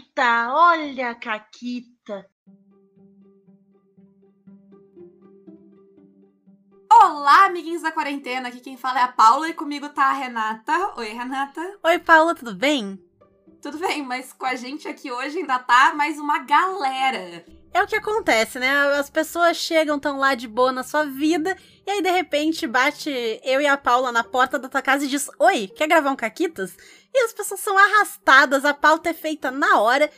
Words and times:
Caquita, 0.00 0.52
olha 0.52 1.10
a 1.10 1.14
Caquita. 1.14 2.26
Olá, 6.90 7.46
amiguinhos 7.46 7.82
da 7.82 7.92
quarentena. 7.92 8.48
Aqui 8.48 8.60
quem 8.60 8.76
fala 8.76 9.00
é 9.00 9.02
a 9.02 9.08
Paula 9.08 9.48
e 9.48 9.54
comigo 9.54 9.88
tá 9.90 10.06
a 10.06 10.12
Renata. 10.12 10.94
Oi, 10.96 11.08
Renata. 11.08 11.78
Oi, 11.82 11.98
Paula, 11.98 12.34
tudo 12.34 12.54
bem? 12.54 12.98
Tudo 13.60 13.78
bem, 13.78 14.02
mas 14.02 14.32
com 14.32 14.46
a 14.46 14.54
gente 14.54 14.88
aqui 14.88 15.12
hoje 15.12 15.38
ainda 15.38 15.58
tá 15.58 15.92
mais 15.94 16.18
uma 16.18 16.38
galera. 16.38 17.44
É 17.72 17.82
o 17.82 17.86
que 17.86 17.94
acontece, 17.94 18.58
né? 18.58 18.68
As 18.98 19.08
pessoas 19.08 19.56
chegam, 19.56 19.98
tão 19.98 20.18
lá 20.18 20.34
de 20.34 20.48
boa 20.48 20.72
na 20.72 20.82
sua 20.82 21.04
vida, 21.04 21.56
e 21.86 21.90
aí 21.90 22.02
de 22.02 22.10
repente 22.10 22.66
bate 22.66 23.10
eu 23.44 23.60
e 23.60 23.66
a 23.66 23.76
Paula 23.76 24.10
na 24.10 24.24
porta 24.24 24.58
da 24.58 24.68
tua 24.68 24.82
casa 24.82 25.04
e 25.04 25.08
diz: 25.08 25.30
Oi, 25.38 25.68
quer 25.68 25.86
gravar 25.86 26.10
um 26.10 26.16
Caquitas? 26.16 26.76
E 27.14 27.24
as 27.24 27.32
pessoas 27.32 27.60
são 27.60 27.76
arrastadas, 27.78 28.64
a 28.64 28.74
pauta 28.74 29.10
é 29.10 29.14
feita 29.14 29.50
na 29.50 29.80
hora. 29.80 30.10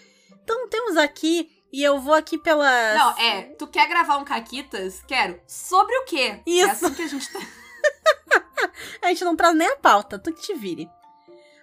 Então 0.43 0.69
temos 0.69 0.97
aqui, 0.97 1.51
e 1.71 1.83
eu 1.83 2.01
vou 2.01 2.15
aqui 2.15 2.39
pela. 2.39 2.95
Não, 2.95 3.19
é, 3.19 3.43
tu 3.59 3.67
quer 3.67 3.87
gravar 3.87 4.17
um 4.17 4.25
Caquitas? 4.25 5.03
Quero. 5.07 5.39
Sobre 5.47 5.95
o 5.99 6.05
quê? 6.05 6.41
Isso. 6.47 6.69
É 6.69 6.71
assim 6.71 6.95
que 6.95 7.03
a 7.03 7.07
gente 7.07 7.33
tá. 7.33 7.41
a 9.03 9.09
gente 9.09 9.25
não 9.25 9.37
traz 9.37 9.55
nem 9.55 9.69
a 9.69 9.77
pauta, 9.77 10.19
tu 10.19 10.33
que 10.33 10.41
te 10.41 10.55
vire. 10.55 10.89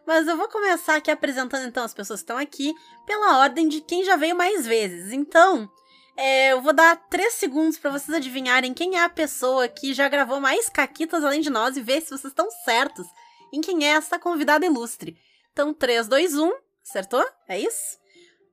Mas 0.06 0.28
eu 0.28 0.36
vou 0.36 0.48
começar 0.48 0.96
aqui 0.96 1.12
apresentando 1.12 1.68
então 1.68 1.84
as 1.84 1.94
pessoas 1.94 2.20
que 2.20 2.24
estão 2.24 2.38
aqui 2.38 2.74
pela 3.06 3.38
ordem 3.40 3.68
de 3.68 3.82
quem 3.82 4.04
já 4.04 4.16
veio 4.16 4.36
mais 4.36 4.66
vezes. 4.66 5.14
Então, 5.14 5.70
é, 6.22 6.52
eu 6.52 6.62
vou 6.62 6.74
dar 6.74 6.98
três 7.10 7.36
segundos 7.36 7.80
para 7.80 7.92
vocês 7.92 8.14
adivinharem 8.14 8.74
quem 8.74 8.98
é 8.98 9.04
a 9.06 9.10
pessoa 9.10 9.70
que 9.70 9.94
já 9.94 10.10
gravou 10.10 10.42
mais 10.42 10.68
caquitas 10.70 11.24
além 11.24 11.40
de 11.40 11.50
nós 11.50 11.78
e 11.78 11.82
ver 11.82 12.02
se 12.02 12.10
vocês 12.10 12.26
estão 12.26 12.52
certos 12.66 13.08
em 13.54 13.62
quem 13.62 13.86
é 13.86 13.92
essa 13.92 14.20
convidada 14.20 14.66
ilustre. 14.66 15.18
Então, 15.54 15.74
3, 15.74 16.10
2, 16.10 16.36
1. 16.36 16.52
Acertou? 16.84 17.26
É 17.48 17.58
isso? 17.58 17.98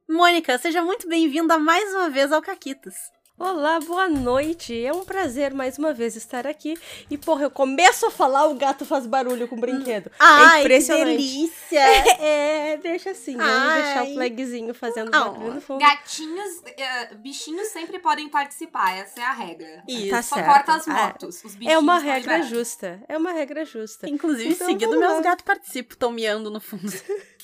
Mônica, 0.09 0.57
seja 0.59 0.81
muito 0.81 1.09
bem-vinda 1.09 1.59
mais 1.59 1.93
uma 1.93 2.09
vez 2.09 2.31
ao 2.31 2.41
Caquitas. 2.41 2.95
Olá, 3.39 3.79
boa 3.81 4.09
noite. 4.09 4.83
É 4.83 4.91
um 4.95 5.05
prazer 5.05 5.53
mais 5.53 5.77
uma 5.77 5.93
vez 5.93 6.17
estar 6.17 6.47
aqui. 6.47 6.75
E, 7.11 7.19
porra, 7.19 7.43
eu 7.43 7.51
começo 7.51 8.07
a 8.07 8.11
falar, 8.11 8.47
o 8.47 8.55
gato 8.55 8.87
faz 8.87 9.07
barulho 9.07 9.47
com 9.47 9.57
o 9.57 9.61
brinquedo. 9.61 10.11
Ai, 10.19 10.57
é 10.57 10.61
impressionante. 10.61 11.11
que 11.11 11.17
delícia! 11.17 11.79
É, 11.81 12.73
é, 12.73 12.77
deixa 12.79 13.11
assim, 13.11 13.37
vamos 13.37 13.53
Ai. 13.53 13.83
deixar 13.83 14.05
o 14.05 14.15
flagzinho 14.15 14.73
fazendo 14.75 15.09
Oh. 15.09 15.31
barulho 15.33 15.55
no 15.55 15.61
fundo. 15.61 15.81
Gatinhos, 15.81 16.63
eh, 16.79 17.15
bichinhos 17.17 17.69
sempre 17.69 17.99
podem 17.99 18.27
participar, 18.31 18.97
essa 18.97 19.21
é 19.21 19.25
a 19.25 19.33
regra. 19.33 19.83
Isso. 19.87 20.09
Tá 20.11 20.23
Só 20.23 20.37
certo. 20.37 20.47
corta 20.49 20.75
as 20.75 20.89
É. 20.89 20.91
motos. 20.93 21.45
Os 21.45 21.55
bichinhos 21.55 21.75
É 21.75 21.79
uma 21.79 21.99
regra 21.99 22.43
justa. 22.43 23.01
É 23.07 23.19
uma 23.19 23.33
regra 23.33 23.67
justa. 23.67 24.09
Inclusive, 24.09 24.55
Então, 24.55 24.67
seguido, 24.67 24.93
vamos 24.93 25.07
meus 25.09 25.21
gatos 25.23 25.45
participam, 25.45 25.93
estão 25.93 26.11
miando 26.11 26.51
no 26.51 26.59
fundo. 26.61 26.91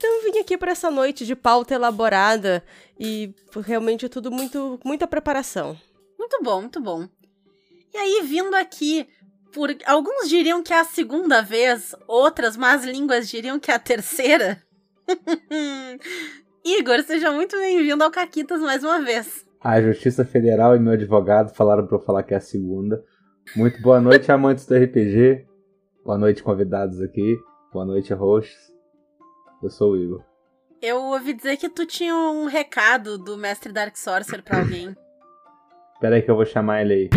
Então 0.00 0.16
eu 0.16 0.32
vim 0.32 0.38
aqui 0.38 0.56
para 0.56 0.72
essa 0.72 0.90
noite 0.90 1.26
de 1.26 1.36
pauta 1.36 1.74
elaborada 1.74 2.64
e 2.98 3.34
realmente 3.66 4.06
é 4.06 4.08
tudo 4.08 4.30
muito 4.30 4.80
muita 4.82 5.06
preparação. 5.06 5.76
Muito 6.18 6.38
bom, 6.42 6.62
muito 6.62 6.80
bom. 6.80 7.06
E 7.92 7.98
aí, 7.98 8.22
vindo 8.24 8.54
aqui, 8.54 9.06
por 9.52 9.68
alguns 9.84 10.26
diriam 10.26 10.62
que 10.62 10.72
é 10.72 10.80
a 10.80 10.84
segunda 10.84 11.42
vez, 11.42 11.94
outras 12.08 12.56
más 12.56 12.82
línguas 12.82 13.28
diriam 13.28 13.60
que 13.60 13.70
é 13.70 13.74
a 13.74 13.78
terceira. 13.78 14.62
Igor, 16.64 17.02
seja 17.02 17.30
muito 17.30 17.58
bem-vindo 17.58 18.02
ao 18.02 18.10
Caquitas 18.10 18.62
mais 18.62 18.82
uma 18.82 19.02
vez. 19.02 19.44
A 19.60 19.82
Justiça 19.82 20.24
Federal 20.24 20.74
e 20.74 20.78
meu 20.78 20.94
advogado 20.94 21.54
falaram 21.54 21.86
pra 21.86 21.98
eu 21.98 22.00
falar 22.00 22.22
que 22.22 22.32
é 22.32 22.38
a 22.38 22.40
segunda. 22.40 23.04
Muito 23.54 23.82
boa 23.82 24.00
noite, 24.00 24.32
amantes 24.32 24.64
do 24.64 24.74
RPG. 24.74 25.44
Boa 26.02 26.16
noite, 26.16 26.42
convidados 26.42 27.02
aqui. 27.02 27.36
Boa 27.70 27.84
noite, 27.84 28.14
hosts. 28.14 28.69
Eu 29.62 29.70
sou 29.70 29.92
o 29.92 29.96
Igor. 29.96 30.24
Eu 30.80 31.02
ouvi 31.02 31.34
dizer 31.34 31.58
que 31.58 31.68
tu 31.68 31.84
tinha 31.84 32.14
um 32.14 32.46
recado 32.46 33.18
do 33.18 33.36
mestre 33.36 33.72
Dark 33.72 33.96
Sorcerer 33.96 34.42
pra 34.42 34.60
alguém. 34.60 34.96
Pera 36.00 36.16
aí 36.16 36.22
que 36.22 36.30
eu 36.30 36.36
vou 36.36 36.46
chamar 36.46 36.80
ele 36.80 36.94
aí. 36.94 37.10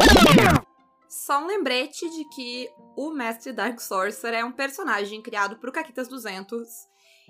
Só 1.07 1.41
um 1.41 1.47
lembrete 1.47 2.09
de 2.09 2.27
que 2.35 2.67
o 2.97 3.11
Mestre 3.11 3.53
Dark 3.53 3.79
Sorcerer 3.79 4.39
é 4.39 4.45
um 4.45 4.51
personagem 4.51 5.21
criado 5.21 5.55
por 5.57 5.71
Caquitas 5.71 6.09
200 6.09 6.67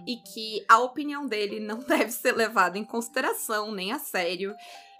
e 0.07 0.15
que 0.17 0.65
a 0.67 0.79
opinião 0.79 1.27
dele 1.27 1.59
não 1.59 1.77
deve 1.85 2.09
ser 2.09 2.31
levada 2.31 2.77
em 2.77 2.85
consideração 2.85 3.71
nem 3.71 3.91
a 3.91 3.99
sério 3.99 4.55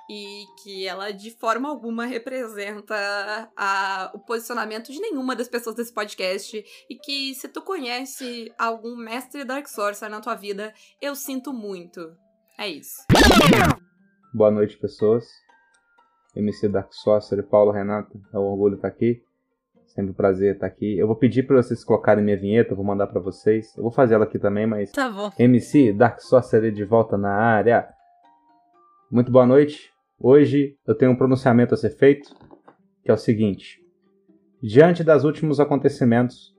e 0.10 0.44
que 0.62 0.86
ela 0.88 1.12
de 1.12 1.32
forma 1.32 1.70
alguma 1.70 2.06
representa 2.06 3.50
a- 3.56 4.12
o 4.14 4.20
posicionamento 4.20 4.92
de 4.92 5.00
nenhuma 5.00 5.36
das 5.36 5.48
pessoas 5.48 5.76
desse 5.76 5.94
podcast 5.94 6.64
e 6.90 6.96
que 6.96 7.34
se 7.36 7.48
tu 7.48 7.62
conhece 7.62 8.52
algum 8.58 8.96
Mestre 8.96 9.44
Dark 9.46 9.68
Sorcerer 9.68 10.12
na 10.12 10.20
tua 10.22 10.36
vida, 10.36 10.74
eu 11.02 11.16
sinto 11.16 11.54
muito. 11.54 12.16
É 12.60 12.68
isso. 12.68 13.04
Boa 14.34 14.52
noite, 14.52 14.78
pessoas. 14.78 15.26
MC 16.36 16.68
Dark 16.68 16.92
Sorcerer, 16.94 17.46
Paulo 17.48 17.72
Renato. 17.72 18.20
É 18.34 18.38
um 18.38 18.42
orgulho 18.42 18.76
estar 18.76 18.88
aqui. 18.88 19.22
Sempre 19.86 20.12
um 20.12 20.16
prazer 20.16 20.56
estar 20.56 20.66
aqui. 20.66 20.98
Eu 20.98 21.06
vou 21.06 21.16
pedir 21.16 21.44
pra 21.46 21.56
vocês 21.62 21.84
colocarem 21.84 22.24
minha 22.24 22.36
vinheta, 22.38 22.72
eu 22.72 22.76
vou 22.76 22.84
mandar 22.86 23.06
pra 23.08 23.20
vocês. 23.22 23.76
Eu 23.78 23.84
vou 23.84 23.92
fazer 23.92 24.16
ela 24.16 24.24
aqui 24.24 24.40
também, 24.40 24.66
mas 24.66 24.92
Tá 24.92 25.08
bom. 25.10 25.32
MC 25.38 25.94
Dark 25.94 26.20
Sorcerer 26.20 26.72
de 26.72 26.84
volta 26.84 27.16
na 27.16 27.30
área. 27.32 27.88
Muito 29.12 29.32
boa 29.32 29.46
noite. 29.46 29.93
Hoje 30.26 30.78
eu 30.88 30.96
tenho 30.96 31.12
um 31.12 31.16
pronunciamento 31.18 31.74
a 31.74 31.78
ser 31.78 31.90
feito, 31.90 32.34
que 33.04 33.12
é 33.12 33.14
o 33.14 33.18
seguinte: 33.18 33.84
diante 34.62 35.04
dos 35.04 35.26
últimos 35.26 35.60
acontecimentos 35.60 36.56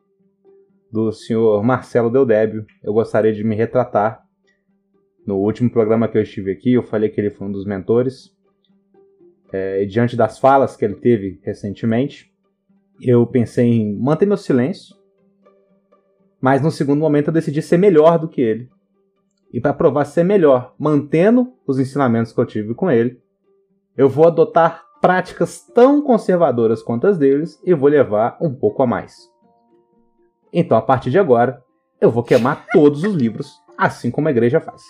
do 0.92 1.10
senhor 1.10 1.64
Marcelo 1.64 2.10
Deldébio, 2.10 2.66
eu 2.82 2.92
gostaria 2.92 3.32
de 3.32 3.42
me 3.42 3.56
retratar. 3.56 4.22
No 5.26 5.38
último 5.38 5.70
programa 5.70 6.06
que 6.06 6.18
eu 6.18 6.22
estive 6.22 6.52
aqui, 6.52 6.74
eu 6.74 6.82
falei 6.82 7.08
que 7.08 7.18
ele 7.18 7.30
foi 7.30 7.46
um 7.46 7.52
dos 7.52 7.64
mentores. 7.64 8.36
É, 9.50 9.86
diante 9.86 10.16
das 10.16 10.38
falas 10.38 10.76
que 10.76 10.84
ele 10.84 10.96
teve 10.96 11.40
recentemente, 11.42 12.30
eu 13.00 13.26
pensei 13.26 13.64
em 13.64 13.98
manter 13.98 14.26
meu 14.26 14.36
silêncio 14.36 14.94
mas 16.44 16.60
no 16.60 16.70
segundo 16.70 17.00
momento 17.00 17.28
eu 17.28 17.32
decidi 17.32 17.62
ser 17.62 17.78
melhor 17.78 18.18
do 18.18 18.28
que 18.28 18.42
ele. 18.42 18.68
E 19.50 19.62
para 19.62 19.72
provar 19.72 20.04
ser 20.04 20.24
melhor, 20.24 20.74
mantendo 20.78 21.54
os 21.66 21.78
ensinamentos 21.78 22.34
que 22.34 22.38
eu 22.38 22.44
tive 22.44 22.74
com 22.74 22.90
ele, 22.90 23.18
eu 23.96 24.08
vou 24.08 24.26
adotar 24.26 24.84
práticas 25.00 25.60
tão 25.60 26.02
conservadoras 26.02 26.82
quanto 26.82 27.06
as 27.06 27.18
deles 27.18 27.60
e 27.64 27.74
vou 27.74 27.88
levar 27.88 28.36
um 28.40 28.54
pouco 28.54 28.82
a 28.82 28.86
mais. 28.86 29.30
Então, 30.52 30.78
a 30.78 30.82
partir 30.82 31.10
de 31.10 31.18
agora, 31.18 31.62
eu 32.00 32.10
vou 32.10 32.22
queimar 32.22 32.66
todos 32.72 33.04
os 33.04 33.14
livros, 33.14 33.60
assim 33.76 34.10
como 34.10 34.28
a 34.28 34.30
igreja 34.30 34.60
faz. 34.60 34.82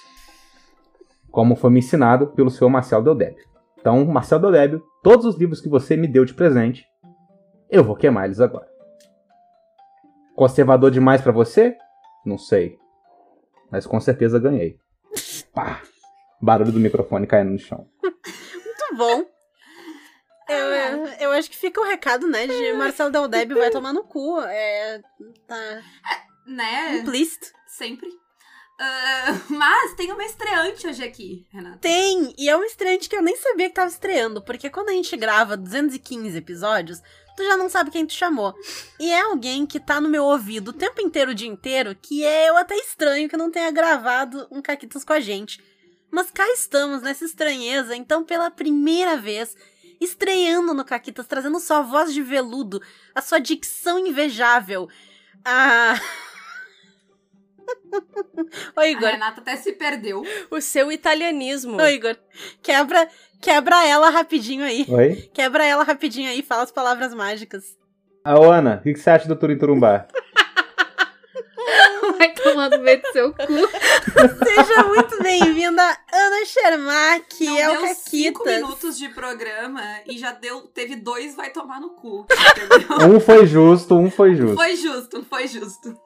Como 1.30 1.56
foi 1.56 1.70
me 1.70 1.80
ensinado 1.80 2.28
pelo 2.28 2.50
senhor 2.50 2.70
Marcelo 2.70 3.04
Deldébio. 3.04 3.44
Então, 3.78 4.04
Marcelo 4.04 4.42
Deldébio, 4.42 4.82
todos 5.02 5.26
os 5.26 5.36
livros 5.36 5.60
que 5.60 5.68
você 5.68 5.96
me 5.96 6.06
deu 6.06 6.24
de 6.24 6.32
presente, 6.32 6.86
eu 7.68 7.82
vou 7.82 7.96
queimar 7.96 8.26
eles 8.26 8.40
agora. 8.40 8.68
Conservador 10.34 10.90
demais 10.90 11.20
pra 11.20 11.32
você? 11.32 11.76
Não 12.24 12.38
sei. 12.38 12.78
Mas 13.70 13.86
com 13.86 14.00
certeza 14.00 14.38
ganhei. 14.38 14.78
Pá. 15.52 15.80
Barulho 16.40 16.72
do 16.72 16.80
microfone 16.80 17.26
caindo 17.26 17.50
no 17.50 17.58
chão. 17.58 17.86
Bom. 18.96 19.24
Eu, 20.46 20.56
eu, 20.56 21.06
eu 21.20 21.30
acho 21.32 21.48
que 21.48 21.56
fica 21.56 21.80
o 21.80 21.84
recado, 21.84 22.26
né, 22.28 22.46
de 22.46 22.74
Marcelo 22.74 23.10
Deldeb 23.10 23.54
vai 23.54 23.70
tomar 23.70 23.94
no 23.94 24.04
cu. 24.04 24.38
É. 24.42 25.00
Tá 25.48 25.82
Né? 26.46 26.98
implícito. 26.98 27.46
Sempre. 27.66 28.10
Ah, 28.78 29.40
mas 29.48 29.94
tem 29.94 30.12
uma 30.12 30.22
estreante 30.24 30.86
hoje 30.86 31.02
aqui, 31.02 31.46
Renata. 31.50 31.78
Tem! 31.78 32.34
E 32.36 32.50
é 32.50 32.54
um 32.54 32.62
estreante 32.64 33.08
que 33.08 33.16
eu 33.16 33.22
nem 33.22 33.34
sabia 33.36 33.68
que 33.70 33.74
tava 33.74 33.88
estreando, 33.88 34.42
porque 34.44 34.68
quando 34.68 34.90
a 34.90 34.92
gente 34.92 35.16
grava 35.16 35.56
215 35.56 36.36
episódios, 36.36 37.00
tu 37.36 37.42
já 37.42 37.56
não 37.56 37.70
sabe 37.70 37.90
quem 37.90 38.04
tu 38.04 38.12
chamou. 38.12 38.52
E 39.00 39.10
é 39.10 39.20
alguém 39.22 39.64
que 39.64 39.80
tá 39.80 39.98
no 39.98 40.10
meu 40.10 40.24
ouvido 40.24 40.68
o 40.68 40.74
tempo 40.74 41.00
inteiro, 41.00 41.30
o 41.30 41.34
dia 41.34 41.48
inteiro, 41.48 41.94
que 41.94 42.22
é 42.22 42.50
eu 42.50 42.58
até 42.58 42.76
estranho 42.76 43.30
que 43.30 43.36
não 43.38 43.50
tenha 43.50 43.70
gravado 43.70 44.46
um 44.50 44.60
Caquitas 44.60 45.04
com 45.04 45.14
a 45.14 45.20
gente. 45.20 45.58
Mas 46.14 46.30
cá 46.30 46.46
estamos, 46.52 47.02
nessa 47.02 47.24
estranheza, 47.24 47.96
então 47.96 48.22
pela 48.22 48.48
primeira 48.48 49.16
vez, 49.16 49.56
estreando 50.00 50.72
no 50.72 50.84
Caquitas, 50.84 51.26
trazendo 51.26 51.58
sua 51.58 51.82
voz 51.82 52.14
de 52.14 52.22
veludo, 52.22 52.80
a 53.12 53.20
sua 53.20 53.40
dicção 53.40 53.98
invejável, 53.98 54.88
a... 55.44 55.98
Ô, 58.76 58.80
A 58.80 58.88
Igor, 58.88 59.08
Renata 59.08 59.40
até 59.40 59.56
se 59.56 59.72
perdeu. 59.72 60.22
O 60.52 60.60
seu 60.60 60.92
italianismo. 60.92 61.82
Ô, 61.82 61.86
Igor, 61.86 62.16
quebra, 62.62 63.08
quebra 63.40 63.84
ela 63.84 64.08
rapidinho 64.08 64.64
aí. 64.64 64.86
Oi? 64.88 65.28
Quebra 65.34 65.64
ela 65.64 65.82
rapidinho 65.82 66.30
aí, 66.30 66.42
fala 66.42 66.62
as 66.62 66.70
palavras 66.70 67.12
mágicas. 67.12 67.76
A 68.22 68.34
Ana, 68.34 68.76
o 68.76 68.82
que 68.82 68.92
que 68.92 69.00
você 69.00 69.10
acha 69.10 69.26
do 69.26 69.34
Turim 69.34 69.58
Turumbá? 69.58 70.06
Vai 72.18 72.32
tomar 72.34 72.70
no 72.70 72.78
meio 72.80 73.00
do 73.00 73.12
seu 73.12 73.32
cu. 73.32 74.44
Seja 74.44 74.84
muito 74.84 75.22
bem-vinda, 75.22 75.82
Ana 76.12 76.44
Shermack, 76.46 77.44
Não 77.44 77.58
é 77.58 77.68
o 77.68 77.72
deu 77.82 77.94
cinco 77.94 78.44
Caquitas. 78.44 78.62
minutos 78.62 78.98
de 78.98 79.08
programa 79.10 79.82
e 80.06 80.18
já 80.18 80.32
deu, 80.32 80.62
teve 80.68 80.96
dois 80.96 81.34
vai 81.34 81.50
tomar 81.50 81.80
no 81.80 81.90
cu. 81.90 82.26
Entendeu? 82.30 83.16
Um 83.16 83.20
foi 83.20 83.46
justo, 83.46 83.94
um 83.96 84.10
foi 84.10 84.34
justo. 84.34 84.56
foi 84.56 84.76
justo, 84.76 85.26
foi 85.28 85.46
justo. 85.48 85.96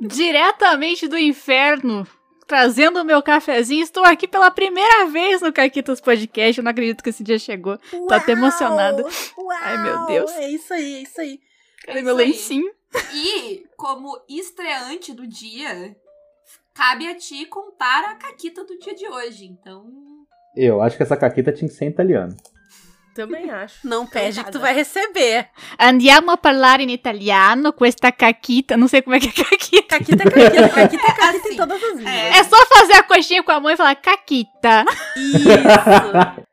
Diretamente 0.00 1.06
do 1.08 1.18
inferno. 1.18 2.06
trazendo 2.46 3.00
o 3.00 3.04
meu 3.04 3.22
cafezinho. 3.22 3.82
Estou 3.82 4.04
aqui 4.04 4.26
pela 4.28 4.50
primeira 4.50 5.06
vez 5.06 5.40
no 5.40 5.52
Caquitas 5.52 6.00
Podcast. 6.00 6.58
Eu 6.58 6.64
não 6.64 6.70
acredito 6.70 7.02
que 7.02 7.08
esse 7.10 7.22
dia 7.22 7.38
chegou. 7.38 7.78
Tô 7.90 8.12
até 8.12 8.32
emocionada. 8.32 9.02
Uau! 9.02 9.58
Ai, 9.62 9.78
meu 9.78 10.06
Deus. 10.06 10.30
É 10.32 10.50
isso 10.50 10.74
aí, 10.74 10.94
é 10.96 11.02
isso 11.02 11.20
aí. 11.20 11.38
Cadê 11.86 11.98
É 12.00 12.02
meu 12.02 12.14
lencinho? 12.14 12.70
E, 13.14 13.64
como 13.76 14.20
estreante 14.28 15.12
do 15.12 15.26
dia, 15.26 15.96
cabe 16.74 17.08
a 17.08 17.14
ti 17.16 17.46
contar 17.46 18.04
a 18.04 18.14
caquita 18.14 18.64
do 18.64 18.78
dia 18.78 18.94
de 18.94 19.06
hoje. 19.08 19.44
Então. 19.46 19.86
Eu 20.56 20.82
acho 20.82 20.96
que 20.96 21.02
essa 21.02 21.16
caquita 21.16 21.52
tinha 21.52 21.68
que 21.68 21.74
ser 21.74 21.86
em 21.86 21.88
italiano. 21.88 22.36
Também 23.14 23.50
acho. 23.50 23.86
Não 23.86 24.06
pede 24.06 24.38
que 24.38 24.44
tu 24.44 24.44
Cantada. 24.46 24.58
vai 24.60 24.74
receber. 24.74 25.48
Andiamo 25.78 26.30
a 26.30 26.36
parlare 26.38 26.82
in 26.82 26.90
italiano 26.90 27.70
questa 27.70 28.10
caquita. 28.10 28.74
Não 28.74 28.88
sei 28.88 29.02
como 29.02 29.14
é 29.14 29.20
que 29.20 29.28
é 29.28 29.32
caquita. 29.44 29.98
Caquita 29.98 30.22
é 30.22 30.30
caquita, 30.30 30.68
caquita 30.70 31.06
é 31.06 31.12
caquita 31.14 31.28
Assim, 31.38 31.52
em 31.52 31.56
todas 31.56 31.82
as 31.82 31.90
línguas. 31.96 32.06
é. 32.14 32.28
É 32.38 32.44
só 32.44 32.56
fazer 32.66 32.94
a 32.94 33.02
coxinha 33.02 33.42
com 33.42 33.52
a 33.52 33.60
mão 33.60 33.70
e 33.70 33.76
falar 33.76 33.94
caquita. 33.96 34.84
Isso. 35.16 36.42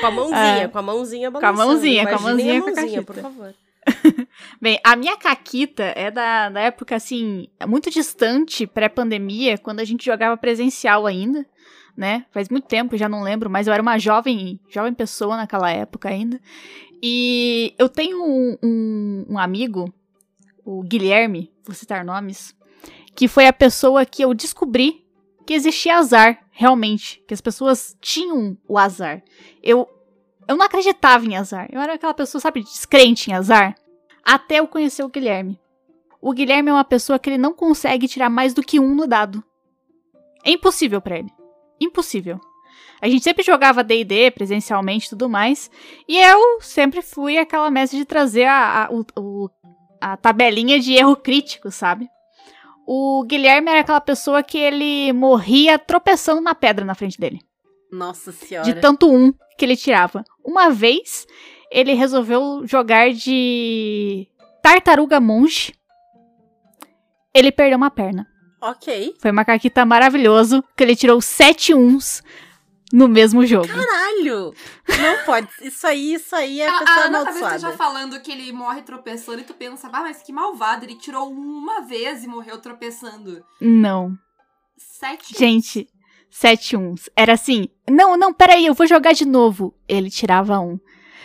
Com 0.00 0.06
a 0.06 0.10
mãozinha, 0.10 0.62
É. 0.62 0.68
com 0.68 0.78
a 0.78 0.82
mãozinha 0.82 1.30
Com 1.30 1.38
a 1.38 1.40
balançando. 1.40 1.68
mãozinha, 1.68 2.02
com 2.04 2.08
a 2.08 2.12
Imaginem 2.12 2.32
mãozinha 2.36 2.60
com 2.62 2.68
a 2.68 2.72
mãozinha, 2.72 3.02
caquita. 3.02 3.12
por 3.12 3.22
favor. 3.22 3.54
Bem, 4.60 4.80
a 4.82 4.96
minha 4.96 5.16
caquita 5.16 5.84
é 5.94 6.10
da, 6.10 6.48
da 6.48 6.60
época, 6.60 6.96
assim, 6.96 7.48
muito 7.66 7.90
distante, 7.90 8.66
pré-pandemia, 8.66 9.58
quando 9.58 9.80
a 9.80 9.84
gente 9.84 10.04
jogava 10.04 10.36
presencial 10.36 11.06
ainda, 11.06 11.46
né? 11.96 12.26
Faz 12.30 12.48
muito 12.48 12.66
tempo, 12.66 12.96
já 12.96 13.08
não 13.08 13.22
lembro, 13.22 13.48
mas 13.48 13.66
eu 13.66 13.72
era 13.72 13.82
uma 13.82 13.98
jovem, 13.98 14.60
jovem 14.68 14.92
pessoa 14.92 15.36
naquela 15.36 15.70
época 15.70 16.08
ainda. 16.08 16.40
E 17.02 17.74
eu 17.78 17.88
tenho 17.88 18.22
um, 18.22 18.56
um, 18.62 19.26
um 19.30 19.38
amigo, 19.38 19.92
o 20.64 20.82
Guilherme, 20.82 21.52
vou 21.64 21.74
citar 21.74 22.04
nomes, 22.04 22.54
que 23.14 23.28
foi 23.28 23.46
a 23.46 23.52
pessoa 23.52 24.04
que 24.04 24.22
eu 24.22 24.34
descobri 24.34 25.06
que 25.46 25.54
existia 25.54 25.96
azar, 25.96 26.44
realmente, 26.50 27.22
que 27.26 27.32
as 27.32 27.40
pessoas 27.40 27.96
tinham 28.00 28.58
o 28.66 28.76
azar. 28.76 29.22
Eu, 29.62 29.88
eu 30.48 30.56
não 30.56 30.64
acreditava 30.66 31.24
em 31.24 31.36
azar, 31.36 31.68
eu 31.72 31.80
era 31.80 31.94
aquela 31.94 32.14
pessoa, 32.14 32.40
sabe, 32.40 32.62
descrente 32.62 33.30
em 33.30 33.34
azar 33.34 33.74
até 34.24 34.56
eu 34.60 34.66
conhecer 34.68 35.02
o 35.04 35.08
Guilherme. 35.08 35.58
O 36.20 36.32
Guilherme 36.32 36.70
é 36.70 36.72
uma 36.72 36.84
pessoa 36.84 37.18
que 37.18 37.30
ele 37.30 37.38
não 37.38 37.52
consegue 37.52 38.08
tirar 38.08 38.28
mais 38.30 38.52
do 38.54 38.62
que 38.62 38.80
um 38.80 38.94
no 38.94 39.06
dado. 39.06 39.44
É 40.44 40.50
impossível 40.50 41.00
pra 41.00 41.18
ele. 41.18 41.28
Impossível. 41.80 42.40
A 43.00 43.08
gente 43.08 43.22
sempre 43.22 43.44
jogava 43.44 43.84
D&D 43.84 44.30
presencialmente 44.32 45.06
e 45.06 45.10
tudo 45.10 45.28
mais, 45.28 45.70
e 46.08 46.18
eu 46.18 46.60
sempre 46.60 47.02
fui 47.02 47.36
aquela 47.38 47.70
mestre 47.70 47.98
de 47.98 48.04
trazer 48.04 48.44
a, 48.46 48.84
a, 48.86 48.88
o- 49.20 49.50
a 50.00 50.16
tabelinha 50.16 50.80
de 50.80 50.94
erro 50.94 51.14
crítico, 51.14 51.70
sabe? 51.70 52.08
O 52.86 53.22
Guilherme 53.24 53.70
era 53.70 53.80
aquela 53.80 54.00
pessoa 54.00 54.42
que 54.42 54.56
ele 54.56 55.12
morria 55.12 55.78
tropeçando 55.78 56.40
na 56.40 56.54
pedra 56.54 56.84
na 56.84 56.94
frente 56.94 57.18
dele. 57.20 57.40
Nossa 57.92 58.32
senhora. 58.32 58.64
De 58.72 58.80
tanto 58.80 59.12
um 59.12 59.32
que 59.56 59.64
ele 59.64 59.76
tirava. 59.76 60.24
Uma 60.44 60.70
vez, 60.70 61.26
ele 61.70 61.94
resolveu 61.94 62.62
jogar 62.66 63.12
de 63.12 64.26
tartaruga 64.62 65.20
monge. 65.20 65.74
Ele 67.34 67.52
perdeu 67.52 67.76
uma 67.76 67.90
perna. 67.90 68.26
Ok. 68.60 69.14
Foi 69.20 69.30
uma 69.30 69.44
caquita 69.44 69.84
maravilhoso, 69.84 70.64
que 70.76 70.82
ele 70.82 70.96
tirou 70.96 71.20
sete 71.20 71.74
uns 71.74 72.22
no 72.92 73.08
mesmo 73.08 73.44
jogo. 73.44 73.68
Caralho! 73.68 74.54
Não 74.88 75.24
pode. 75.24 75.48
Isso 75.60 75.86
aí, 75.86 76.14
isso 76.14 76.34
aí 76.34 76.60
é 76.60 76.68
A, 76.68 76.78
pessoa 76.78 76.96
a 76.96 77.04
Ana 77.04 77.18
amaldiçoada. 77.18 77.56
esteja 77.56 77.76
falando 77.76 78.20
que 78.20 78.32
ele 78.32 78.50
morre 78.52 78.82
tropeçando 78.82 79.40
e 79.40 79.44
tu 79.44 79.54
pensa, 79.54 79.88
ah, 79.92 80.02
mas 80.02 80.22
que 80.22 80.32
malvado, 80.32 80.84
ele 80.84 80.94
tirou 80.94 81.30
um 81.30 81.58
uma 81.58 81.82
vez 81.82 82.24
e 82.24 82.28
morreu 82.28 82.58
tropeçando. 82.58 83.44
Não. 83.60 84.16
Sete. 84.76 85.36
Gente, 85.38 85.88
sete 86.38 86.76
uns. 86.76 87.08
Era 87.16 87.32
assim, 87.32 87.68
não, 87.88 88.16
não, 88.16 88.32
peraí, 88.32 88.66
eu 88.66 88.74
vou 88.74 88.86
jogar 88.86 89.12
de 89.12 89.24
novo. 89.24 89.74
Ele 89.88 90.10
tirava 90.10 90.60
um. 90.60 90.78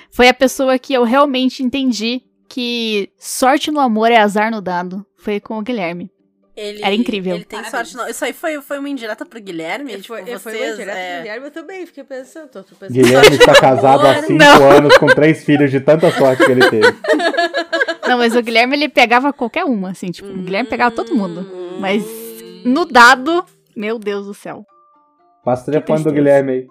Foi 0.09 0.29
a 0.29 0.33
pessoa 0.33 0.79
que 0.79 0.93
eu 0.93 1.03
realmente 1.03 1.63
entendi 1.63 2.21
que 2.47 3.09
sorte 3.17 3.71
no 3.71 3.79
amor 3.79 4.09
é 4.11 4.17
azar 4.17 4.49
no 4.51 4.61
dado. 4.61 5.05
Foi 5.17 5.39
com 5.39 5.57
o 5.57 5.61
Guilherme. 5.61 6.09
Ele, 6.55 6.83
Era 6.83 6.93
incrível. 6.93 7.35
Ele 7.35 7.45
tem 7.45 7.61
Parabéns. 7.61 7.89
sorte. 7.89 7.97
Não. 7.97 8.09
Isso 8.09 8.23
aí 8.23 8.33
foi, 8.33 8.61
foi 8.61 8.79
uma 8.79 8.89
indireta 8.89 9.25
pro 9.25 9.41
Guilherme? 9.41 9.93
tipo, 9.93 10.07
Foi, 10.07 10.21
vocês, 10.21 10.41
foi 10.41 10.67
uma 10.67 10.75
direta 10.75 10.97
é... 10.97 11.13
pro 11.13 11.23
Guilherme, 11.23 11.45
eu 11.45 11.51
também 11.51 11.85
fiquei 11.85 12.03
pensando. 12.03 12.47
Tô, 12.49 12.63
tô 12.63 12.75
pensando. 12.75 12.93
Guilherme 12.93 13.35
está 13.35 13.59
casado 13.59 14.07
há 14.07 14.21
cinco 14.21 14.33
Não. 14.33 14.71
anos 14.71 14.97
com 14.97 15.07
três 15.07 15.43
filhos 15.43 15.71
de 15.71 15.79
tanta 15.79 16.09
sorte 16.11 16.45
que 16.45 16.51
ele 16.51 16.69
teve. 16.69 16.87
Não, 18.07 18.17
mas 18.17 18.35
o 18.35 18.41
Guilherme 18.41 18.75
ele 18.75 18.89
pegava 18.89 19.31
qualquer 19.31 19.63
uma, 19.65 19.91
assim, 19.91 20.11
tipo, 20.11 20.27
o 20.27 20.37
Guilherme 20.37 20.69
pegava 20.69 20.93
todo 20.93 21.15
mundo. 21.15 21.41
Hum. 21.41 21.79
Mas 21.79 22.03
no 22.65 22.85
dado, 22.85 23.45
meu 23.75 23.97
Deus 23.97 24.25
do 24.25 24.33
céu. 24.33 24.65
Passa 25.43 25.63
o 25.63 25.65
telefone 25.65 25.99
do 25.99 26.03
tristeza. 26.03 26.15
Guilherme 26.15 26.51
aí. 26.51 26.67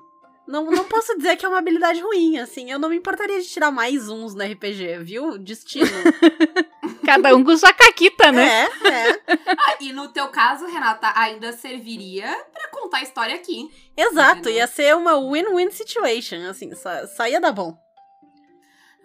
Não, 0.47 0.65
não 0.65 0.85
posso 0.85 1.17
dizer 1.17 1.37
que 1.37 1.47
é 1.47 1.49
uma 1.49 1.59
habilidade 1.59 2.01
ruim, 2.01 2.39
assim. 2.39 2.71
Eu 2.71 2.79
não 2.79 2.89
me 2.89 2.97
importaria 2.97 3.41
de 3.41 3.47
tirar 3.47 3.71
mais 3.71 4.09
uns 4.09 4.35
no 4.35 4.43
RPG, 4.43 4.99
viu? 4.99 5.39
Destino. 5.39 5.87
Cada 7.07 7.35
um 7.37 7.45
com 7.45 7.57
sua 7.57 7.73
caquita, 7.73 8.33
né? 8.33 8.65
é, 8.65 9.11
é. 9.11 9.21
Ah, 9.47 9.77
e 9.81 9.93
no 9.93 10.09
teu 10.09 10.27
caso, 10.29 10.67
Renata, 10.67 11.13
ainda 11.15 11.53
serviria 11.53 12.27
pra 12.53 12.69
contar 12.71 12.99
a 12.99 13.03
história 13.03 13.35
aqui. 13.35 13.69
Exato, 13.97 14.41
Entendeu? 14.41 14.55
ia 14.55 14.67
ser 14.67 14.97
uma 14.97 15.17
win-win 15.19 15.71
situation, 15.71 16.49
assim, 16.49 16.75
só, 16.75 17.07
só 17.07 17.29
ia 17.29 17.41
dar 17.41 17.53
bom. 17.53 17.73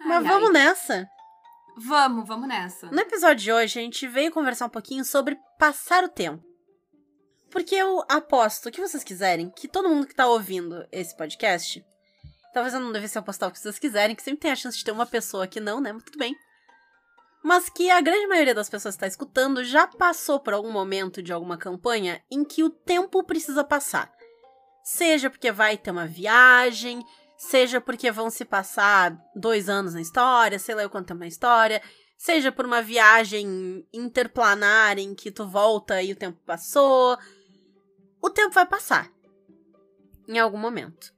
Mas 0.00 0.18
Ai, 0.18 0.32
vamos 0.32 0.48
ai. 0.48 0.52
nessa. 0.52 1.08
Vamos, 1.78 2.26
vamos 2.26 2.48
nessa. 2.48 2.86
No 2.90 3.00
episódio 3.00 3.44
de 3.44 3.52
hoje, 3.52 3.78
a 3.78 3.82
gente 3.82 4.08
veio 4.08 4.32
conversar 4.32 4.66
um 4.66 4.70
pouquinho 4.70 5.04
sobre 5.04 5.36
passar 5.58 6.02
o 6.04 6.08
tempo. 6.08 6.42
Porque 7.56 7.74
eu 7.74 8.04
aposto, 8.06 8.68
o 8.68 8.70
que 8.70 8.82
vocês 8.82 9.02
quiserem, 9.02 9.48
que 9.48 9.66
todo 9.66 9.88
mundo 9.88 10.06
que 10.06 10.14
tá 10.14 10.26
ouvindo 10.26 10.86
esse 10.92 11.16
podcast, 11.16 11.82
talvez 12.52 12.74
eu 12.74 12.80
não 12.80 12.92
devesse 12.92 13.16
apostar 13.16 13.48
o 13.48 13.52
que 13.52 13.58
vocês 13.58 13.78
quiserem, 13.78 14.14
que 14.14 14.22
sempre 14.22 14.42
tem 14.42 14.50
a 14.50 14.54
chance 14.54 14.76
de 14.76 14.84
ter 14.84 14.92
uma 14.92 15.06
pessoa 15.06 15.46
que 15.46 15.58
não, 15.58 15.80
né? 15.80 15.90
Mas 15.90 16.02
tudo 16.02 16.18
bem. 16.18 16.36
Mas 17.42 17.70
que 17.70 17.90
a 17.90 18.02
grande 18.02 18.26
maioria 18.26 18.54
das 18.54 18.68
pessoas 18.68 18.94
que 18.94 18.98
está 18.98 19.06
escutando 19.06 19.64
já 19.64 19.86
passou 19.86 20.38
por 20.38 20.52
algum 20.52 20.70
momento 20.70 21.22
de 21.22 21.32
alguma 21.32 21.56
campanha 21.56 22.22
em 22.30 22.44
que 22.44 22.62
o 22.62 22.68
tempo 22.68 23.24
precisa 23.24 23.64
passar. 23.64 24.12
Seja 24.84 25.30
porque 25.30 25.50
vai 25.50 25.78
ter 25.78 25.92
uma 25.92 26.06
viagem, 26.06 27.02
seja 27.38 27.80
porque 27.80 28.10
vão 28.10 28.28
se 28.28 28.44
passar 28.44 29.18
dois 29.34 29.70
anos 29.70 29.94
na 29.94 30.02
história, 30.02 30.58
sei 30.58 30.74
lá 30.74 30.82
eu 30.82 30.90
quanto 30.90 31.08
tempo 31.08 31.20
na 31.20 31.26
história, 31.26 31.80
seja 32.18 32.52
por 32.52 32.66
uma 32.66 32.82
viagem 32.82 33.82
interplanar 33.94 34.98
em 34.98 35.14
que 35.14 35.30
tu 35.30 35.48
volta 35.48 36.02
e 36.02 36.12
o 36.12 36.16
tempo 36.16 36.38
passou. 36.44 37.16
O 38.26 38.30
tempo 38.30 38.50
vai 38.50 38.66
passar. 38.66 39.08
Em 40.26 40.36
algum 40.36 40.58
momento. 40.58 41.14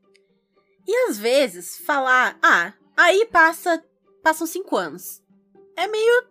E 0.86 0.94
às 1.08 1.16
vezes 1.16 1.78
falar, 1.78 2.38
ah, 2.42 2.74
aí 2.94 3.24
passa. 3.32 3.82
Passam 4.22 4.46
cinco 4.46 4.76
anos. 4.76 5.22
É 5.74 5.88
meio 5.88 6.28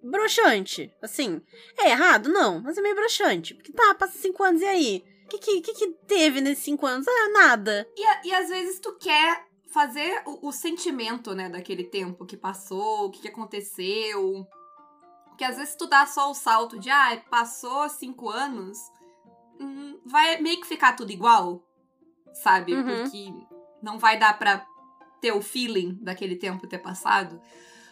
broxante. 0.00 0.94
Assim, 1.02 1.42
é 1.76 1.90
errado? 1.90 2.28
Não, 2.28 2.60
mas 2.60 2.78
é 2.78 2.80
meio 2.80 2.94
broxante. 2.94 3.54
Porque 3.54 3.72
tá, 3.72 3.92
passa 3.96 4.18
cinco 4.18 4.44
anos 4.44 4.62
e 4.62 4.66
aí? 4.66 5.04
O 5.24 5.28
que, 5.30 5.60
que, 5.60 5.74
que, 5.74 5.88
teve 6.06 6.40
nesses 6.40 6.62
cinco 6.62 6.86
anos? 6.86 7.08
Ah, 7.08 7.28
nada. 7.32 7.88
E, 7.96 8.28
e 8.28 8.32
às 8.32 8.50
vezes 8.50 8.78
tu 8.78 8.96
quer 8.98 9.48
fazer 9.72 10.22
o, 10.26 10.46
o 10.46 10.52
sentimento, 10.52 11.34
né, 11.34 11.48
daquele 11.48 11.82
tempo 11.82 12.24
que 12.24 12.36
passou, 12.36 13.06
o 13.06 13.10
que, 13.10 13.22
que 13.22 13.28
aconteceu. 13.28 14.46
Porque 15.26 15.42
às 15.42 15.56
vezes 15.56 15.74
tu 15.74 15.88
dá 15.88 16.06
só 16.06 16.30
o 16.30 16.34
salto 16.34 16.78
de, 16.78 16.88
ah, 16.88 17.20
passou 17.28 17.88
cinco 17.88 18.28
anos, 18.28 18.78
hum, 19.60 20.00
vai 20.06 20.40
meio 20.40 20.60
que 20.60 20.66
ficar 20.66 20.94
tudo 20.94 21.12
igual, 21.12 21.62
sabe? 22.32 22.74
Uhum. 22.74 22.84
Porque 22.84 23.32
não 23.82 23.98
vai 23.98 24.18
dar 24.18 24.38
pra 24.38 24.66
ter 25.20 25.32
o 25.32 25.42
feeling 25.42 25.98
daquele 26.00 26.36
tempo 26.36 26.66
ter 26.66 26.78
passado. 26.78 27.40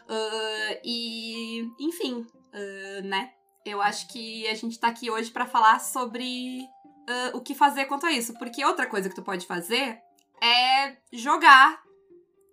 Ah, 0.08 0.80
e, 0.82 1.70
enfim, 1.78 2.26
ah, 2.52 3.02
né? 3.02 3.32
Eu 3.64 3.82
acho 3.82 4.08
que 4.08 4.46
a 4.48 4.54
gente 4.54 4.78
tá 4.80 4.88
aqui 4.88 5.10
hoje 5.10 5.30
pra 5.30 5.44
falar 5.44 5.78
sobre 5.80 6.66
ah, 7.06 7.32
o 7.34 7.40
que 7.40 7.54
fazer 7.54 7.84
quanto 7.84 8.06
a 8.06 8.12
isso. 8.12 8.32
Porque 8.38 8.64
outra 8.64 8.86
coisa 8.86 9.08
que 9.08 9.14
tu 9.14 9.22
pode 9.22 9.46
fazer 9.46 10.00
é 10.42 10.96
jogar 11.12 11.82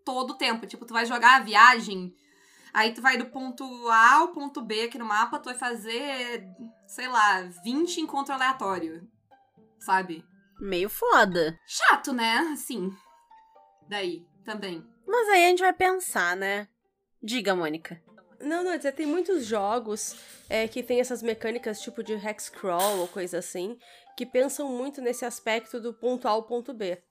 todo 0.04 0.32
o 0.32 0.38
tempo. 0.38 0.68
Tipo, 0.68 0.86
tu 0.86 0.94
vai 0.94 1.06
jogar 1.06 1.38
a 1.38 1.44
viagem, 1.44 2.14
aí 2.76 2.94
tu 2.94 3.02
vai 3.02 3.18
do 3.18 3.28
ponto 3.28 3.64
A 3.88 4.16
ao 4.16 4.28
ponto 4.28 4.62
B 4.62 4.84
aqui 4.84 4.98
no 4.98 5.06
mapa, 5.06 5.40
tu 5.40 5.46
vai 5.46 5.56
fazer, 5.56 6.46
sei 6.86 7.08
lá, 7.08 7.42
20 7.64 8.02
encontros 8.02 8.36
aleatórios. 8.36 9.02
Sabe? 9.80 10.26
Meio 10.60 10.90
foda. 10.90 11.58
Chato, 11.66 12.12
né? 12.12 12.38
Assim. 12.52 12.94
Daí, 13.88 14.28
também. 14.44 14.86
Mas 15.08 15.30
aí 15.30 15.46
a 15.46 15.50
gente 15.50 15.62
vai 15.62 15.74
pensar, 15.74 16.36
né? 16.36 16.68
Diga, 17.24 17.56
Mônica. 17.56 18.02
Não, 18.42 18.64
não, 18.64 18.76
dizer, 18.76 18.92
tem 18.92 19.06
muitos 19.06 19.46
jogos 19.46 20.16
é, 20.50 20.68
que 20.68 20.84
tem 20.84 21.00
essas 21.00 21.24
mecânicas 21.24 21.82
tipo 21.82 22.04
de 22.04 22.14
hex 22.14 22.50
crawl 22.50 23.00
ou 23.00 23.08
coisa 23.08 23.38
assim, 23.38 23.80
que 24.18 24.26
pensam 24.26 24.70
muito 24.70 25.02
nesse 25.02 25.24
aspecto 25.24 25.80
do 25.80 25.94
ponto 25.94 26.28
A 26.28 26.32
ao 26.32 26.44
ponto 26.44 26.74
B. 26.74 27.02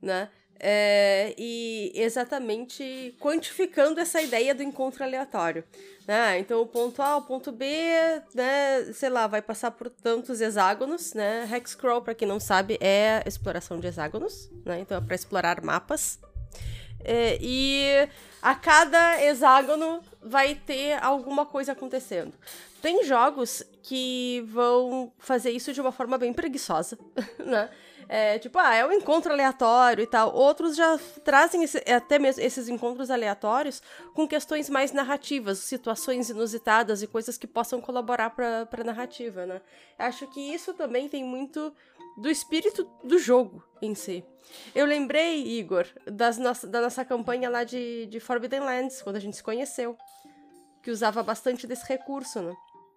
né? 0.00 0.28
É, 0.58 1.34
e 1.36 1.92
exatamente 1.94 3.14
quantificando 3.20 4.00
essa 4.00 4.22
ideia 4.22 4.54
do 4.54 4.62
encontro 4.62 5.02
aleatório. 5.04 5.64
Né? 6.06 6.38
Então, 6.38 6.60
o 6.60 6.66
ponto 6.66 7.02
A, 7.02 7.16
o 7.16 7.22
ponto 7.22 7.50
B, 7.50 7.66
né, 8.34 8.84
sei 8.92 9.08
lá, 9.08 9.26
vai 9.26 9.42
passar 9.42 9.70
por 9.72 9.90
tantos 9.90 10.40
hexágonos, 10.40 11.14
né? 11.14 11.48
Hexcrawl, 11.50 12.02
para 12.02 12.14
quem 12.14 12.28
não 12.28 12.38
sabe, 12.38 12.78
é 12.80 13.22
exploração 13.26 13.80
de 13.80 13.86
hexágonos, 13.86 14.50
né? 14.64 14.80
Então, 14.80 14.98
é 14.98 15.00
para 15.00 15.14
explorar 15.14 15.62
mapas. 15.62 16.18
É, 17.04 17.38
e 17.40 18.08
a 18.40 18.54
cada 18.54 19.22
hexágono 19.22 20.00
vai 20.22 20.54
ter 20.54 21.02
alguma 21.02 21.44
coisa 21.44 21.72
acontecendo. 21.72 22.32
Tem 22.80 23.04
jogos 23.04 23.62
que 23.82 24.44
vão 24.48 25.12
fazer 25.18 25.50
isso 25.50 25.72
de 25.72 25.80
uma 25.80 25.92
forma 25.92 26.18
bem 26.18 26.32
preguiçosa, 26.32 26.98
né? 27.38 27.70
É, 28.08 28.38
tipo, 28.38 28.58
ah, 28.58 28.74
é 28.74 28.86
um 28.86 28.92
encontro 28.92 29.32
aleatório 29.32 30.02
e 30.02 30.06
tal. 30.06 30.34
Outros 30.34 30.76
já 30.76 30.98
trazem 31.24 31.62
esse, 31.62 31.78
até 31.90 32.18
mesmo 32.18 32.42
esses 32.42 32.68
encontros 32.68 33.10
aleatórios 33.10 33.82
com 34.14 34.26
questões 34.26 34.68
mais 34.68 34.92
narrativas, 34.92 35.58
situações 35.58 36.30
inusitadas 36.30 37.02
e 37.02 37.06
coisas 37.06 37.38
que 37.38 37.46
possam 37.46 37.80
colaborar 37.80 38.30
para 38.30 38.68
a 38.70 38.84
narrativa, 38.84 39.46
né? 39.46 39.60
Acho 39.98 40.26
que 40.26 40.40
isso 40.40 40.74
também 40.74 41.08
tem 41.08 41.24
muito 41.24 41.72
do 42.16 42.30
espírito 42.30 42.88
do 43.02 43.18
jogo 43.18 43.64
em 43.82 43.94
si. 43.94 44.24
Eu 44.74 44.86
lembrei, 44.86 45.42
Igor, 45.58 45.86
das 46.06 46.38
no 46.38 46.52
da 46.68 46.80
nossa 46.80 47.04
campanha 47.04 47.48
lá 47.50 47.64
de, 47.64 48.06
de 48.06 48.20
Forbidden 48.20 48.60
Lands, 48.60 49.02
quando 49.02 49.16
a 49.16 49.20
gente 49.20 49.36
se 49.36 49.42
conheceu, 49.42 49.96
que 50.82 50.90
usava 50.90 51.22
bastante 51.22 51.66
desse 51.66 51.86
recurso, 51.86 52.40
né? 52.40 52.54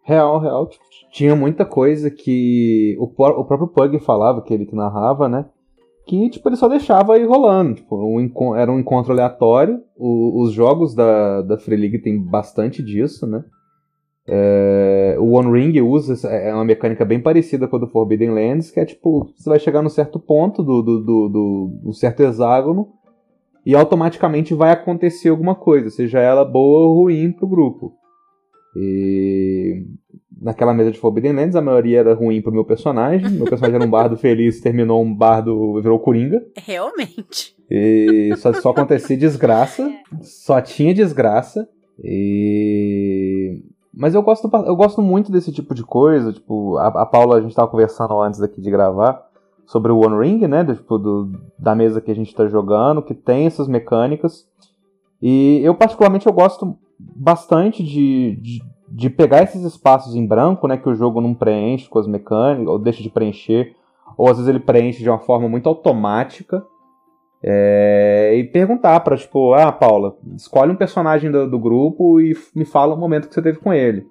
Real, 0.07 0.39
real. 0.39 0.69
Tinha 1.11 1.35
muita 1.35 1.65
coisa 1.65 2.09
que 2.09 2.95
o, 2.97 3.03
o 3.03 3.43
próprio 3.43 3.67
Pug 3.67 3.99
falava, 3.99 4.41
que 4.41 4.53
ele 4.53 4.65
que 4.65 4.73
narrava, 4.73 5.27
né? 5.27 5.45
Que, 6.07 6.29
tipo, 6.29 6.47
ele 6.47 6.55
só 6.55 6.69
deixava 6.69 7.17
ir 7.17 7.25
rolando. 7.25 7.75
Tipo, 7.75 7.97
um, 7.97 8.55
era 8.55 8.71
um 8.71 8.79
encontro 8.79 9.11
aleatório. 9.11 9.81
O, 9.97 10.41
os 10.41 10.53
jogos 10.53 10.95
da, 10.95 11.41
da 11.41 11.57
Free 11.57 11.75
League 11.75 11.99
tem 11.99 12.17
bastante 12.17 12.81
disso, 12.81 13.27
né? 13.27 13.43
É, 14.25 15.17
o 15.19 15.33
One 15.33 15.51
Ring 15.51 15.81
usa 15.81 16.25
é 16.29 16.53
uma 16.53 16.63
mecânica 16.63 17.03
bem 17.03 17.21
parecida 17.21 17.67
com 17.67 17.75
a 17.75 17.79
do 17.79 17.87
Forbidden 17.87 18.31
Lands, 18.31 18.71
que 18.71 18.79
é 18.79 18.85
tipo, 18.85 19.29
você 19.35 19.49
vai 19.49 19.59
chegar 19.59 19.81
num 19.81 19.89
certo 19.89 20.19
ponto 20.19 20.63
do, 20.63 20.81
do, 20.81 20.99
do, 21.03 21.29
do, 21.29 21.79
do 21.83 21.93
certo 21.93 22.21
hexágono 22.21 22.93
e 23.65 23.75
automaticamente 23.75 24.53
vai 24.53 24.71
acontecer 24.71 25.29
alguma 25.29 25.55
coisa, 25.55 25.89
seja 25.89 26.19
ela 26.19 26.45
boa 26.45 26.87
ou 26.87 27.03
ruim 27.03 27.31
pro 27.31 27.47
grupo. 27.47 27.96
E 28.75 29.85
naquela 30.41 30.73
mesa 30.73 30.91
de 30.91 30.99
Forbidden 30.99 31.33
Lands, 31.33 31.55
a 31.55 31.61
maioria 31.61 31.99
era 31.99 32.13
ruim 32.13 32.41
pro 32.41 32.51
meu 32.51 32.65
personagem. 32.65 33.29
Meu 33.29 33.45
personagem 33.45 33.75
era 33.75 33.85
um 33.85 33.89
bardo 33.89 34.15
feliz, 34.17 34.61
terminou 34.61 35.01
um 35.01 35.13
bardo, 35.13 35.81
virou 35.81 35.99
coringa. 35.99 36.43
Realmente. 36.55 37.55
E 37.69 38.33
só, 38.37 38.53
só 38.53 38.69
acontecia 38.69 39.17
desgraça. 39.17 39.91
Só 40.21 40.61
tinha 40.61 40.93
desgraça. 40.93 41.67
E. 42.03 43.63
Mas 43.93 44.13
eu 44.13 44.21
gosto, 44.21 44.49
eu 44.65 44.75
gosto 44.75 45.01
muito 45.01 45.31
desse 45.31 45.51
tipo 45.51 45.73
de 45.73 45.83
coisa. 45.83 46.31
Tipo, 46.31 46.77
a, 46.77 46.87
a 46.87 47.05
Paula, 47.05 47.37
a 47.37 47.41
gente 47.41 47.55
tava 47.55 47.67
conversando 47.67 48.19
antes 48.21 48.41
aqui 48.41 48.61
de 48.61 48.69
gravar 48.69 49.25
sobre 49.65 49.91
o 49.91 49.99
One 49.99 50.19
Ring, 50.19 50.47
né? 50.47 50.63
Do, 50.63 50.75
tipo, 50.75 50.97
do, 50.97 51.31
da 51.57 51.75
mesa 51.75 51.99
que 51.99 52.11
a 52.11 52.15
gente 52.15 52.33
tá 52.33 52.47
jogando, 52.47 53.01
que 53.01 53.15
tem 53.15 53.47
essas 53.47 53.67
mecânicas. 53.67 54.47
E 55.21 55.61
eu, 55.63 55.73
particularmente, 55.73 56.27
eu 56.27 56.33
gosto 56.33 56.77
bastante 56.99 57.83
de, 57.83 58.37
de, 58.41 58.59
de, 58.89 59.09
pegar 59.09 59.43
esses 59.43 59.63
espaços 59.63 60.15
em 60.15 60.25
branco, 60.25 60.67
né, 60.67 60.77
que 60.77 60.89
o 60.89 60.95
jogo 60.95 61.21
não 61.21 61.33
preenche 61.33 61.89
com 61.89 61.99
as 61.99 62.07
mecânicas, 62.07 62.67
ou 62.67 62.79
deixa 62.79 63.03
de 63.03 63.09
preencher, 63.09 63.75
ou 64.17 64.29
às 64.29 64.37
vezes 64.37 64.49
ele 64.49 64.59
preenche 64.59 65.03
de 65.03 65.09
uma 65.09 65.19
forma 65.19 65.47
muito 65.47 65.67
automática, 65.67 66.63
é, 67.43 68.33
e 68.35 68.43
perguntar 68.45 68.99
para 69.01 69.15
tipo, 69.15 69.53
ah, 69.53 69.71
Paula, 69.71 70.15
escolhe 70.35 70.71
um 70.71 70.75
personagem 70.75 71.31
do, 71.31 71.47
do, 71.49 71.59
grupo 71.59 72.19
e 72.19 72.35
me 72.55 72.65
fala 72.65 72.95
o 72.95 72.97
momento 72.97 73.27
que 73.27 73.33
você 73.33 73.41
teve 73.41 73.59
com 73.59 73.71
ele. 73.71 74.07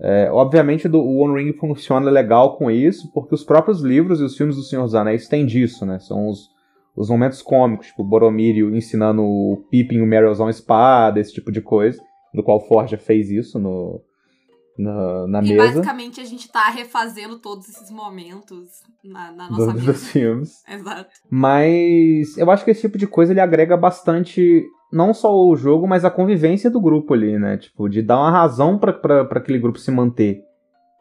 É, 0.00 0.30
obviamente 0.30 0.88
do, 0.88 1.00
o 1.00 1.18
One 1.18 1.42
Ring 1.42 1.52
funciona 1.54 2.10
legal 2.10 2.56
com 2.56 2.70
isso, 2.70 3.10
porque 3.12 3.34
os 3.34 3.44
próprios 3.44 3.80
livros 3.80 4.20
e 4.20 4.24
os 4.24 4.36
filmes 4.36 4.56
do 4.56 4.62
Senhor 4.62 4.82
dos 4.82 4.94
Anéis 4.94 5.28
têm 5.28 5.44
disso, 5.46 5.84
né? 5.84 5.98
São 5.98 6.28
os, 6.28 6.53
os 6.96 7.08
momentos 7.08 7.42
cômicos, 7.42 7.88
tipo 7.88 8.04
Boromir 8.04 8.56
ensinando 8.74 9.22
o 9.22 9.64
Pippin 9.70 9.96
e 9.96 10.02
o 10.02 10.06
Merry 10.06 10.26
a 10.26 10.30
usar 10.30 10.44
uma 10.44 10.50
espada, 10.50 11.20
esse 11.20 11.32
tipo 11.32 11.50
de 11.50 11.60
coisa, 11.60 12.00
do 12.32 12.42
qual 12.42 12.60
Forja 12.60 12.96
fez 12.96 13.30
isso 13.30 13.58
no, 13.58 14.00
na, 14.78 15.26
na 15.26 15.38
e 15.40 15.48
mesa. 15.48 15.66
basicamente 15.66 16.20
a 16.20 16.24
gente 16.24 16.50
tá 16.50 16.68
refazendo 16.68 17.38
todos 17.38 17.68
esses 17.68 17.90
momentos 17.90 18.68
na, 19.04 19.32
na 19.32 19.50
nossa 19.50 19.66
do, 19.66 19.74
mesa. 19.74 19.92
dos 19.92 20.08
filmes. 20.08 20.62
Exato. 20.68 21.10
Mas 21.30 22.36
eu 22.36 22.50
acho 22.50 22.64
que 22.64 22.70
esse 22.70 22.82
tipo 22.82 22.98
de 22.98 23.06
coisa 23.06 23.32
ele 23.32 23.40
agrega 23.40 23.76
bastante 23.76 24.64
não 24.92 25.12
só 25.12 25.34
o 25.34 25.56
jogo, 25.56 25.88
mas 25.88 26.04
a 26.04 26.10
convivência 26.10 26.70
do 26.70 26.80
grupo 26.80 27.14
ali, 27.14 27.36
né? 27.38 27.56
Tipo, 27.56 27.88
de 27.88 28.00
dar 28.00 28.18
uma 28.18 28.30
razão 28.30 28.78
para 28.78 29.22
aquele 29.32 29.58
grupo 29.58 29.78
se 29.78 29.90
manter. 29.90 30.43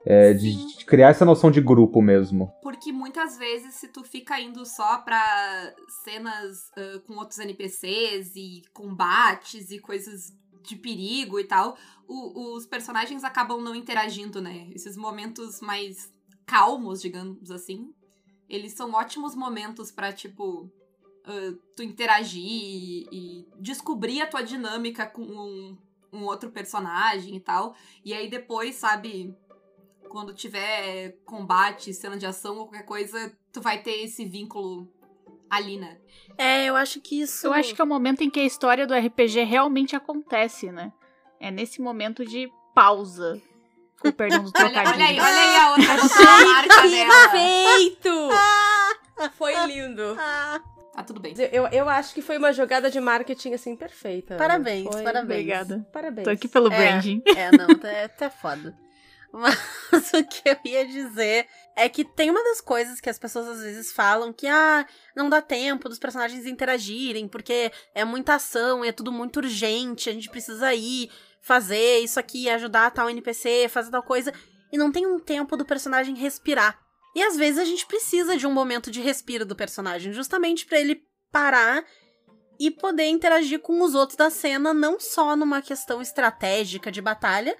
É, 0.06 0.34
de, 0.34 0.54
de, 0.54 0.86
criar 0.86 1.10
essa 1.10 1.24
noção 1.24 1.50
de 1.50 1.62
grupo 1.62 2.02
mesmo. 2.02 2.54
Porque 2.62 2.92
muitas 2.92 3.38
vezes, 3.38 3.76
se 3.76 3.88
tu 3.88 4.04
fica 4.04 4.40
indo 4.40 4.66
só 4.66 4.98
pra 4.98 5.74
cenas 6.04 6.70
uh, 6.78 7.00
com 7.08 7.14
outros 7.14 7.40
NPCs 7.40 8.36
e 8.36 8.64
combates 8.74 9.72
e 9.72 9.80
coisas 9.80 10.34
de 10.62 10.76
perigo 10.76 11.40
e 11.40 11.46
tal, 11.46 11.78
o, 12.08 12.56
os 12.56 12.66
personagens 12.66 13.24
acabam 13.24 13.62
não 13.62 13.76
interagindo, 13.76 14.42
né? 14.42 14.70
Esses 14.74 14.98
momentos 14.98 15.62
mais 15.62 16.12
calmos, 16.46 17.02
digamos 17.02 17.50
assim, 17.52 17.94
eles 18.50 18.74
são 18.74 18.92
ótimos 18.94 19.36
momentos 19.36 19.92
para 19.92 20.12
tipo, 20.12 20.70
uh, 21.28 21.54
tu 21.76 21.84
interagir 21.84 22.44
e, 22.44 23.08
e, 23.12 23.48
descobrir 23.60 24.22
a 24.22 24.28
tua 24.28 24.44
dinâmica 24.44 25.06
com 25.06 25.22
um, 25.22 25.78
um 26.12 26.24
outro 26.26 26.52
personagem 26.52 27.36
e 27.36 27.40
tal. 27.40 27.76
E 28.04 28.14
aí 28.14 28.30
depois, 28.30 28.76
sabe, 28.76 29.36
quando 30.14 30.32
tiver 30.32 31.18
combate, 31.26 31.92
cena 31.92 32.16
de 32.16 32.26
ação 32.28 32.56
ou 32.60 32.68
qualquer 32.68 32.86
coisa, 32.86 33.34
tu 33.52 33.60
vai 33.60 33.82
ter 33.82 34.04
esse 34.04 34.24
vínculo 34.26 34.88
ali, 35.50 35.76
né? 35.80 35.98
É, 36.38 36.66
eu 36.66 36.76
acho 36.76 37.02
que 37.02 37.20
isso. 37.20 37.48
Eu 37.48 37.54
acho 37.54 37.74
que 37.74 37.82
é 37.82 37.84
o 37.84 37.88
momento 37.88 38.22
em 38.22 38.30
que 38.30 38.40
a 38.40 38.46
história 38.46 38.86
do 38.86 38.94
RPG 38.94 39.44
realmente 39.44 39.96
acontece, 39.96 40.72
né? 40.72 40.94
É 41.40 41.50
nesse 41.50 41.82
momento 41.82 42.24
de 42.24 42.48
pausa. 42.76 43.42
Com 44.00 44.10
o 44.10 44.14
perdão 44.14 44.44
do 44.44 44.52
Olha, 44.56 44.70
trocadilho. 44.70 44.96
olha 44.96 45.06
aí, 45.08 45.20
olha 45.20 45.42
aí 45.42 45.56
a 45.58 45.72
outra 45.72 46.46
marca 46.46 46.82
dela. 46.88 47.30
Perfeito! 47.32 48.30
Foi 49.36 49.66
lindo. 49.66 50.16
Tá 50.94 51.04
tudo 51.04 51.20
bem. 51.20 51.34
Eu, 51.52 51.66
eu 51.70 51.90
acho 51.90 52.14
que 52.14 52.22
foi 52.22 52.38
uma 52.38 52.54
jogada 52.54 52.92
de 52.92 53.00
marketing, 53.00 53.54
assim, 53.54 53.76
perfeita. 53.76 54.36
Parabéns, 54.36 54.88
Foi- 54.92 55.02
parabéns. 55.04 55.40
Obrigada. 55.40 55.88
Parabéns. 55.92 56.24
Tô 56.26 56.30
aqui 56.30 56.48
pelo 56.48 56.72
É. 56.72 56.78
branding. 56.78 57.22
É, 57.36 57.50
não, 57.58 57.68
tá, 57.80 57.88
é 57.90 58.04
até 58.04 58.30
foda. 58.30 58.78
Mas 59.34 59.58
o 60.14 60.24
que 60.24 60.48
eu 60.48 60.58
ia 60.64 60.86
dizer 60.86 61.48
é 61.76 61.90
que 61.90 62.06
tem 62.06 62.30
uma 62.30 62.44
das 62.44 62.62
coisas 62.62 63.02
que 63.02 63.10
as 63.10 63.18
pessoas 63.18 63.48
às 63.48 63.62
vezes 63.62 63.92
falam 63.92 64.32
que, 64.32 64.46
ah, 64.46 64.86
não 65.16 65.28
dá 65.28 65.42
tempo 65.42 65.90
dos 65.90 65.98
personagens 65.98 66.46
interagirem, 66.46 67.28
porque 67.28 67.72
é 67.96 68.06
muita 68.06 68.36
ação 68.36 68.86
é 68.86 68.92
tudo 68.92 69.12
muito 69.12 69.38
urgente, 69.38 70.08
a 70.08 70.14
gente 70.14 70.30
precisa 70.30 70.72
ir 70.76 71.10
fazer 71.42 72.00
isso 72.00 72.20
aqui, 72.20 72.48
ajudar 72.48 72.92
tal 72.92 73.10
NPC, 73.10 73.68
fazer 73.70 73.90
tal 73.90 74.04
coisa, 74.04 74.32
e 74.72 74.78
não 74.78 74.92
tem 74.92 75.08
um 75.08 75.20
tempo 75.20 75.58
do 75.58 75.66
personagem 75.66 76.16
respirar. 76.16 76.80
E 77.16 77.24
às 77.24 77.36
vezes 77.36 77.60
a 77.60 77.66
gente 77.66 77.88
precisa 77.88 78.38
de 78.38 78.46
um 78.46 78.54
momento 78.54 78.92
de 78.92 79.02
respiro 79.02 79.46
do 79.46 79.56
personagem, 79.56 80.14
justamente 80.14 80.66
pra 80.66 80.80
ele 80.80 81.02
parar 81.32 81.84
e 82.60 82.70
poder 82.70 83.08
interagir 83.08 83.60
com 83.60 83.82
os 83.82 83.96
outros 83.96 84.16
da 84.16 84.30
cena, 84.30 84.76
não 84.76 85.00
só 85.00 85.36
numa 85.36 85.62
questão 85.62 86.02
estratégica 86.02 86.92
de 86.92 87.02
batalha, 87.02 87.58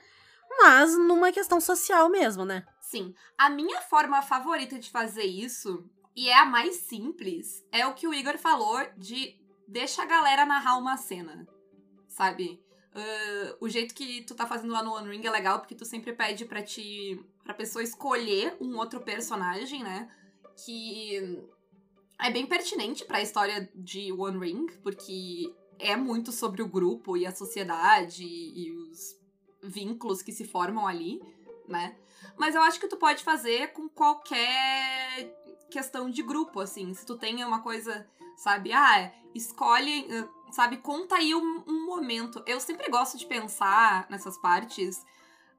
mas 0.58 0.98
numa 0.98 1.32
questão 1.32 1.60
social 1.60 2.10
mesmo, 2.10 2.46
né? 2.46 2.66
Sim. 2.80 3.14
A 3.38 3.50
minha 3.50 3.82
forma 3.82 4.22
favorita 4.22 4.78
de 4.78 4.90
fazer 4.90 5.24
isso, 5.24 5.90
e 6.16 6.30
é 6.30 6.38
a 6.38 6.46
mais 6.46 6.76
simples, 6.76 7.66
é 7.72 7.86
o 7.88 7.94
que 7.94 8.08
o 8.08 8.14
Igor 8.14 8.38
falou 8.38 8.80
de 8.98 9.36
deixa 9.68 10.04
a 10.04 10.06
galera 10.06 10.46
narrar 10.46 10.78
uma 10.78 10.98
cena. 10.98 11.48
Sabe? 12.08 12.64
Ah, 12.94 13.56
o 13.60 13.68
jeito 13.68 13.94
que 13.94 14.24
tu 14.24 14.36
tá 14.36 14.46
fazendo 14.46 14.74
lá 14.74 14.84
no 14.84 14.94
One 14.94 15.10
Ring 15.10 15.26
é 15.26 15.32
legal, 15.32 15.60
porque 15.60 15.76
tu 15.76 15.86
sempre 15.86 16.14
pede 16.14 16.46
pra 16.46 16.62
ti. 16.62 17.20
pra 17.44 17.54
pessoa 17.54 17.84
escolher 17.84 18.56
um 18.62 18.78
outro 18.78 19.02
personagem, 19.02 19.84
né? 19.84 20.10
Que 20.64 21.44
é 22.20 22.30
bem 22.30 22.46
pertinente 22.46 23.04
pra 23.06 23.22
história 23.22 23.70
de 23.74 24.12
One 24.14 24.40
Ring, 24.40 24.68
porque 24.84 25.52
é 25.80 25.96
muito 25.96 26.32
sobre 26.32 26.62
o 26.62 26.68
grupo 26.68 27.18
e 27.18 27.26
a 27.26 27.36
sociedade 27.36 28.24
e 28.24 28.72
os 28.72 29.23
vínculos 29.64 30.22
que 30.22 30.32
se 30.32 30.46
formam 30.46 30.86
ali, 30.88 31.22
né? 31.68 31.96
Mas 32.38 32.56
eu 32.56 32.62
acho 32.62 32.80
que 32.80 32.88
tu 32.88 32.98
pode 32.98 33.24
fazer 33.24 33.74
com 33.74 33.88
qualquer 33.90 35.34
questão 35.70 36.10
de 36.10 36.22
grupo, 36.24 36.60
assim. 36.60 36.94
Se 36.94 37.06
tu 37.06 37.18
tem 37.18 37.44
uma 37.44 37.62
coisa, 37.62 38.08
sabe? 38.38 38.72
Ah, 38.72 39.12
escolhe, 39.34 40.06
eh, 40.10 40.28
sabe? 40.52 40.78
Conta 40.78 41.16
aí 41.16 41.34
um, 41.36 41.64
um 41.68 41.86
momento. 41.86 42.44
Eu 42.46 42.60
sempre 42.60 42.90
gosto 42.90 43.18
de 43.18 43.26
pensar 43.26 44.08
nessas 44.10 44.38
partes 44.38 45.04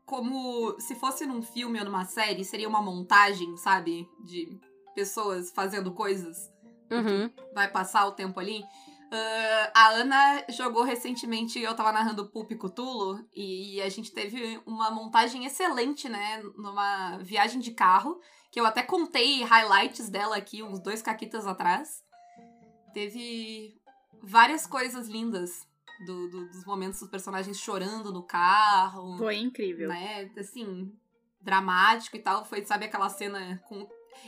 como 0.07 0.79
se 0.79 0.95
fosse 0.95 1.25
num 1.27 1.43
filme 1.43 1.79
ou 1.79 1.85
numa 1.85 2.05
série, 2.05 2.45
seria 2.45 2.69
uma 2.69 2.83
montagem, 2.83 3.57
sabe? 3.57 4.09
De 4.21 4.59
pessoas 4.95 5.51
fazendo 5.51 5.93
coisas, 5.93 6.53
Uhum. 6.91 7.31
vai 7.55 7.71
passar 7.71 8.07
o 8.07 8.13
tempo 8.13 8.39
ali. 8.39 8.63
Ah, 9.17 9.71
a 9.75 9.89
Ana 9.91 10.45
jogou 10.51 10.83
recentemente, 10.83 11.59
eu 11.61 11.75
tava 11.75 11.93
narrando 11.93 12.29
Pulp 12.31 12.51
Cthulhu, 12.53 13.25
e 13.35 13.81
a 13.83 13.89
gente 13.89 14.11
teve 14.13 14.61
uma 14.67 14.91
montagem 14.91 15.45
excelente, 15.45 16.09
né, 16.09 16.43
numa 16.57 17.19
viagem 17.19 17.61
de 17.61 17.71
carro, 17.73 18.21
que 18.51 18.61
eu 18.61 18.67
até 18.67 18.83
contei 18.83 19.43
highlights 19.43 20.09
dela 20.09 20.37
aqui, 20.37 20.63
uns 20.63 20.81
dois 20.81 21.01
caquitas 21.03 21.47
atrás. 21.47 22.03
Teve 22.93 23.77
várias 24.23 24.67
coisas 24.67 25.09
lindas 25.09 25.67
do- 26.07 26.29
do- 26.29 26.49
dos 26.49 26.65
momentos 26.65 27.01
dos 27.01 27.09
personagens 27.11 27.59
chorando 27.59 28.13
no 28.13 28.23
carro 28.23 29.17
Foi 29.19 29.37
incrível. 29.37 29.89
né, 29.89 30.31
assim, 30.39 30.93
dramático 31.41 32.17
e 32.17 32.21
tal, 32.21 32.45
foi, 32.45 32.65
sabe, 32.65 32.87
aquela 32.87 33.09
cena 33.09 33.63
com... 33.69 33.87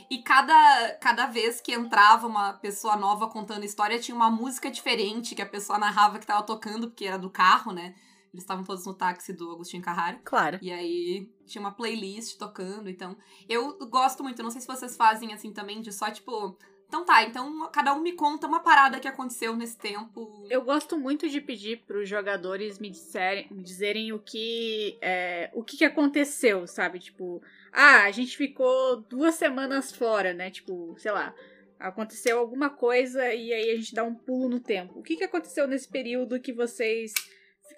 E 0.09 0.19
cada, 0.19 0.97
cada 1.01 1.25
vez 1.27 1.61
que 1.61 1.73
entrava 1.73 2.27
uma 2.27 2.53
pessoa 2.53 2.95
nova 2.95 3.27
contando 3.27 3.63
história, 3.63 3.99
tinha 3.99 4.15
uma 4.15 4.29
música 4.29 4.69
diferente 4.69 5.35
que 5.35 5.41
a 5.41 5.45
pessoa 5.45 5.79
narrava 5.79 6.19
que 6.19 6.25
tava 6.25 6.43
tocando, 6.43 6.87
porque 6.87 7.05
era 7.05 7.17
do 7.17 7.29
carro, 7.29 7.71
né? 7.71 7.95
Eles 8.33 8.43
estavam 8.43 8.63
todos 8.63 8.85
no 8.85 8.93
táxi 8.93 9.33
do 9.33 9.51
Agostinho 9.51 9.81
Carraro. 9.81 10.19
Claro. 10.23 10.59
E 10.61 10.71
aí 10.71 11.29
tinha 11.45 11.59
uma 11.61 11.71
playlist 11.71 12.37
tocando, 12.37 12.89
então. 12.89 13.17
Eu 13.47 13.77
gosto 13.89 14.23
muito, 14.23 14.43
não 14.43 14.51
sei 14.51 14.61
se 14.61 14.67
vocês 14.67 14.95
fazem 14.95 15.33
assim 15.33 15.51
também, 15.51 15.81
de 15.81 15.91
só 15.91 16.11
tipo. 16.11 16.57
Então 16.87 17.03
tá, 17.03 17.23
então 17.23 17.69
cada 17.73 17.93
um 17.93 17.99
me 17.99 18.13
conta 18.13 18.47
uma 18.47 18.61
parada 18.61 18.99
que 18.99 19.07
aconteceu 19.07 19.55
nesse 19.55 19.77
tempo. 19.77 20.45
Eu 20.49 20.61
gosto 20.61 20.97
muito 20.97 21.27
de 21.27 21.41
pedir 21.41 21.83
para 21.85 21.97
os 21.97 22.07
jogadores 22.07 22.79
me, 22.79 22.89
disserem, 22.89 23.47
me 23.51 23.61
dizerem 23.61 24.13
o 24.13 24.19
que 24.19 24.97
é, 25.01 25.49
o 25.53 25.63
que, 25.63 25.77
que 25.77 25.83
aconteceu, 25.83 26.65
sabe? 26.65 26.99
Tipo, 26.99 27.41
ah, 27.79 28.05
a 28.05 28.11
gente 28.11 28.35
ficou 28.35 29.01
duas 29.01 29.35
semanas 29.35 29.91
fora, 29.91 30.33
né? 30.33 30.49
Tipo, 30.49 30.95
sei 30.97 31.11
lá, 31.11 31.31
aconteceu 31.79 32.39
alguma 32.39 32.71
coisa 32.71 33.31
e 33.31 33.53
aí 33.53 33.69
a 33.69 33.75
gente 33.75 33.93
dá 33.93 34.03
um 34.03 34.15
pulo 34.15 34.49
no 34.49 34.59
tempo. 34.59 34.97
O 34.97 35.03
que, 35.03 35.15
que 35.15 35.23
aconteceu 35.23 35.67
nesse 35.67 35.87
período 35.87 36.39
que 36.39 36.51
vocês. 36.51 37.13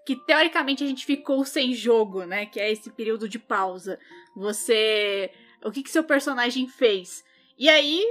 Que 0.06 0.16
teoricamente 0.26 0.86
a 0.86 0.88
gente 0.88 1.06
ficou 1.06 1.44
sem 1.44 1.74
jogo, 1.74 2.24
né? 2.24 2.46
Que 2.46 2.62
é 2.62 2.72
esse 2.72 2.90
período 2.90 3.28
de 3.28 3.38
pausa. 3.38 4.00
Você. 4.38 5.32
O 5.66 5.70
que, 5.70 5.84
que 5.84 5.92
seu 5.92 6.06
personagem 6.06 6.66
fez? 6.66 7.22
E 7.58 7.68
aí, 7.68 8.02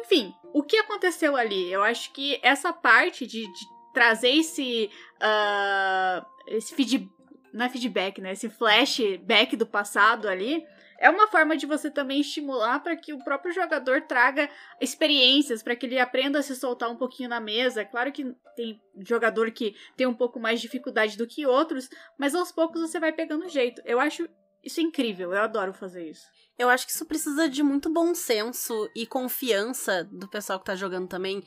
enfim, 0.00 0.34
o 0.52 0.62
que 0.62 0.76
aconteceu 0.76 1.34
ali? 1.34 1.72
Eu 1.72 1.82
acho 1.82 2.12
que 2.12 2.38
essa 2.42 2.74
parte 2.74 3.26
de, 3.26 3.50
de 3.50 3.66
trazer 3.94 4.36
esse. 4.36 4.90
ah, 5.18 6.26
esse 6.46 6.74
feed, 6.74 7.08
não 7.54 7.64
é 7.64 7.70
feedback, 7.70 8.20
né? 8.20 8.32
Esse 8.32 8.50
flashback 8.50 9.56
do 9.56 9.66
passado 9.66 10.28
ali. 10.28 10.62
É 11.02 11.10
uma 11.10 11.26
forma 11.26 11.56
de 11.56 11.66
você 11.66 11.90
também 11.90 12.20
estimular 12.20 12.78
para 12.78 12.94
que 12.94 13.12
o 13.12 13.18
próprio 13.24 13.52
jogador 13.52 14.02
traga 14.02 14.48
experiências, 14.80 15.60
para 15.60 15.74
que 15.74 15.84
ele 15.84 15.98
aprenda 15.98 16.38
a 16.38 16.42
se 16.42 16.54
soltar 16.54 16.88
um 16.88 16.96
pouquinho 16.96 17.28
na 17.28 17.40
mesa. 17.40 17.84
Claro 17.84 18.12
que 18.12 18.32
tem 18.54 18.80
jogador 19.00 19.50
que 19.50 19.74
tem 19.96 20.06
um 20.06 20.14
pouco 20.14 20.38
mais 20.38 20.60
de 20.60 20.68
dificuldade 20.68 21.18
do 21.18 21.26
que 21.26 21.44
outros, 21.44 21.90
mas 22.16 22.36
aos 22.36 22.52
poucos 22.52 22.80
você 22.80 23.00
vai 23.00 23.12
pegando 23.12 23.48
jeito. 23.48 23.82
Eu 23.84 23.98
acho 23.98 24.28
isso 24.62 24.80
incrível, 24.80 25.32
eu 25.32 25.42
adoro 25.42 25.72
fazer 25.72 26.08
isso. 26.08 26.24
Eu 26.56 26.68
acho 26.68 26.86
que 26.86 26.92
isso 26.92 27.04
precisa 27.04 27.48
de 27.48 27.64
muito 27.64 27.90
bom 27.90 28.14
senso 28.14 28.88
e 28.94 29.04
confiança 29.04 30.04
do 30.04 30.28
pessoal 30.28 30.60
que 30.60 30.66
tá 30.66 30.76
jogando 30.76 31.08
também. 31.08 31.42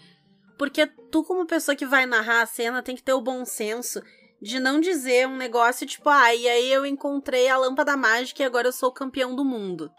Porque 0.58 0.86
tu, 0.86 1.24
como 1.24 1.46
pessoa 1.46 1.78
que 1.78 1.86
vai 1.86 2.06
narrar 2.06 2.42
a 2.42 2.46
cena, 2.46 2.84
tem 2.84 2.94
que 2.94 3.04
ter 3.04 3.14
o 3.14 3.22
bom 3.22 3.46
senso 3.46 4.02
de 4.46 4.60
não 4.60 4.80
dizer 4.80 5.28
um 5.28 5.36
negócio 5.36 5.88
tipo, 5.88 6.08
ah, 6.08 6.34
e 6.36 6.48
aí 6.48 6.72
eu 6.72 6.86
encontrei 6.86 7.50
a 7.50 7.58
lâmpada 7.58 7.98
mágica 7.98 8.44
e 8.44 8.46
agora 8.46 8.68
eu 8.68 8.72
sou 8.72 8.90
o 8.90 8.94
campeão 8.94 9.36
do 9.36 9.44
mundo. 9.44 9.90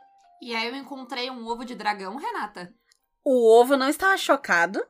E 0.41 0.55
aí 0.55 0.69
eu 0.69 0.77
encontrei 0.77 1.29
um 1.31 1.47
ovo 1.49 1.65
de 1.65 1.75
dragão, 1.75 2.17
Renata. 2.17 2.73
O 3.25 3.51
ovo 3.61 3.77
não 3.77 3.89
estava 3.89 4.17
chocado, 4.17 4.81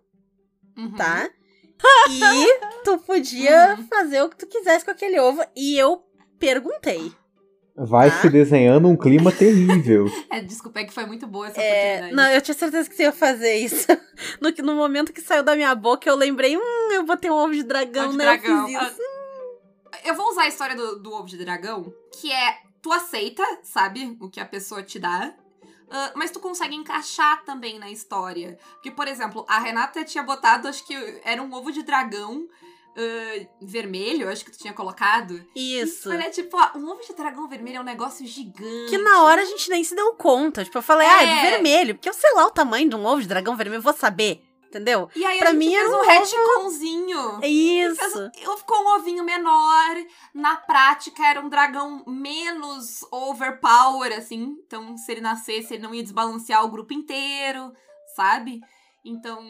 Uhum. 0.76 0.92
tá? 0.94 1.28
E 2.10 2.60
tu 2.84 2.98
podia 2.98 3.76
Uhum. 3.78 3.86
fazer 3.88 4.22
o 4.22 4.28
que 4.28 4.36
tu 4.36 4.46
quisesse 4.46 4.84
com 4.84 4.90
aquele 4.90 5.18
ovo. 5.20 5.42
E 5.56 5.78
eu 5.78 6.02
perguntei. 6.38 7.12
Vai 7.78 8.10
Tá. 8.10 8.20
se 8.22 8.30
desenhando 8.30 8.88
um 8.88 8.96
clima 8.96 9.30
terrível. 9.30 10.06
É, 10.32 10.40
desculpa, 10.40 10.80
é 10.80 10.84
que 10.84 10.92
foi 10.92 11.04
muito 11.06 11.26
boa 11.26 11.48
essa 11.48 11.60
É, 11.60 12.10
não, 12.12 12.26
eu 12.30 12.40
tinha 12.40 12.54
certeza 12.54 12.88
que 12.88 12.96
você 12.96 13.02
ia 13.04 13.12
fazer 13.12 13.54
isso. 13.56 13.86
No, 14.40 14.50
que- 14.52 14.62
no 14.62 14.74
momento 14.74 15.12
que 15.12 15.20
saiu 15.20 15.42
da 15.42 15.54
minha 15.54 15.74
boca, 15.74 16.08
eu 16.08 16.16
lembrei, 16.16 16.56
hum, 16.56 16.92
eu 16.92 17.04
botei 17.04 17.30
um 17.30 17.34
ovo 17.34 17.52
de 17.52 17.62
dragão, 17.62 18.04
Ovo 18.04 18.12
de 18.12 18.18
né? 18.18 18.24
dragão. 18.24 18.68
Eu 18.70 18.80
fiz 18.80 18.88
isso. 18.92 19.02
Eu 20.06 20.14
vou 20.14 20.28
usar 20.30 20.42
a 20.42 20.48
história 20.48 20.76
do, 20.76 20.98
do 21.00 21.12
ovo 21.12 21.26
de 21.26 21.36
dragão, 21.36 21.92
que 22.20 22.30
é 22.32 22.58
tu 22.80 22.92
aceita, 22.92 23.42
sabe, 23.62 24.16
o 24.20 24.30
que 24.30 24.40
a 24.40 24.44
pessoa 24.46 24.82
te 24.82 24.98
dá. 24.98 25.34
ah, 25.90 26.12
mas 26.14 26.30
tu 26.30 26.38
consegue 26.40 26.74
encaixar 26.74 27.44
também 27.44 27.78
na 27.78 27.90
história. 27.90 28.58
Porque, 28.74 28.90
por 28.90 29.08
exemplo, 29.08 29.44
a 29.48 29.58
Renata 29.58 30.04
tinha 30.04 30.22
botado, 30.22 30.68
acho 30.68 30.86
que 30.86 30.94
era 31.24 31.42
um 31.42 31.52
ovo 31.52 31.72
de 31.72 31.82
dragão 31.82 32.46
ah, 32.96 33.46
vermelho, 33.60 34.28
acho 34.28 34.44
que 34.44 34.50
tu 34.52 34.58
tinha 34.58 34.72
colocado. 34.72 35.44
Isso. 35.54 36.08
Olha, 36.10 36.30
tipo, 36.30 36.56
ó, 36.56 36.78
um 36.78 36.88
ovo 36.88 37.02
de 37.04 37.12
dragão 37.14 37.48
vermelho 37.48 37.78
é 37.78 37.80
um 37.80 37.84
negócio 37.84 38.24
gigante. 38.26 38.90
Que 38.90 38.98
na 38.98 39.22
hora 39.24 39.42
a 39.42 39.44
gente 39.44 39.68
nem 39.68 39.82
se 39.82 39.94
deu 39.94 40.14
conta. 40.14 40.64
Tipo, 40.64 40.78
eu 40.78 40.82
falei, 40.82 41.06
ah, 41.08 41.22
é 41.22 41.26
de 41.26 41.32
É. 41.46 41.50
vermelho. 41.50 41.94
Porque 41.96 42.08
eu 42.08 42.14
sei 42.14 42.32
lá 42.34 42.46
o 42.46 42.50
tamanho 42.50 42.88
de 42.88 42.94
um 42.94 43.04
ovo 43.04 43.20
de 43.20 43.28
dragão 43.28 43.56
vermelho, 43.56 43.78
eu 43.80 43.82
vou 43.82 43.92
saber. 43.92 44.42
Entendeu? 44.76 45.08
E 45.16 45.24
aí 45.24 45.38
pra 45.38 45.52
mim 45.52 45.70
fez 45.70 45.80
era 45.80 45.96
um 45.96 46.00
um 46.00 46.02
retconzinho. 46.06 47.40
Fez- 47.40 47.98
isso. 47.98 48.30
eu- 48.42 48.56
ficou 48.58 48.76
um 48.82 48.94
ovinho 48.96 49.24
menor. 49.24 49.96
Na 50.34 50.56
prática, 50.56 51.26
era 51.26 51.40
um 51.40 51.48
dragão 51.48 52.02
menos 52.06 53.02
overpower, 53.10 54.12
assim. 54.16 54.56
Então, 54.66 54.96
se 54.98 55.10
ele 55.12 55.20
nascesse, 55.22 55.74
ele 55.74 55.82
não 55.82 55.94
ia 55.94 56.02
desbalancear 56.02 56.64
o 56.64 56.68
grupo 56.68 56.92
inteiro, 56.92 57.72
sabe? 58.14 58.60
Então, 59.04 59.40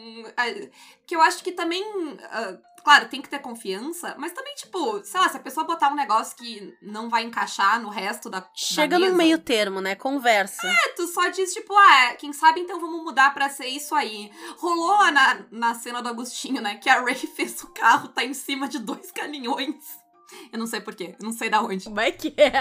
que 1.05 1.15
eu 1.15 1.21
acho 1.21 1.43
que 1.43 1.51
também. 1.51 1.83
ah, 2.31 2.57
claro, 2.87 3.09
tem 3.09 3.21
que 3.21 3.27
ter 3.27 3.39
confiança, 3.39 4.15
mas 4.17 4.31
também, 4.31 4.55
tipo, 4.55 5.03
sei 5.03 5.19
lá, 5.19 5.27
se 5.27 5.35
a 5.35 5.41
pessoa 5.41 5.65
botar 5.65 5.91
um 5.91 5.95
negócio 5.95 6.37
que 6.37 6.73
não 6.81 7.09
vai 7.09 7.23
encaixar 7.23 7.81
no 7.81 7.89
resto 7.89 8.29
da. 8.29 8.49
Chega 8.55 8.97
da 8.97 9.05
mesa, 9.07 9.17
meio 9.17 9.37
termo, 9.39 9.81
né? 9.81 9.93
Conversa. 9.93 10.65
é, 10.65 10.93
tu 10.95 11.05
só 11.07 11.27
diz, 11.27 11.53
tipo, 11.53 11.73
ah, 11.75 12.15
quem 12.17 12.31
sabe 12.31 12.61
então 12.61 12.79
vamos 12.79 13.03
mudar 13.03 13.33
pra 13.33 13.49
ser 13.49 13.67
isso 13.67 13.93
aí. 13.93 14.31
Rolou 14.57 15.11
na, 15.11 15.45
na 15.51 15.73
cena 15.73 16.01
do 16.01 16.07
Agostinho, 16.07 16.61
né? 16.61 16.75
Que 16.77 16.89
a 16.89 17.01
Ray 17.01 17.15
fez 17.27 17.61
o 17.61 17.67
carro 17.73 18.07
tá 18.07 18.23
em 18.23 18.33
cima 18.33 18.69
de 18.69 18.79
dois 18.79 19.11
caminhões. 19.11 19.83
Eu 20.53 20.57
não 20.57 20.65
sei 20.65 20.79
porquê, 20.79 21.13
eu 21.19 21.25
não 21.25 21.33
sei 21.33 21.49
da 21.49 21.61
onde. 21.61 21.83
Como 21.83 21.99
é 21.99 22.09
que 22.09 22.33
é? 22.37 22.51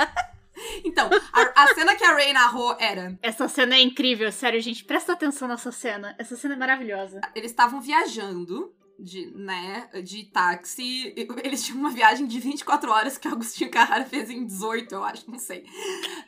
Então, 0.84 1.08
a, 1.32 1.62
a 1.62 1.74
cena 1.74 1.94
que 1.94 2.02
a 2.02 2.12
Ray 2.12 2.32
narrou 2.32 2.74
era: 2.80 3.16
Essa 3.22 3.46
cena 3.46 3.76
é 3.76 3.80
incrível, 3.80 4.32
sério, 4.32 4.60
gente. 4.60 4.84
Presta 4.84 5.12
atenção 5.12 5.46
nessa 5.46 5.70
cena. 5.70 6.16
Essa 6.18 6.34
cena 6.34 6.54
é 6.54 6.56
maravilhosa. 6.56 7.20
eles 7.32 7.52
estavam 7.52 7.80
viajando. 7.80 8.74
De, 8.98 9.26
né, 9.34 9.90
de 10.02 10.24
táxi. 10.24 11.14
Eles 11.44 11.64
tinham 11.64 11.78
uma 11.78 11.90
viagem 11.90 12.26
de 12.26 12.40
24 12.40 12.90
horas 12.90 13.18
que 13.18 13.28
o 13.28 13.32
Agostinho 13.32 13.70
Carrara 13.70 14.04
fez 14.08 14.30
em 14.30 14.46
18, 14.46 14.94
eu 14.94 15.04
acho, 15.04 15.30
não 15.30 15.38
sei. 15.38 15.64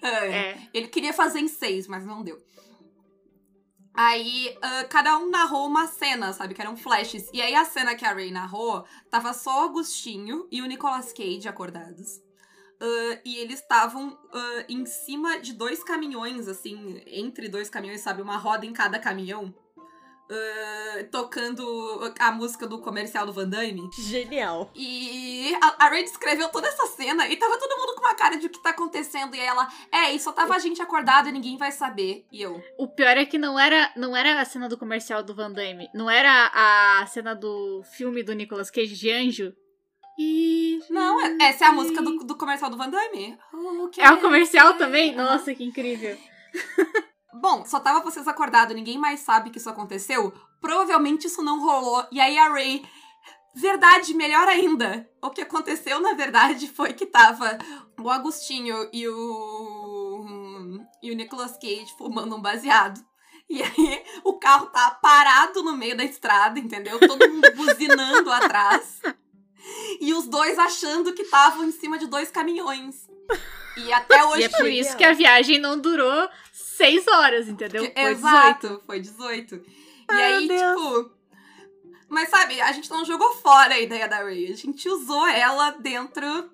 É. 0.02 0.08
É. 0.08 0.68
Ele 0.74 0.88
queria 0.88 1.12
fazer 1.12 1.40
em 1.40 1.48
seis, 1.48 1.86
mas 1.86 2.04
não 2.04 2.22
deu. 2.22 2.38
Aí, 4.00 4.56
ah, 4.62 4.84
cada 4.84 5.18
um 5.18 5.28
narrou 5.28 5.66
uma 5.66 5.88
cena, 5.88 6.32
sabe? 6.32 6.54
Que 6.54 6.60
eram 6.60 6.76
flashes. 6.76 7.28
E 7.32 7.42
aí, 7.42 7.52
a 7.52 7.64
cena 7.64 7.96
que 7.96 8.04
a 8.04 8.12
Ray 8.12 8.30
narrou, 8.30 8.84
tava 9.10 9.32
só 9.32 9.62
o 9.62 9.64
Agostinho 9.70 10.46
e 10.52 10.62
o 10.62 10.66
Nicolas 10.66 11.12
Cage 11.12 11.48
acordados. 11.48 12.20
Ah, 12.80 13.20
e 13.24 13.38
eles 13.38 13.60
estavam 13.60 14.16
ah, 14.32 14.64
em 14.68 14.86
cima 14.86 15.40
de 15.40 15.52
dois 15.52 15.82
caminhões, 15.82 16.46
assim, 16.46 17.02
entre 17.08 17.48
dois 17.48 17.68
caminhões, 17.68 18.00
sabe? 18.00 18.22
Uma 18.22 18.36
roda 18.36 18.64
em 18.64 18.72
cada 18.72 19.00
caminhão. 19.00 19.52
Ah, 20.30 21.04
tocando 21.10 22.12
a 22.18 22.32
música 22.32 22.66
do 22.66 22.80
comercial 22.80 23.24
do 23.24 23.32
Van 23.32 23.48
Damme. 23.48 23.88
Genial. 23.98 24.70
E 24.74 25.54
a, 25.62 25.86
a 25.86 25.88
Ray 25.88 26.04
descreveu 26.04 26.48
toda 26.50 26.68
essa 26.68 26.86
cena 26.86 27.26
e 27.28 27.36
tava 27.36 27.58
todo 27.58 27.78
mundo 27.78 27.94
com 27.94 28.00
uma 28.00 28.14
cara 28.14 28.36
de 28.36 28.46
o 28.46 28.50
que 28.50 28.62
tá 28.62 28.70
acontecendo. 28.70 29.34
E 29.34 29.40
aí 29.40 29.46
ela, 29.46 29.66
é, 29.90 30.12
e 30.12 30.20
só 30.20 30.32
tava 30.32 30.54
a 30.54 30.58
gente 30.58 30.82
acordado 30.82 31.28
e 31.28 31.32
ninguém 31.32 31.56
vai 31.56 31.72
saber. 31.72 32.26
E 32.30 32.42
eu, 32.42 32.62
O 32.76 32.86
pior 32.88 33.16
é 33.16 33.24
que 33.24 33.38
não 33.38 33.58
era, 33.58 33.90
não 33.96 34.14
era 34.16 34.40
a 34.40 34.44
cena 34.44 34.68
do 34.68 34.76
comercial 34.76 35.22
do 35.22 35.34
Van 35.34 35.50
Damme. 35.50 35.88
Não 35.94 36.10
era 36.10 36.50
a 36.52 37.06
cena 37.06 37.34
do 37.34 37.82
filme 37.96 38.22
do 38.22 38.34
Nicolas 38.34 38.70
Cage 38.70 38.94
de 38.94 39.10
Anjo. 39.10 39.54
E... 40.20 40.80
não, 40.90 41.20
é- 41.24 41.36
essa 41.48 41.64
é 41.64 41.68
a 41.68 41.72
música 41.72 42.02
do, 42.02 42.18
do 42.18 42.36
comercial 42.36 42.70
do 42.70 42.76
Van 42.76 42.90
Damme. 42.90 43.38
Ok. 43.84 44.02
É 44.02 44.10
o 44.10 44.20
comercial 44.20 44.74
também? 44.74 45.14
Nossa, 45.14 45.54
que 45.54 45.64
incrível. 45.64 46.18
Bom, 47.34 47.64
só 47.66 47.78
tava 47.78 48.00
vocês 48.00 48.26
acordados, 48.26 48.74
ninguém 48.74 48.98
mais 48.98 49.20
sabe 49.20 49.50
que 49.50 49.58
isso 49.58 49.68
aconteceu. 49.68 50.32
Provavelmente 50.60 51.26
isso 51.26 51.42
não 51.42 51.60
rolou. 51.60 52.06
E 52.10 52.20
aí 52.20 52.38
a 52.38 52.48
Ray. 52.48 52.84
Verdade, 53.54 54.14
melhor 54.14 54.46
ainda. 54.48 55.08
O 55.22 55.30
que 55.30 55.40
aconteceu, 55.40 56.00
na 56.00 56.14
verdade, 56.14 56.68
foi 56.68 56.92
que 56.92 57.06
tava 57.06 57.58
o 57.98 58.08
Agostinho 58.08 58.88
e 58.92 59.08
o. 59.08 60.80
e 61.02 61.10
o 61.10 61.16
Nicolas 61.16 61.58
Cage 61.58 61.94
fumando 61.96 62.36
um 62.36 62.40
baseado. 62.40 63.04
E 63.48 63.62
aí 63.62 64.04
o 64.24 64.34
carro 64.34 64.66
tá 64.66 64.90
parado 64.90 65.62
no 65.62 65.76
meio 65.76 65.96
da 65.96 66.04
estrada, 66.04 66.58
entendeu? 66.58 67.00
Todo 67.00 67.28
mundo 67.28 67.50
buzinando 67.56 68.30
atrás. 68.30 69.00
E 70.00 70.12
os 70.14 70.26
dois 70.26 70.58
achando 70.58 71.12
que 71.12 71.22
estavam 71.22 71.64
em 71.64 71.72
cima 71.72 71.98
de 71.98 72.06
dois 72.06 72.30
caminhões. 72.30 73.08
E 73.76 73.92
até 73.92 74.24
hoje. 74.24 74.42
E 74.42 74.44
é 74.44 74.48
por 74.48 74.66
isso 74.66 74.96
que 74.96 75.04
a 75.04 75.12
viagem 75.12 75.58
não 75.58 75.78
durou 75.78 76.28
seis 76.52 77.06
horas, 77.06 77.48
entendeu? 77.48 77.84
Foi 77.84 77.92
18. 77.92 78.18
Exato, 78.18 78.82
foi 78.86 79.00
18. 79.00 79.54
E 79.54 79.62
Ai, 80.08 80.34
aí, 80.34 80.48
tipo, 80.48 81.10
Mas 82.08 82.28
sabe, 82.28 82.60
a 82.60 82.72
gente 82.72 82.90
não 82.90 83.04
jogou 83.04 83.32
fora 83.34 83.74
a 83.74 83.80
ideia 83.80 84.08
da 84.08 84.18
Ray. 84.18 84.52
A 84.52 84.56
gente 84.56 84.88
usou 84.88 85.26
ela 85.26 85.72
dentro 85.72 86.50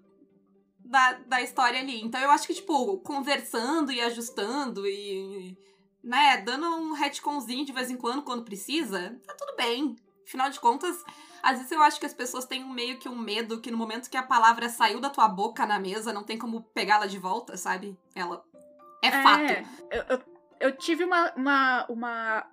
da, 0.84 1.12
da 1.26 1.42
história 1.42 1.80
ali. 1.80 2.00
Então 2.02 2.20
eu 2.20 2.30
acho 2.30 2.46
que, 2.46 2.54
tipo, 2.54 2.98
conversando 2.98 3.90
e 3.90 4.00
ajustando 4.00 4.86
e. 4.86 5.56
né, 6.02 6.38
dando 6.38 6.66
um 6.66 6.92
retconzinho 6.92 7.64
de 7.64 7.72
vez 7.72 7.90
em 7.90 7.96
quando, 7.96 8.22
quando 8.22 8.44
precisa, 8.44 9.18
tá 9.26 9.34
tudo 9.34 9.56
bem. 9.56 9.96
Afinal 10.26 10.50
de 10.50 10.58
contas, 10.60 10.96
às 11.44 11.58
vezes 11.58 11.72
eu 11.72 11.82
acho 11.82 12.00
que 12.00 12.06
as 12.06 12.14
pessoas 12.14 12.46
têm 12.46 12.64
meio 12.64 12.98
que 12.98 13.08
um 13.08 13.16
medo 13.16 13.60
que 13.60 13.70
no 13.70 13.76
momento 13.76 14.08
que 14.08 14.16
a 14.16 14.22
palavra 14.22 14.68
saiu 14.68 14.98
da 14.98 15.10
tua 15.10 15.28
boca 15.28 15.66
na 15.66 15.78
mesa, 15.78 16.12
não 16.12 16.24
tem 16.24 16.38
como 16.38 16.62
pegá-la 16.62 17.06
de 17.06 17.18
volta, 17.18 17.56
sabe? 17.56 17.98
Ela. 18.14 18.42
É, 19.02 19.10
fato. 19.10 19.68
Eu, 19.90 20.02
eu, 20.08 20.22
eu 20.60 20.76
tive 20.76 21.04
uma, 21.04 21.32
uma, 21.34 21.86
uma, 21.90 22.46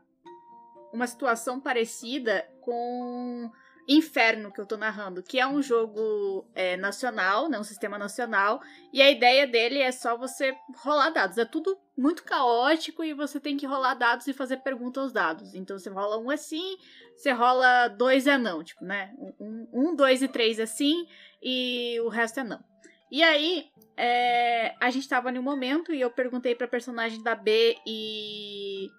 uma 0.91 1.07
situação 1.07 1.59
parecida 1.59 2.45
com 2.59 3.49
Inferno, 3.93 4.51
que 4.51 4.61
eu 4.61 4.65
tô 4.65 4.77
narrando, 4.77 5.21
que 5.21 5.39
é 5.39 5.45
um 5.45 5.61
jogo 5.61 6.45
é, 6.55 6.77
nacional, 6.77 7.49
né, 7.49 7.59
um 7.59 7.63
sistema 7.63 7.97
nacional, 7.97 8.61
e 8.93 9.01
a 9.01 9.09
ideia 9.09 9.45
dele 9.45 9.79
é 9.79 9.91
só 9.91 10.15
você 10.15 10.55
rolar 10.77 11.09
dados. 11.09 11.37
É 11.37 11.45
tudo 11.45 11.77
muito 11.97 12.23
caótico 12.23 13.03
e 13.03 13.13
você 13.13 13.39
tem 13.39 13.57
que 13.57 13.65
rolar 13.65 13.95
dados 13.95 14.27
e 14.27 14.33
fazer 14.33 14.57
perguntas 14.57 15.03
aos 15.03 15.11
dados. 15.11 15.53
Então 15.53 15.77
você 15.77 15.89
rola 15.89 16.17
um 16.17 16.29
assim, 16.29 16.77
você 17.15 17.31
rola 17.31 17.87
dois 17.89 18.27
é 18.27 18.37
não, 18.37 18.63
tipo, 18.63 18.85
né? 18.85 19.13
Um, 19.39 19.67
um 19.73 19.95
dois 19.95 20.21
e 20.21 20.27
três 20.27 20.59
assim, 20.59 21.05
e 21.41 21.99
o 22.01 22.07
resto 22.07 22.39
é 22.39 22.43
não. 22.43 22.63
E 23.11 23.21
aí, 23.21 23.69
é, 23.97 24.73
a 24.79 24.89
gente 24.89 25.09
tava 25.09 25.29
em 25.31 25.37
um 25.37 25.43
momento 25.43 25.93
e 25.93 25.99
eu 25.99 26.09
perguntei 26.09 26.55
pra 26.55 26.67
personagem 26.67 27.21
da 27.21 27.35
B 27.35 27.75
e 27.85 28.89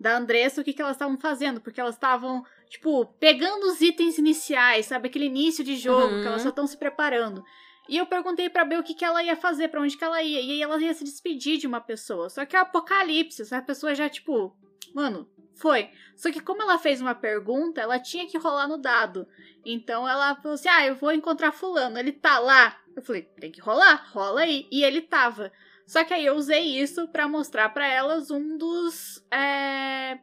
da 0.00 0.16
Andressa 0.16 0.60
o 0.60 0.64
que, 0.64 0.72
que 0.72 0.80
elas 0.82 0.96
estavam 0.96 1.18
fazendo, 1.18 1.60
porque 1.60 1.80
elas 1.80 1.94
estavam, 1.94 2.44
tipo, 2.68 3.06
pegando 3.18 3.66
os 3.66 3.80
itens 3.80 4.18
iniciais, 4.18 4.86
sabe? 4.86 5.08
Aquele 5.08 5.26
início 5.26 5.64
de 5.64 5.76
jogo, 5.76 6.14
Uhum. 6.14 6.22
que 6.22 6.26
elas 6.28 6.42
só 6.42 6.48
estão 6.50 6.66
se 6.66 6.76
preparando. 6.76 7.42
E 7.88 7.96
eu 7.96 8.06
perguntei 8.06 8.50
pra 8.50 8.64
B 8.64 8.76
o 8.76 8.82
que, 8.82 8.94
que 8.94 9.04
ela 9.04 9.22
ia 9.22 9.34
fazer, 9.34 9.68
pra 9.68 9.80
onde 9.80 9.96
que 9.96 10.04
ela 10.04 10.22
ia. 10.22 10.40
E 10.40 10.50
aí 10.52 10.62
ela 10.62 10.78
ia 10.80 10.92
se 10.92 11.04
despedir 11.04 11.56
de 11.58 11.66
uma 11.66 11.80
pessoa. 11.80 12.28
Só 12.28 12.44
que 12.44 12.54
é 12.54 12.58
o 12.58 12.62
apocalipse, 12.62 13.40
essa 13.42 13.62
pessoa 13.62 13.94
já, 13.94 14.08
tipo, 14.10 14.54
mano, 14.94 15.26
foi. 15.54 15.88
Só 16.14 16.30
que 16.30 16.40
como 16.40 16.60
ela 16.62 16.78
fez 16.78 17.00
uma 17.00 17.14
pergunta, 17.14 17.80
ela 17.80 17.98
tinha 17.98 18.26
que 18.26 18.36
rolar 18.36 18.68
no 18.68 18.76
dado. 18.76 19.26
Então 19.64 20.06
ela 20.08 20.36
falou 20.36 20.54
assim: 20.54 20.68
ah, 20.68 20.86
eu 20.86 20.96
vou 20.96 21.12
encontrar 21.12 21.50
fulano, 21.52 21.98
ele 21.98 22.12
tá 22.12 22.38
lá. 22.38 22.78
Eu 22.94 23.02
falei, 23.02 23.22
tem 23.40 23.50
que 23.50 23.60
rolar, 23.60 24.06
rola 24.12 24.42
aí. 24.42 24.66
E 24.70 24.84
ele 24.84 25.00
tava. 25.00 25.50
Só 25.88 26.04
que 26.04 26.12
aí 26.14 26.26
eu 26.26 26.36
usei 26.36 26.78
isso 26.80 27.08
pra 27.08 27.26
mostrar 27.26 27.70
pra 27.70 27.88
elas 27.88 28.30
um 28.30 28.58
dos. 28.58 29.24
é, 29.32 30.18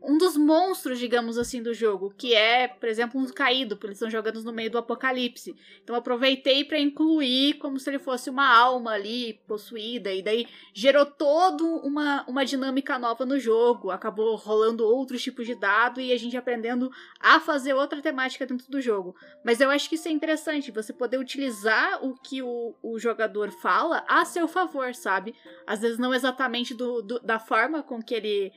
Um 0.00 0.16
dos 0.16 0.36
monstros, 0.36 0.98
digamos 0.98 1.36
assim, 1.36 1.60
do 1.60 1.74
jogo, 1.74 2.14
que 2.16 2.32
é, 2.32 2.68
por 2.68 2.88
exemplo, 2.88 3.20
um 3.20 3.26
caído, 3.26 3.76
porque 3.76 3.88
eles 3.88 3.96
estão 3.98 4.08
jogando 4.08 4.40
no 4.44 4.52
meio 4.52 4.70
do 4.70 4.78
apocalipse. 4.78 5.56
Então 5.82 5.96
aproveitei 5.96 6.64
pra 6.64 6.78
incluir 6.78 7.54
como 7.54 7.80
se 7.80 7.90
ele 7.90 7.98
fosse 7.98 8.30
uma 8.30 8.48
alma 8.48 8.92
ali 8.92 9.40
possuída, 9.48 10.12
e 10.12 10.22
daí 10.22 10.46
gerou 10.72 11.04
toda 11.04 11.64
uma, 11.64 12.24
uma 12.28 12.44
dinâmica 12.44 12.96
nova 12.96 13.26
no 13.26 13.40
jogo. 13.40 13.90
Acabou 13.90 14.36
rolando 14.36 14.86
outros 14.86 15.20
tipos 15.20 15.44
de 15.46 15.56
dado 15.56 16.00
e 16.00 16.12
a 16.12 16.16
gente 16.16 16.36
aprendendo 16.36 16.90
a 17.20 17.40
fazer 17.40 17.74
outra 17.74 18.00
temática 18.00 18.46
dentro 18.46 18.70
do 18.70 18.80
jogo. 18.80 19.16
Mas 19.44 19.60
eu 19.60 19.68
acho 19.68 19.88
que 19.88 19.96
isso 19.96 20.06
é 20.06 20.12
interessante, 20.12 20.70
você 20.70 20.92
poder 20.92 21.18
utilizar 21.18 22.04
o 22.04 22.14
que 22.14 22.40
o, 22.40 22.74
o 22.82 22.98
jogador 23.00 23.50
fala 23.50 24.04
a 24.08 24.24
seu 24.24 24.46
favor, 24.46 24.94
sabe? 24.94 25.34
Às 25.66 25.80
vezes 25.80 25.98
não 25.98 26.14
exatamente 26.14 26.72
do, 26.72 27.02
do- 27.02 27.18
da 27.20 27.40
forma 27.40 27.82
com 27.82 28.00
que 28.00 28.14
ele 28.14 28.52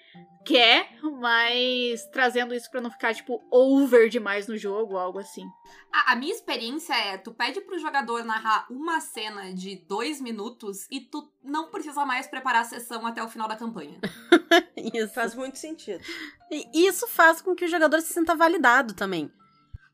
quer, 0.45 0.89
mas 1.19 2.05
trazendo 2.11 2.53
isso 2.53 2.69
pra 2.69 2.81
não 2.81 2.91
ficar, 2.91 3.13
tipo, 3.13 3.41
over 3.51 4.09
demais 4.09 4.47
no 4.47 4.57
jogo, 4.57 4.97
algo 4.97 5.19
assim. 5.19 5.45
A, 5.91 6.13
a 6.13 6.15
minha 6.15 6.33
experiência 6.33 6.93
é, 6.93 7.17
tu 7.17 7.31
pede 7.31 7.61
pro 7.61 7.79
jogador 7.79 8.23
narrar 8.23 8.65
uma 8.69 8.99
cena 8.99 9.53
de 9.53 9.75
dois 9.87 10.19
minutos 10.19 10.87
e 10.89 11.01
tu 11.01 11.31
não 11.43 11.69
precisa 11.69 12.05
mais 12.05 12.27
preparar 12.27 12.61
a 12.61 12.65
sessão 12.65 13.05
até 13.05 13.23
o 13.23 13.29
final 13.29 13.47
da 13.47 13.55
campanha. 13.55 13.99
Isso. 14.93 15.13
Faz 15.13 15.35
muito 15.35 15.57
sentido. 15.57 16.03
E 16.51 16.85
isso 16.87 17.07
faz 17.07 17.41
com 17.41 17.55
que 17.55 17.65
o 17.65 17.67
jogador 17.67 18.01
se 18.01 18.13
sinta 18.13 18.35
validado 18.35 18.93
também. 18.93 19.31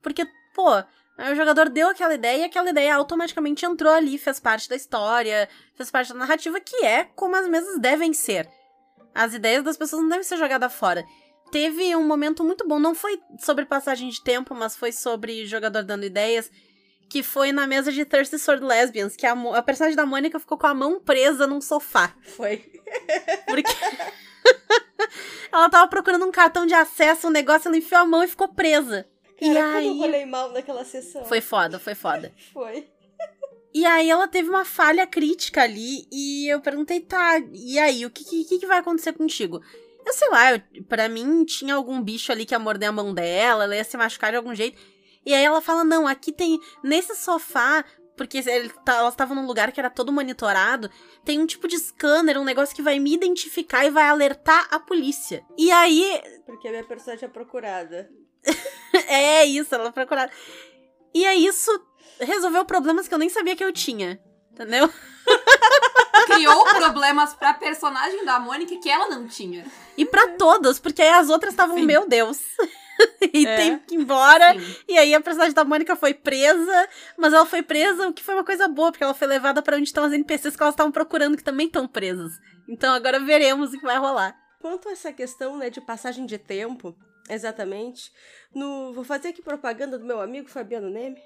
Porque, 0.01 0.25
pô, 0.55 0.71
aí 1.17 1.33
o 1.33 1.35
jogador 1.35 1.69
deu 1.69 1.89
aquela 1.89 2.15
ideia 2.15 2.41
e 2.41 2.45
aquela 2.45 2.69
ideia 2.69 2.95
automaticamente 2.95 3.65
entrou 3.65 3.93
ali, 3.93 4.17
fez 4.17 4.39
parte 4.39 4.69
da 4.69 4.75
história, 4.75 5.47
fez 5.75 5.91
parte 5.91 6.13
da 6.13 6.19
narrativa, 6.19 6.59
que 6.59 6.85
é 6.85 7.03
como 7.03 7.35
as 7.35 7.47
mesas 7.47 7.79
devem 7.79 8.13
ser. 8.13 8.49
As 9.17 9.33
ideias 9.33 9.63
das 9.63 9.75
pessoas 9.75 10.03
não 10.03 10.09
devem 10.09 10.23
ser 10.23 10.37
jogadas 10.37 10.71
fora. 10.71 11.03
Teve 11.51 11.95
um 11.95 12.05
momento 12.05 12.43
muito 12.43 12.67
bom, 12.67 12.77
não 12.77 12.93
foi 12.93 13.19
sobre 13.39 13.65
passagem 13.65 14.09
de 14.09 14.23
tempo, 14.23 14.53
mas 14.53 14.75
foi 14.75 14.91
sobre 14.91 15.43
jogador 15.47 15.81
dando 15.83 16.05
ideias, 16.05 16.51
que 17.09 17.23
foi 17.23 17.51
na 17.51 17.65
mesa 17.65 17.91
de 17.91 18.05
Thirsty 18.05 18.37
Sword 18.37 18.63
Lesbians, 18.63 19.15
que 19.15 19.25
a, 19.25 19.31
a 19.31 19.63
personagem 19.63 19.95
da 19.95 20.05
Mônica 20.05 20.37
ficou 20.39 20.55
com 20.55 20.67
a 20.67 20.73
mão 20.75 20.99
presa 20.99 21.47
num 21.47 21.59
sofá. 21.59 22.13
Foi. 22.21 22.57
Porque 23.47 23.71
ela 25.51 25.67
tava 25.67 25.87
procurando 25.87 26.25
um 26.25 26.31
cartão 26.31 26.67
de 26.67 26.75
acesso, 26.75 27.27
um 27.27 27.31
negócio, 27.31 27.69
ela 27.69 27.77
enfiou 27.77 28.01
a 28.01 28.05
mão 28.05 28.23
e 28.23 28.27
ficou 28.27 28.49
presa. 28.49 29.07
Cara, 29.39 29.51
e 29.51 29.53
como 29.55 29.57
eu 29.57 29.77
aí. 29.77 29.97
rolei 29.97 30.25
mal 30.27 30.51
naquela 30.51 30.85
sessão. 30.85 31.25
Foi 31.25 31.41
foda, 31.41 31.79
foi 31.79 31.95
foda. 31.95 32.31
Foi. 32.53 32.87
E 33.73 33.85
aí 33.85 34.09
ela 34.09 34.27
teve 34.27 34.49
uma 34.49 34.65
falha 34.65 35.05
crítica 35.05 35.61
ali 35.61 36.07
e 36.11 36.47
eu 36.51 36.59
perguntei, 36.61 36.99
tá, 36.99 37.39
e 37.53 37.77
aí, 37.77 38.05
o 38.05 38.09
que, 38.09 38.23
que, 38.45 38.59
que 38.59 38.65
vai 38.65 38.79
acontecer 38.79 39.13
contigo? 39.13 39.61
Eu 40.05 40.13
sei 40.13 40.29
lá, 40.29 40.53
eu, 40.53 40.61
pra 40.87 41.09
mim 41.09 41.43
tinha 41.43 41.75
algum 41.75 42.01
bicho 42.01 42.31
ali 42.31 42.45
que 42.45 42.53
ia 42.53 42.59
morder 42.59 42.89
a 42.89 42.93
mão 42.93 43.13
dela, 43.13 43.65
ela 43.65 43.75
ia 43.75 43.83
se 43.83 43.97
machucar 43.97 44.31
de 44.31 44.37
algum 44.37 44.55
jeito. 44.55 44.79
E 45.25 45.33
aí 45.33 45.43
ela 45.43 45.61
fala, 45.61 45.83
não, 45.83 46.07
aqui 46.07 46.31
tem, 46.31 46.59
nesse 46.81 47.13
sofá, 47.15 47.83
porque 48.15 48.37
ele 48.39 48.69
tá- 48.83 48.95
elas 48.95 49.13
estavam 49.13 49.35
num 49.35 49.45
lugar 49.45 49.71
que 49.71 49.79
era 49.79 49.89
todo 49.89 50.11
monitorado, 50.11 50.89
tem 51.23 51.39
um 51.39 51.45
tipo 51.45 51.67
de 51.67 51.77
scanner, 51.77 52.39
um 52.39 52.45
negócio 52.45 52.75
que 52.75 52.81
vai 52.81 52.97
me 52.99 53.13
identificar 53.13 53.85
e 53.85 53.91
vai 53.91 54.05
alertar 54.07 54.67
a 54.71 54.79
polícia. 54.79 55.45
E 55.57 55.69
aí, 55.71 56.21
Porque 56.45 56.67
a 56.67 56.71
minha 56.71 56.83
personagem 56.83 57.25
é 57.25 57.31
procurada. 57.31 58.09
é 59.07 59.45
isso, 59.45 59.75
ela 59.75 59.91
procurava. 59.91 60.31
E 61.17 61.25
aí 61.25 61.47
isso 61.47 61.71
resolveu 62.19 62.63
problemas 62.63 63.07
que 63.07 63.13
eu 63.13 63.17
nem 63.17 63.27
sabia 63.27 63.55
que 63.55 63.63
eu 63.63 63.73
tinha. 63.73 64.19
Entendeu? 64.51 64.87
Criou 66.27 66.63
problemas 66.65 67.33
pra 67.33 67.55
personagem 67.55 68.23
da 68.23 68.39
Mônica 68.39 68.75
que 68.77 68.87
ela 68.87 69.09
não 69.09 69.27
tinha. 69.27 69.65
E 69.97 70.05
pra 70.05 70.27
todas, 70.29 70.79
porque 70.79 71.01
aí 71.01 71.09
as 71.09 71.29
outras 71.29 71.53
estavam, 71.53 71.79
meu 71.79 72.07
Deus. 72.07 72.37
e 73.33 73.47
É. 73.47 73.55
tem 73.55 73.79
que 73.79 73.95
ir 73.95 73.97
embora. 73.99 74.53
Sim. 74.53 74.75
E 74.87 74.95
aí 74.95 75.15
a 75.15 75.19
personagem 75.21 75.55
da 75.55 75.65
Mônica 75.65 75.95
foi 75.95 76.13
presa, 76.13 76.87
mas 77.17 77.33
ela 77.33 77.47
foi 77.47 77.63
presa, 77.63 78.07
o 78.07 78.13
que 78.13 78.23
foi 78.23 78.35
uma 78.35 78.43
coisa 78.43 78.67
boa, 78.67 78.91
porque 78.91 79.03
ela 79.03 79.15
foi 79.15 79.27
levada 79.27 79.61
pra 79.63 79.75
onde 79.75 79.85
estão 79.87 80.03
as 80.03 80.13
NPCs 80.13 80.55
que 80.55 80.61
elas 80.61 80.73
estavam 80.73 80.91
procurando, 80.91 81.35
que 81.35 81.43
também 81.43 81.65
estão 81.65 81.87
presas. 81.87 82.33
Então 82.69 82.93
agora 82.93 83.19
veremos 83.19 83.73
o 83.73 83.79
que 83.79 83.85
vai 83.85 83.97
rolar. 83.97 84.35
Quanto 84.59 84.87
a 84.87 84.91
essa 84.91 85.11
questão, 85.11 85.57
né, 85.57 85.69
de 85.71 85.81
passagem 85.81 86.25
de 86.27 86.37
tempo, 86.37 86.95
exatamente, 87.29 88.11
no 88.53 88.93
vou 88.93 89.03
fazer 89.03 89.29
aqui 89.29 89.41
propaganda 89.41 89.97
do 89.97 90.05
meu 90.05 90.19
amigo 90.21 90.49
Fabiano 90.49 90.89
Neme. 90.89 91.21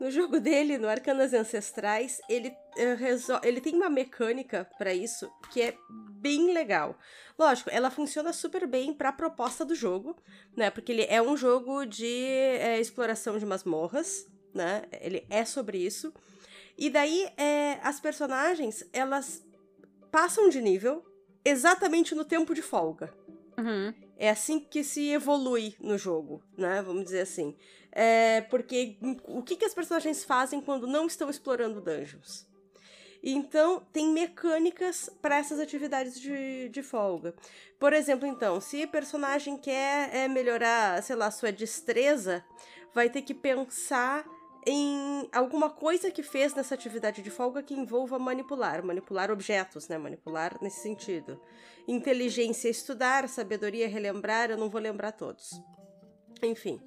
No 0.00 0.10
jogo 0.10 0.40
dele, 0.40 0.78
no 0.78 0.88
Arcanas 0.88 1.34
Ancestrais, 1.34 2.22
ele, 2.26 2.56
eh, 2.78 2.96
ele 3.42 3.60
tem 3.60 3.74
uma 3.74 3.90
mecânica 3.90 4.66
pra 4.78 4.94
isso 4.94 5.30
que 5.52 5.60
é 5.60 5.76
bem 5.90 6.54
legal. 6.54 6.98
Lógico, 7.38 7.68
ela 7.70 7.90
funciona 7.90 8.32
super 8.32 8.66
bem 8.66 8.94
pra 8.94 9.12
proposta 9.12 9.62
do 9.62 9.74
jogo, 9.74 10.16
né? 10.56 10.70
Porque 10.70 10.90
ele 10.90 11.04
é 11.06 11.20
um 11.20 11.36
jogo 11.36 11.84
de 11.84 12.06
eh, 12.06 12.80
exploração 12.80 13.38
de 13.38 13.44
masmorras, 13.44 14.26
né? 14.54 14.84
Ele 15.02 15.26
é 15.28 15.44
sobre 15.44 15.76
isso. 15.76 16.14
E 16.78 16.88
daí, 16.88 17.30
eh, 17.36 17.78
as 17.82 18.00
personagens, 18.00 18.82
elas 18.94 19.44
passam 20.10 20.48
de 20.48 20.62
nível 20.62 21.04
exatamente 21.44 22.14
no 22.14 22.24
tempo 22.24 22.54
de 22.54 22.62
folga. 22.62 23.12
Uhum. 23.58 23.92
É 24.22 24.28
assim 24.28 24.60
que 24.60 24.84
se 24.84 25.08
evolui 25.08 25.74
no 25.80 25.96
jogo, 25.96 26.42
né? 26.54 26.82
Vamos 26.82 27.04
dizer 27.04 27.22
assim. 27.22 27.56
É 27.90 28.42
porque 28.42 28.98
o 29.24 29.42
que, 29.42 29.56
que 29.56 29.64
as 29.64 29.72
personagens 29.72 30.22
fazem 30.22 30.60
quando 30.60 30.86
não 30.86 31.06
estão 31.06 31.30
explorando 31.30 31.80
dungeons? 31.80 32.46
Então, 33.22 33.82
tem 33.90 34.10
mecânicas 34.10 35.08
para 35.22 35.38
essas 35.38 35.58
atividades 35.58 36.20
de, 36.20 36.68
de 36.68 36.82
folga. 36.82 37.34
Por 37.78 37.94
exemplo, 37.94 38.26
então, 38.26 38.60
se 38.60 38.82
a 38.82 38.88
personagem 38.88 39.56
quer 39.56 40.14
é, 40.14 40.28
melhorar, 40.28 41.02
sei 41.02 41.16
lá, 41.16 41.30
sua 41.30 41.50
destreza, 41.50 42.44
vai 42.94 43.08
ter 43.08 43.22
que 43.22 43.32
pensar 43.32 44.26
em 44.66 45.28
alguma 45.32 45.70
coisa 45.70 46.10
que 46.10 46.22
fez 46.22 46.54
nessa 46.54 46.74
atividade 46.74 47.22
de 47.22 47.30
folga 47.30 47.62
que 47.62 47.74
envolva 47.74 48.18
manipular, 48.18 48.84
manipular 48.84 49.30
objetos, 49.30 49.88
né? 49.88 49.96
Manipular 49.96 50.58
nesse 50.60 50.80
sentido. 50.80 51.40
Inteligência, 51.88 52.68
estudar, 52.68 53.28
sabedoria, 53.28 53.88
relembrar, 53.88 54.50
eu 54.50 54.58
não 54.58 54.68
vou 54.68 54.80
lembrar 54.80 55.12
todos. 55.12 55.50
Enfim. 56.42 56.80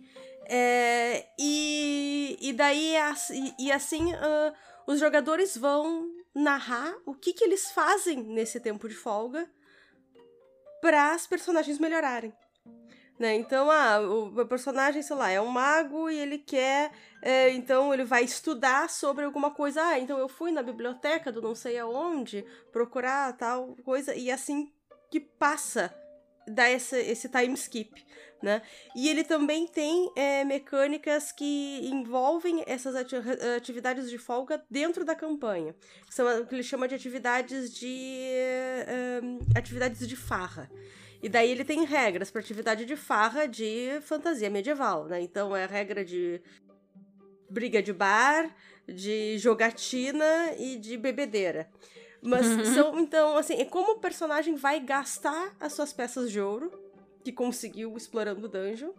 É, 0.45 1.27
e, 1.39 2.37
e 2.41 2.53
daí, 2.53 2.95
e, 3.31 3.67
e 3.67 3.71
assim, 3.71 4.13
ah, 4.13 4.53
os 4.85 4.99
jogadores 4.99 5.57
vão 5.57 6.09
narrar 6.35 6.95
o 7.05 7.13
que, 7.13 7.33
que 7.33 7.43
eles 7.43 7.71
fazem 7.71 8.21
nesse 8.23 8.59
tempo 8.59 8.89
de 8.89 8.95
folga 8.95 9.49
para 10.81 11.13
as 11.13 11.25
personagens 11.25 11.79
melhorarem. 11.79 12.33
Né? 13.23 13.35
Então, 13.35 13.71
ah, 13.71 14.01
o 14.01 14.45
personagem, 14.45 15.01
sei 15.01 15.15
lá, 15.15 15.31
é 15.31 15.39
um 15.39 15.47
mago 15.47 16.09
e 16.09 16.19
ele 16.19 16.37
quer. 16.37 16.91
é, 17.21 17.51
então, 17.51 17.93
ele 17.93 18.03
vai 18.03 18.21
estudar 18.25 18.89
sobre 18.89 19.23
alguma 19.23 19.49
coisa. 19.49 19.81
Ah, 19.81 19.97
então 19.97 20.19
eu 20.19 20.27
fui 20.27 20.51
na 20.51 20.61
biblioteca 20.61 21.31
do 21.31 21.41
não 21.41 21.55
sei 21.55 21.79
aonde 21.79 22.43
procurar 22.69 23.31
tal 23.37 23.77
coisa. 23.85 24.13
E 24.13 24.29
assim 24.29 24.73
que 25.09 25.21
passa, 25.21 25.95
dá 26.45 26.67
essa, 26.67 26.99
esse 26.99 27.29
time 27.29 27.53
skip. 27.53 28.05
Né? 28.41 28.61
E 28.93 29.07
ele 29.07 29.23
também 29.23 29.67
tem 29.67 30.11
é, 30.17 30.43
mecânicas 30.43 31.31
que 31.31 31.79
envolvem 31.81 32.61
essas 32.67 32.93
ati- 32.93 33.15
atividades 33.55 34.09
de 34.09 34.17
folga 34.17 34.61
dentro 34.69 35.05
da 35.05 35.15
campanha. 35.15 35.73
Que 36.05 36.13
são 36.13 36.41
o 36.41 36.45
que 36.45 36.53
ele 36.55 36.61
chama 36.61 36.89
de 36.89 36.95
atividades 36.95 37.73
de. 37.73 38.19
eh, 38.29 39.21
atividades 39.55 40.05
de 40.05 40.17
farra. 40.17 40.69
E 41.23 41.29
daí 41.29 41.49
ele 41.49 41.63
tem 41.63 41.85
regras 41.85 42.29
para 42.29 42.41
atividade 42.41 42.83
de 42.83 42.97
farra 42.97 43.47
de 43.47 43.97
fantasia 44.01 44.49
medieval, 44.49 45.05
né? 45.05 45.21
Então 45.21 45.55
é 45.55 45.63
a 45.63 45.67
regra 45.67 46.03
de 46.03 46.41
briga 47.49 47.81
de 47.81 47.93
bar, 47.93 48.53
de 48.85 49.37
jogatina 49.37 50.53
e 50.59 50.75
de 50.75 50.97
bebedeira. 50.97 51.69
Mas 52.21 52.45
são, 52.75 52.99
então, 52.99 53.37
assim, 53.37 53.53
é 53.53 53.63
como 53.63 53.93
o 53.93 53.99
personagem 53.99 54.55
vai 54.55 54.81
gastar 54.81 55.55
as 55.61 55.71
suas 55.71 55.93
peças 55.93 56.29
de 56.29 56.41
ouro 56.41 56.69
que 57.23 57.31
conseguiu 57.31 57.95
explorando 57.95 58.45
o 58.45 58.49
dungeon, 58.49 58.91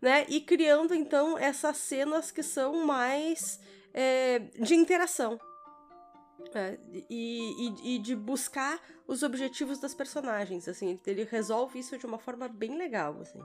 né? 0.00 0.24
E 0.26 0.40
criando, 0.40 0.94
então, 0.94 1.36
essas 1.36 1.76
cenas 1.76 2.30
que 2.30 2.42
são 2.42 2.86
mais 2.86 3.60
é, 3.92 4.38
de 4.58 4.74
interação. 4.74 5.38
É, 6.54 6.78
e, 7.10 7.68
e, 7.68 7.94
e 7.94 7.98
de 7.98 8.14
buscar 8.16 8.80
os 9.06 9.22
objetivos 9.22 9.78
das 9.78 9.94
personagens, 9.94 10.68
assim, 10.68 10.98
ele 11.06 11.24
resolve 11.24 11.78
isso 11.78 11.98
de 11.98 12.06
uma 12.06 12.18
forma 12.18 12.48
bem 12.48 12.76
legal, 12.76 13.18
assim. 13.20 13.40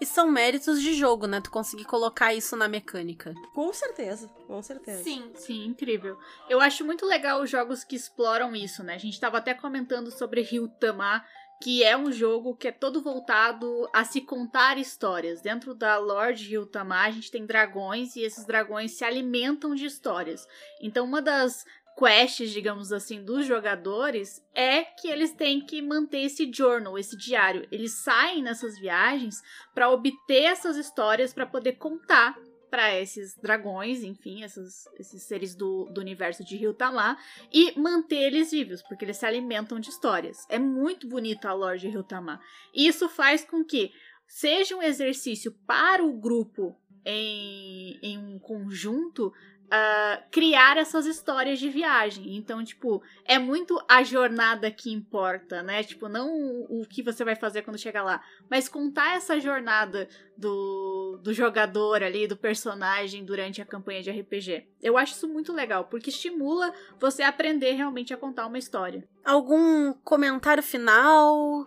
E 0.00 0.06
são 0.06 0.30
méritos 0.30 0.82
de 0.82 0.92
jogo, 0.92 1.26
né? 1.26 1.40
Tu 1.40 1.50
conseguir 1.50 1.84
colocar 1.84 2.34
isso 2.34 2.56
na 2.56 2.68
mecânica. 2.68 3.32
Com 3.54 3.72
certeza, 3.72 4.28
com 4.46 4.60
certeza. 4.60 5.02
Sim. 5.02 5.30
Sim, 5.34 5.66
incrível. 5.66 6.18
Eu 6.48 6.60
acho 6.60 6.84
muito 6.84 7.06
legal 7.06 7.40
os 7.40 7.48
jogos 7.48 7.84
que 7.84 7.94
exploram 7.94 8.54
isso, 8.56 8.82
né? 8.82 8.94
A 8.94 8.98
gente 8.98 9.20
tava 9.20 9.38
até 9.38 9.54
comentando 9.54 10.10
sobre 10.10 10.42
Ryutama, 10.42 11.24
que 11.62 11.84
é 11.84 11.96
um 11.96 12.10
jogo 12.10 12.56
que 12.56 12.68
é 12.68 12.72
todo 12.72 13.00
voltado 13.00 13.88
a 13.92 14.04
se 14.04 14.20
contar 14.20 14.76
histórias. 14.78 15.40
Dentro 15.40 15.74
da 15.74 15.96
Lord 15.96 16.44
Ryutama, 16.44 17.00
a 17.00 17.10
gente 17.10 17.30
tem 17.30 17.46
dragões 17.46 18.16
e 18.16 18.20
esses 18.22 18.44
dragões 18.44 18.92
se 18.92 19.04
alimentam 19.04 19.74
de 19.74 19.86
histórias. 19.86 20.46
Então, 20.82 21.06
uma 21.06 21.22
das 21.22 21.64
quests, 21.96 22.50
digamos 22.50 22.92
assim, 22.92 23.24
dos 23.24 23.46
jogadores 23.46 24.44
é 24.54 24.82
que 24.82 25.08
eles 25.08 25.32
têm 25.32 25.60
que 25.60 25.80
manter 25.80 26.22
esse 26.22 26.50
journal, 26.52 26.98
esse 26.98 27.16
diário. 27.16 27.66
Eles 27.70 27.92
saem 28.02 28.42
nessas 28.42 28.78
viagens 28.78 29.42
para 29.74 29.90
obter 29.90 30.44
essas 30.44 30.76
histórias 30.76 31.32
para 31.32 31.46
poder 31.46 31.74
contar 31.74 32.36
para 32.74 33.00
esses 33.00 33.36
dragões, 33.36 34.02
enfim, 34.02 34.42
esses, 34.42 34.88
esses 34.98 35.22
seres 35.22 35.54
do, 35.54 35.84
do 35.92 36.00
universo 36.00 36.42
de 36.42 36.56
Ryutama 36.56 37.16
e 37.52 37.78
manter 37.78 38.24
eles 38.24 38.50
vivos, 38.50 38.82
porque 38.82 39.04
eles 39.04 39.16
se 39.16 39.24
alimentam 39.24 39.78
de 39.78 39.90
histórias. 39.90 40.44
É 40.48 40.58
muito 40.58 41.06
bonita 41.06 41.48
a 41.48 41.52
lore 41.52 41.78
de 41.78 41.86
Ryutama. 41.86 42.40
E 42.74 42.88
isso 42.88 43.08
faz 43.08 43.44
com 43.44 43.64
que 43.64 43.92
seja 44.26 44.74
um 44.74 44.82
exercício 44.82 45.52
para 45.64 46.04
o 46.04 46.18
grupo 46.18 46.76
em, 47.04 47.98
em 48.02 48.18
um 48.18 48.38
conjunto 48.38 49.32
ah, 49.70 50.22
criar 50.30 50.76
essas 50.76 51.06
histórias 51.06 51.58
de 51.58 51.68
viagem. 51.68 52.36
Então, 52.36 52.62
tipo, 52.62 53.02
é 53.24 53.38
muito 53.38 53.82
a 53.88 54.02
jornada 54.02 54.70
que 54.70 54.92
importa, 54.92 55.62
né? 55.62 55.82
Tipo, 55.82 56.08
não 56.08 56.28
o, 56.28 56.82
o 56.82 56.86
que 56.86 57.02
você 57.02 57.24
vai 57.24 57.34
fazer 57.34 57.62
quando 57.62 57.78
chegar 57.78 58.02
lá, 58.02 58.22
mas 58.50 58.68
contar 58.68 59.16
essa 59.16 59.40
jornada 59.40 60.08
do, 60.36 61.18
do 61.22 61.32
jogador 61.32 62.02
ali, 62.02 62.26
do 62.26 62.36
personagem 62.36 63.24
durante 63.24 63.62
a 63.62 63.66
campanha 63.66 64.02
de 64.02 64.10
RPG. 64.10 64.68
Eu 64.82 64.96
acho 64.98 65.14
isso 65.14 65.28
muito 65.28 65.52
legal, 65.52 65.84
porque 65.84 66.10
estimula 66.10 66.72
você 67.00 67.22
a 67.22 67.28
aprender 67.28 67.72
realmente 67.72 68.12
a 68.12 68.16
contar 68.16 68.46
uma 68.46 68.58
história. 68.58 69.06
Algum 69.24 69.92
comentário 70.04 70.62
final? 70.62 71.66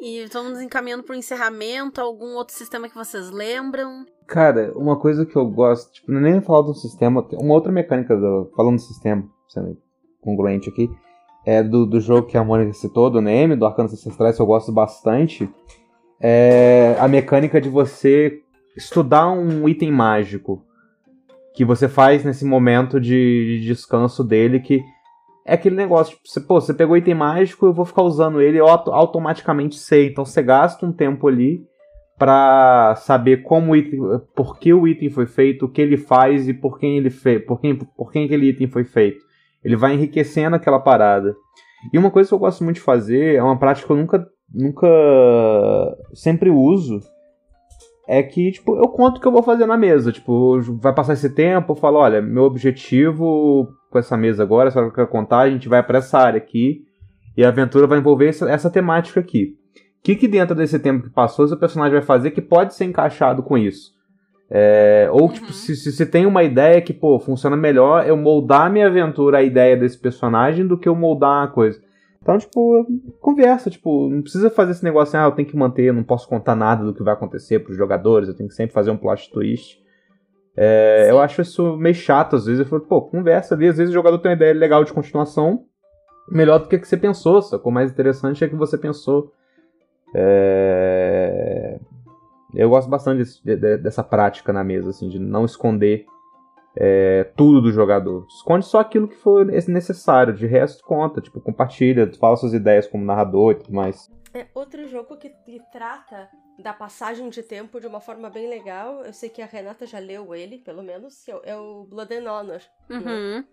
E 0.00 0.18
estamos 0.18 0.60
encaminhando 0.60 1.02
pro 1.02 1.14
encerramento. 1.14 2.00
Algum 2.00 2.34
outro 2.34 2.54
sistema 2.54 2.88
que 2.88 2.94
vocês 2.94 3.30
lembram? 3.30 4.06
Cara, 4.28 4.72
uma 4.76 4.94
coisa 4.98 5.24
que 5.24 5.34
eu 5.34 5.46
gosto, 5.46 5.90
tipo, 5.90 6.12
não 6.12 6.18
é 6.20 6.32
nem 6.32 6.40
falar 6.42 6.60
do 6.60 6.74
sistema, 6.74 7.22
tem 7.22 7.38
uma 7.40 7.54
outra 7.54 7.72
mecânica, 7.72 8.14
do, 8.14 8.50
falando 8.54 8.74
do 8.74 8.82
sistema, 8.82 9.24
sendo 9.48 9.78
congruente 10.20 10.68
aqui, 10.68 10.90
é 11.46 11.62
do, 11.62 11.86
do 11.86 11.98
jogo 11.98 12.26
que 12.26 12.36
a 12.36 12.44
Mônica 12.44 12.74
citou, 12.74 13.08
do 13.08 13.22
NM, 13.22 13.56
do 13.56 13.64
Arcanos 13.64 13.94
Ancestrais, 13.94 14.36
que 14.36 14.42
eu 14.42 14.46
gosto 14.46 14.70
bastante, 14.70 15.48
é 16.20 16.94
a 16.98 17.08
mecânica 17.08 17.58
de 17.58 17.70
você 17.70 18.42
estudar 18.76 19.30
um 19.30 19.66
item 19.66 19.90
mágico 19.90 20.62
que 21.54 21.64
você 21.64 21.88
faz 21.88 22.22
nesse 22.22 22.44
momento 22.44 23.00
de, 23.00 23.60
de 23.60 23.66
descanso 23.66 24.22
dele, 24.22 24.60
que 24.60 24.84
é 25.46 25.54
aquele 25.54 25.74
negócio, 25.74 26.16
tipo, 26.16 26.28
você, 26.28 26.40
pô, 26.40 26.60
você 26.60 26.74
pegou 26.74 26.98
item 26.98 27.14
mágico, 27.14 27.64
eu 27.64 27.72
vou 27.72 27.86
ficar 27.86 28.02
usando 28.02 28.42
ele, 28.42 28.60
eu 28.60 28.68
auto- 28.68 28.92
automaticamente 28.92 29.78
sei, 29.78 30.08
então 30.08 30.22
você 30.26 30.42
gasta 30.42 30.84
um 30.84 30.92
tempo 30.92 31.26
ali 31.26 31.66
para 32.18 32.96
saber 32.96 33.42
como 33.42 33.76
item, 33.76 34.00
por 34.34 34.58
que 34.58 34.74
o 34.74 34.88
item 34.88 35.08
foi 35.08 35.26
feito, 35.26 35.66
o 35.66 35.68
que 35.68 35.80
ele 35.80 35.96
faz 35.96 36.48
e 36.48 36.54
por 36.54 36.78
quem 36.78 36.96
ele 36.96 37.10
fez, 37.10 37.44
por 37.44 37.60
quem, 37.60 37.76
por 37.76 38.10
quem 38.10 38.24
aquele 38.24 38.48
item 38.48 38.66
foi 38.66 38.84
feito. 38.84 39.24
Ele 39.62 39.76
vai 39.76 39.94
enriquecendo 39.94 40.56
aquela 40.56 40.80
parada. 40.80 41.34
E 41.92 41.98
uma 41.98 42.10
coisa 42.10 42.28
que 42.28 42.34
eu 42.34 42.38
gosto 42.38 42.64
muito 42.64 42.76
de 42.76 42.82
fazer, 42.82 43.36
é 43.36 43.42
uma 43.42 43.58
prática 43.58 43.86
que 43.86 43.92
eu 43.92 43.96
nunca, 43.96 44.26
nunca 44.52 44.88
sempre 46.12 46.50
uso, 46.50 47.00
é 48.08 48.22
que, 48.22 48.50
tipo, 48.50 48.76
eu 48.76 48.88
conto 48.88 49.18
o 49.18 49.20
que 49.20 49.28
eu 49.28 49.32
vou 49.32 49.42
fazer 49.42 49.66
na 49.66 49.76
mesa. 49.76 50.10
Tipo, 50.10 50.60
vai 50.80 50.94
passar 50.94 51.12
esse 51.12 51.30
tempo, 51.30 51.72
eu 51.72 51.76
falo, 51.76 51.98
olha, 51.98 52.20
meu 52.20 52.44
objetivo 52.44 53.68
com 53.90 53.98
essa 53.98 54.16
mesa 54.16 54.42
agora, 54.42 54.68
essa 54.68 54.80
hora 54.80 54.90
que 54.90 55.00
eu 55.00 55.06
contar, 55.06 55.40
a 55.40 55.50
gente 55.50 55.68
vai 55.68 55.82
para 55.82 55.98
essa 55.98 56.18
área 56.18 56.38
aqui, 56.38 56.82
e 57.36 57.44
a 57.44 57.48
aventura 57.48 57.86
vai 57.86 57.98
envolver 57.98 58.28
essa, 58.28 58.50
essa 58.50 58.70
temática 58.70 59.20
aqui. 59.20 59.57
O 59.98 60.02
que, 60.02 60.16
que 60.16 60.28
dentro 60.28 60.54
desse 60.54 60.78
tempo 60.78 61.04
que 61.04 61.10
passou, 61.10 61.46
seu 61.46 61.56
personagem 61.56 61.92
vai 61.92 62.02
fazer 62.02 62.30
que 62.30 62.40
pode 62.40 62.74
ser 62.74 62.84
encaixado 62.84 63.42
com 63.42 63.58
isso? 63.58 63.92
É, 64.50 65.08
ou, 65.12 65.30
tipo, 65.30 65.52
se, 65.52 65.76
se 65.76 65.92
você 65.92 66.06
tem 66.06 66.24
uma 66.24 66.42
ideia 66.42 66.80
que, 66.80 66.94
pô, 66.94 67.18
funciona 67.18 67.56
melhor 67.56 68.06
eu 68.06 68.16
moldar 68.16 68.72
minha 68.72 68.86
aventura 68.86 69.38
à 69.38 69.42
ideia 69.42 69.76
desse 69.76 69.98
personagem 69.98 70.66
do 70.66 70.78
que 70.78 70.88
eu 70.88 70.94
moldar 70.94 71.44
a 71.44 71.48
coisa. 71.48 71.78
Então, 72.22 72.38
tipo, 72.38 72.86
conversa, 73.20 73.70
tipo, 73.70 74.08
não 74.08 74.22
precisa 74.22 74.50
fazer 74.50 74.72
esse 74.72 74.84
negócio 74.84 75.16
assim, 75.16 75.24
ah, 75.24 75.28
eu 75.28 75.34
tenho 75.34 75.48
que 75.48 75.56
manter, 75.56 75.92
não 75.92 76.02
posso 76.02 76.28
contar 76.28 76.56
nada 76.56 76.84
do 76.84 76.94
que 76.94 77.02
vai 77.02 77.14
acontecer 77.14 77.60
pros 77.60 77.76
jogadores, 77.76 78.28
eu 78.28 78.34
tenho 78.34 78.48
que 78.48 78.54
sempre 78.54 78.72
fazer 78.72 78.90
um 78.90 78.96
plot 78.96 79.30
twist. 79.30 79.78
É, 80.56 81.06
eu 81.08 81.20
acho 81.20 81.40
isso 81.40 81.76
meio 81.76 81.94
chato 81.94 82.34
às 82.34 82.46
vezes. 82.46 82.60
Eu 82.60 82.66
falo, 82.66 82.82
pô, 82.82 83.02
conversa 83.02 83.54
ali, 83.54 83.68
às 83.68 83.76
vezes 83.76 83.90
o 83.90 83.94
jogador 83.94 84.18
tem 84.18 84.30
uma 84.30 84.36
ideia 84.36 84.52
legal 84.52 84.82
de 84.82 84.92
continuação, 84.92 85.64
melhor 86.30 86.58
do 86.58 86.68
que, 86.68 86.78
que 86.78 86.88
você 86.88 86.96
pensou, 86.96 87.40
sacou? 87.40 87.70
O 87.70 87.74
mais 87.74 87.90
interessante 87.90 88.44
é 88.44 88.48
que 88.48 88.56
você 88.56 88.76
pensou. 88.76 89.32
É... 90.14 91.78
Eu 92.54 92.68
gosto 92.70 92.88
bastante 92.88 93.18
desse- 93.18 93.44
de- 93.44 93.56
de- 93.56 93.76
dessa 93.78 94.02
prática 94.02 94.52
na 94.52 94.64
mesa, 94.64 94.90
assim, 94.90 95.08
de 95.08 95.18
não 95.18 95.44
esconder 95.44 96.06
é, 96.80 97.24
tudo 97.36 97.60
do 97.60 97.72
jogador. 97.72 98.24
Esconde 98.28 98.64
só 98.64 98.78
aquilo 98.80 99.08
que 99.08 99.16
for 99.16 99.44
necessário, 99.44 100.32
de 100.32 100.46
resto 100.46 100.84
conta, 100.84 101.20
tipo, 101.20 101.40
compartilha, 101.40 102.08
fala 102.20 102.36
suas 102.36 102.54
ideias 102.54 102.86
como 102.86 103.04
narrador 103.04 103.52
e 103.52 103.54
tudo 103.56 103.74
mais. 103.74 104.08
É 104.32 104.46
outro 104.54 104.86
jogo 104.86 105.16
que, 105.16 105.30
que 105.30 105.60
trata 105.72 106.28
da 106.62 106.72
passagem 106.72 107.28
de 107.30 107.42
tempo 107.42 107.80
de 107.80 107.86
uma 107.88 108.00
forma 108.00 108.30
bem 108.30 108.48
legal. 108.48 109.02
Eu 109.04 109.12
sei 109.12 109.28
que 109.28 109.42
a 109.42 109.46
Renata 109.46 109.86
já 109.86 109.98
leu 109.98 110.32
ele, 110.34 110.58
pelo 110.58 110.82
menos, 110.82 111.26
é 111.26 111.34
o- 111.34 111.40
é 111.44 111.56
o 111.56 111.84
Blood 111.84 112.14
and 112.14 112.30
Honor. 112.32 112.60
Uhum. 112.88 113.44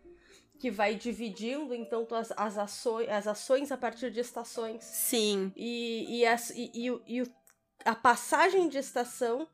Que 0.59 0.71
vai 0.71 0.95
dividindo, 0.95 1.73
então, 1.75 2.07
as, 2.11 2.31
as, 2.35 2.57
ações, 2.57 3.09
as 3.09 3.27
ações 3.27 3.71
a 3.71 3.77
partir 3.77 4.09
de 4.11 4.19
estações. 4.21 4.83
Sim. 4.83 5.51
E, 5.55 6.19
e, 6.19 6.25
as- 6.25 6.49
e- 6.51 6.71
e 6.73 7.19
e 7.21 7.31
a 7.83 7.93
passagem 7.95 8.67
de 8.69 8.77
estação 8.77 9.47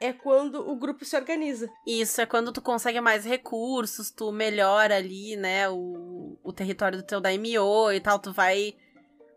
é 0.00 0.12
quando 0.12 0.68
o 0.68 0.76
grupo 0.76 1.04
se 1.04 1.16
organiza. 1.16 1.68
Isso 1.86 2.20
é 2.20 2.26
quando 2.26 2.52
tu 2.52 2.60
consegue 2.60 3.00
mais 3.00 3.24
recursos, 3.24 4.10
tu 4.10 4.30
melhora 4.30 4.96
ali, 4.96 5.34
né, 5.36 5.68
o, 5.70 6.38
o 6.42 6.52
território 6.52 6.98
do 6.98 7.04
teu 7.04 7.20
daimyo 7.20 7.90
e 7.92 8.00
tal, 8.00 8.18
tu 8.18 8.32
vai 8.32 8.74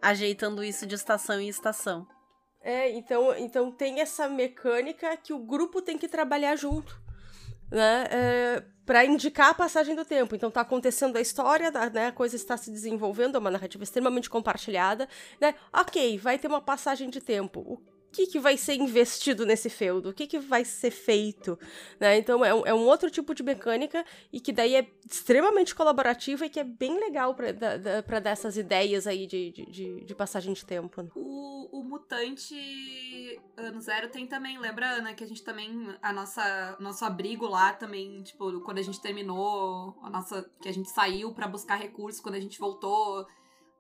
ajeitando 0.02 0.64
isso 0.64 0.86
de 0.86 0.96
estação 0.96 1.40
em 1.40 1.48
estação. 1.48 2.06
É, 2.62 2.90
então, 2.92 3.34
então 3.38 3.72
tem 3.72 4.02
essa 4.02 4.28
mecânica 4.28 5.16
que 5.16 5.32
o 5.32 5.40
grupo 5.40 5.82
tem 5.82 5.98
que 5.98 6.08
trabalhar 6.08 6.56
junto, 6.58 7.00
né? 7.72 8.08
É, 8.10 8.64
para 8.86 9.04
indicar 9.06 9.50
a 9.50 9.54
passagem 9.54 9.96
do 9.96 10.06
tempo. 10.06 10.34
Então 10.36 10.50
tá 10.50 10.62
acontecendo 10.62 11.18
a 11.18 11.22
história, 11.22 11.70
né? 11.92 12.08
A 12.08 12.12
coisa 12.12 12.36
está 12.38 12.56
se 12.56 12.72
desenvolvendo, 12.72 13.36
é 13.36 13.40
uma 13.40 13.52
narrativa 13.52 13.84
extremamente 13.84 14.30
compartilhada, 14.30 15.10
né? 15.42 15.54
Ok, 15.74 16.18
vai 16.18 16.40
ter 16.40 16.48
uma 16.48 16.62
passagem 16.62 17.10
de 17.10 17.20
tempo. 17.20 17.60
O 17.60 17.97
que, 18.12 18.28
que 18.28 18.40
vai 18.40 18.58
ser 18.58 18.76
investido 18.76 19.46
nesse 19.46 19.70
feudo, 19.70 20.10
o 20.10 20.14
que, 20.14 20.28
que 20.28 20.40
vai 20.40 20.64
ser 20.66 20.92
feito, 20.92 21.58
né? 22.00 22.18
Então 22.18 22.44
é 22.44 22.54
um, 22.54 22.66
é 22.66 22.74
um 22.74 22.86
outro 22.86 23.10
tipo 23.10 23.34
de 23.34 23.44
mecânica 23.44 24.06
e 24.32 24.40
que 24.40 24.52
daí 24.52 24.76
é 24.76 24.88
extremamente 25.10 25.76
colaborativa 25.76 26.46
e 26.46 26.50
que 26.50 26.60
é 26.60 26.64
bem 26.64 27.00
legal 27.00 27.36
pra 27.36 28.20
dar 28.20 28.32
essas 28.32 28.58
ideias 28.58 29.08
aí 29.08 29.28
de, 29.28 29.52
de, 29.52 30.06
de, 30.06 30.16
passagem 30.16 30.54
de 30.54 30.66
tempo. 30.66 31.02
né? 31.02 31.10
O, 31.16 31.80
o 31.80 31.84
Mutante 31.84 32.56
Ano 33.56 33.82
Zero 33.82 34.10
tem 34.10 34.26
também, 34.26 34.58
lembra, 34.58 34.88
Ana, 34.88 35.14
que 35.14 35.24
a 35.24 35.28
gente 35.28 35.44
também, 35.44 35.96
a 36.02 36.12
nossa, 36.12 36.76
nosso 36.80 37.06
abrigo 37.06 37.46
lá 37.46 37.74
também, 37.74 38.24
tipo, 38.24 38.62
quando 38.62 38.80
a 38.80 38.84
gente 38.84 39.02
terminou, 39.02 39.98
a 40.02 40.10
nossa, 40.10 40.50
que 40.62 40.70
a 40.70 40.74
gente 40.74 40.90
saiu 40.90 41.34
pra 41.34 41.48
buscar 41.48 41.76
recursos, 41.76 42.22
quando 42.22 42.36
a 42.36 42.40
gente 42.40 42.60
voltou, 42.60 43.28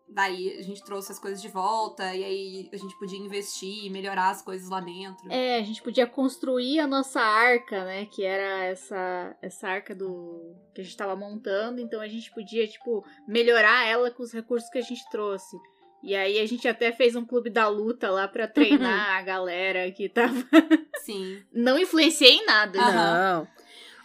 daí 0.09 0.57
a 0.57 0.61
gente 0.61 0.83
trouxe 0.83 1.11
as 1.11 1.19
coisas 1.19 1.41
de 1.41 1.47
volta, 1.49 2.15
e 2.15 2.23
aí 2.23 2.69
a 2.73 2.77
gente 2.77 2.97
podia 2.97 3.17
investir 3.19 3.85
e 3.85 3.89
melhorar 3.89 4.29
as 4.29 4.41
coisas 4.41 4.69
lá 4.69 4.79
dentro. 4.79 5.31
É, 5.31 5.57
a 5.57 5.63
gente 5.63 5.81
podia 5.81 6.07
construir 6.07 6.79
a 6.79 6.87
nossa 6.87 7.19
arca, 7.21 7.83
né? 7.85 8.05
Que 8.05 8.23
era 8.23 8.63
essa, 8.65 9.35
essa 9.41 9.67
arca 9.67 9.93
do 9.93 10.55
que 10.73 10.81
a 10.81 10.83
gente 10.83 10.95
tava 10.97 11.15
montando. 11.15 11.79
Então 11.81 11.99
a 12.01 12.07
gente 12.07 12.31
podia, 12.33 12.67
tipo, 12.67 13.05
melhorar 13.27 13.85
ela 13.87 14.09
com 14.11 14.23
os 14.23 14.31
recursos 14.31 14.69
que 14.69 14.77
a 14.77 14.81
gente 14.81 15.07
trouxe. 15.09 15.57
E 16.03 16.15
aí 16.15 16.39
a 16.39 16.45
gente 16.45 16.67
até 16.67 16.91
fez 16.91 17.15
um 17.15 17.25
clube 17.25 17.49
da 17.49 17.67
luta 17.67 18.09
lá 18.09 18.27
pra 18.27 18.47
treinar 18.47 19.17
a 19.17 19.21
galera 19.23 19.91
que 19.91 20.07
tava. 20.07 20.35
Sim. 21.03 21.41
Não 21.51 21.77
influenciei 21.77 22.31
em 22.37 22.45
nada. 22.45 22.79
Aham. 22.79 22.93
Não. 23.39 23.47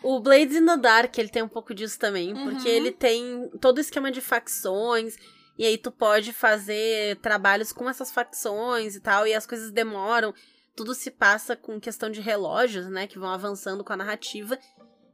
O 0.02 0.18
Blades 0.18 0.56
in 0.56 0.66
the 0.66 0.76
Dark, 0.76 1.16
ele 1.16 1.28
tem 1.28 1.44
um 1.44 1.48
pouco 1.48 1.72
disso 1.72 1.96
também, 1.96 2.34
porque 2.34 2.68
Uhum. 2.68 2.74
ele 2.74 2.90
tem 2.90 3.48
todo 3.60 3.78
o 3.78 3.80
esquema 3.80 4.10
de 4.10 4.20
facções, 4.20 5.16
e 5.58 5.66
aí 5.66 5.76
tu 5.76 5.90
pode 5.90 6.32
fazer 6.32 7.16
trabalhos 7.16 7.72
com 7.72 7.88
essas 7.88 8.10
facções 8.10 8.96
e 8.96 9.00
tal, 9.00 9.26
e 9.26 9.34
as 9.34 9.46
coisas 9.46 9.70
demoram. 9.70 10.34
Tudo 10.74 10.94
se 10.94 11.10
passa 11.10 11.54
com 11.54 11.78
questão 11.78 12.10
de 12.10 12.20
relógios, 12.20 12.88
né, 12.88 13.06
que 13.06 13.18
vão 13.18 13.28
avançando 13.28 13.84
com 13.84 13.92
a 13.92 13.96
narrativa. 13.96 14.58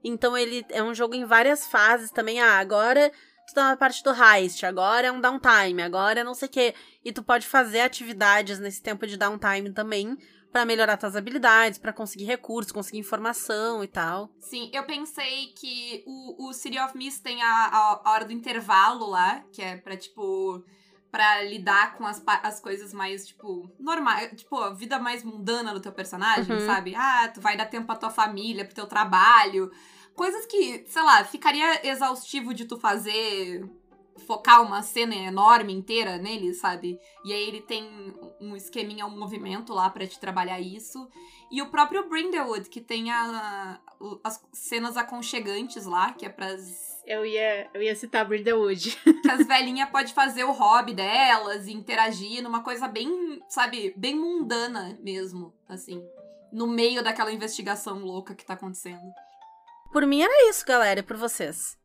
Então 0.03 0.37
ele 0.37 0.65
é 0.71 0.83
um 0.83 0.95
jogo 0.95 1.15
em 1.15 1.25
várias 1.25 1.67
fases 1.67 2.11
também. 2.11 2.41
Ah, 2.41 2.59
agora 2.59 3.11
tu 3.49 3.55
tá 3.55 3.71
na 3.71 3.77
parte 3.77 4.05
do 4.05 4.11
heist, 4.11 4.65
agora 4.65 5.07
é 5.07 5.13
um 5.13 5.21
downtime, 5.21 5.83
agora 5.83 6.21
é 6.21 6.25
não 6.25 6.35
sei 6.35 6.47
o 6.47 6.51
quê. 6.51 6.75
E 7.05 7.13
tu 7.13 7.23
pode 7.23 7.47
fazer 7.47 7.81
atividades 7.81 8.59
nesse 8.59 8.83
tempo 8.83 9.07
de 9.07 9.17
downtime 9.17 9.73
também, 9.73 10.17
pra 10.53 10.65
melhorar 10.65 10.97
tuas 10.97 11.15
habilidades, 11.17 11.79
pra 11.79 11.93
conseguir 11.93 12.25
recursos, 12.25 12.73
conseguir 12.73 12.99
informação 12.99 13.85
e 13.85 13.87
tal. 13.89 14.31
Sim, 14.41 14.71
eu 14.73 14.85
pensei 14.85 15.49
que 15.57 16.03
o, 16.07 16.49
o 16.49 16.53
City 16.53 16.79
of 16.79 16.97
Mist 16.97 17.23
tem 17.23 17.43
a, 17.43 17.47
a, 17.67 18.01
a 18.05 18.11
hora 18.13 18.25
do 18.25 18.33
intervalo 18.33 19.07
lá, 19.11 19.43
que 19.53 19.61
é 19.63 19.77
pra, 19.77 19.97
tipo, 19.97 20.65
pra 21.11 21.43
lidar 21.45 21.97
com 21.97 22.07
as, 22.07 22.23
as 22.27 22.61
coisas 22.61 22.93
mais, 22.93 23.27
tipo, 23.27 23.71
normais, 23.79 24.31
tipo, 24.37 24.57
a 24.57 24.71
vida 24.73 24.99
mais 24.99 25.23
mundana 25.23 25.73
do 25.75 25.81
teu 25.81 25.93
personagem, 25.93 26.55
Uhum. 26.55 26.67
sabe? 26.67 26.95
Ah, 26.97 27.29
tu 27.33 27.41
vai 27.41 27.57
dar 27.57 27.67
tempo 27.67 27.87
pra 27.87 27.97
tua 27.97 28.11
família, 28.11 28.65
pro 28.65 28.75
teu 28.75 28.87
trabalho. 28.87 29.71
Coisas 30.15 30.47
que, 30.47 30.85
sei 30.89 31.03
lá, 31.03 31.25
ficaria 31.25 31.87
exaustivo 31.87 32.53
de 32.53 32.65
tu 32.65 32.77
fazer 32.77 33.65
focar 34.19 34.63
uma 34.63 34.83
cena 34.83 35.15
enorme 35.15 35.73
inteira 35.73 36.19
nele, 36.19 36.53
sabe? 36.53 36.99
E 37.25 37.33
aí 37.33 37.49
ele 37.49 37.61
tem 37.61 38.15
um 38.41 38.55
esqueminha, 38.57 39.07
um 39.07 39.19
movimento 39.19 39.73
lá 39.73 39.89
pra 39.89 40.07
te 40.07 40.19
trabalhar 40.19 40.61
isso. 40.61 41.09
E 41.51 41.63
o 41.63 41.71
próprio 41.71 42.09
Brindlewood, 42.09 42.69
que 42.69 42.81
tem 42.81 43.11
a, 43.11 43.81
as 44.23 44.45
cenas 44.53 44.97
aconchegantes 44.97 45.87
lá, 45.87 46.13
que 46.13 46.27
é 46.27 46.29
pras. 46.29 47.03
Eu 47.07 47.25
ia, 47.25 47.71
eu 47.73 47.83
ia 47.83 47.97
citar 47.97 48.27
Brindlewood. 48.27 48.97
que 49.23 49.31
as 49.31 49.47
velhinhas 49.47 49.89
podem 49.89 50.13
fazer 50.13 50.45
o 50.45 50.53
hobby 50.53 50.95
delas 50.95 51.67
e 51.67 51.73
interagir 51.73 52.43
numa 52.43 52.63
coisa 52.63 52.87
bem, 52.87 53.41
sabe, 53.49 53.95
bem 53.97 54.15
mundana 54.15 54.99
mesmo, 55.03 55.55
assim. 55.69 56.03
No 56.53 56.67
meio 56.67 57.03
daquela 57.03 57.33
investigação 57.33 57.99
louca 58.01 58.35
que 58.35 58.45
tá 58.45 58.55
acontecendo. 58.55 59.03
Por 59.93 60.07
mim 60.07 60.23
era 60.23 60.51
isso, 60.51 60.67
galera, 60.67 61.01
e 61.01 61.03
por 61.03 61.17
vocês. 61.17 61.79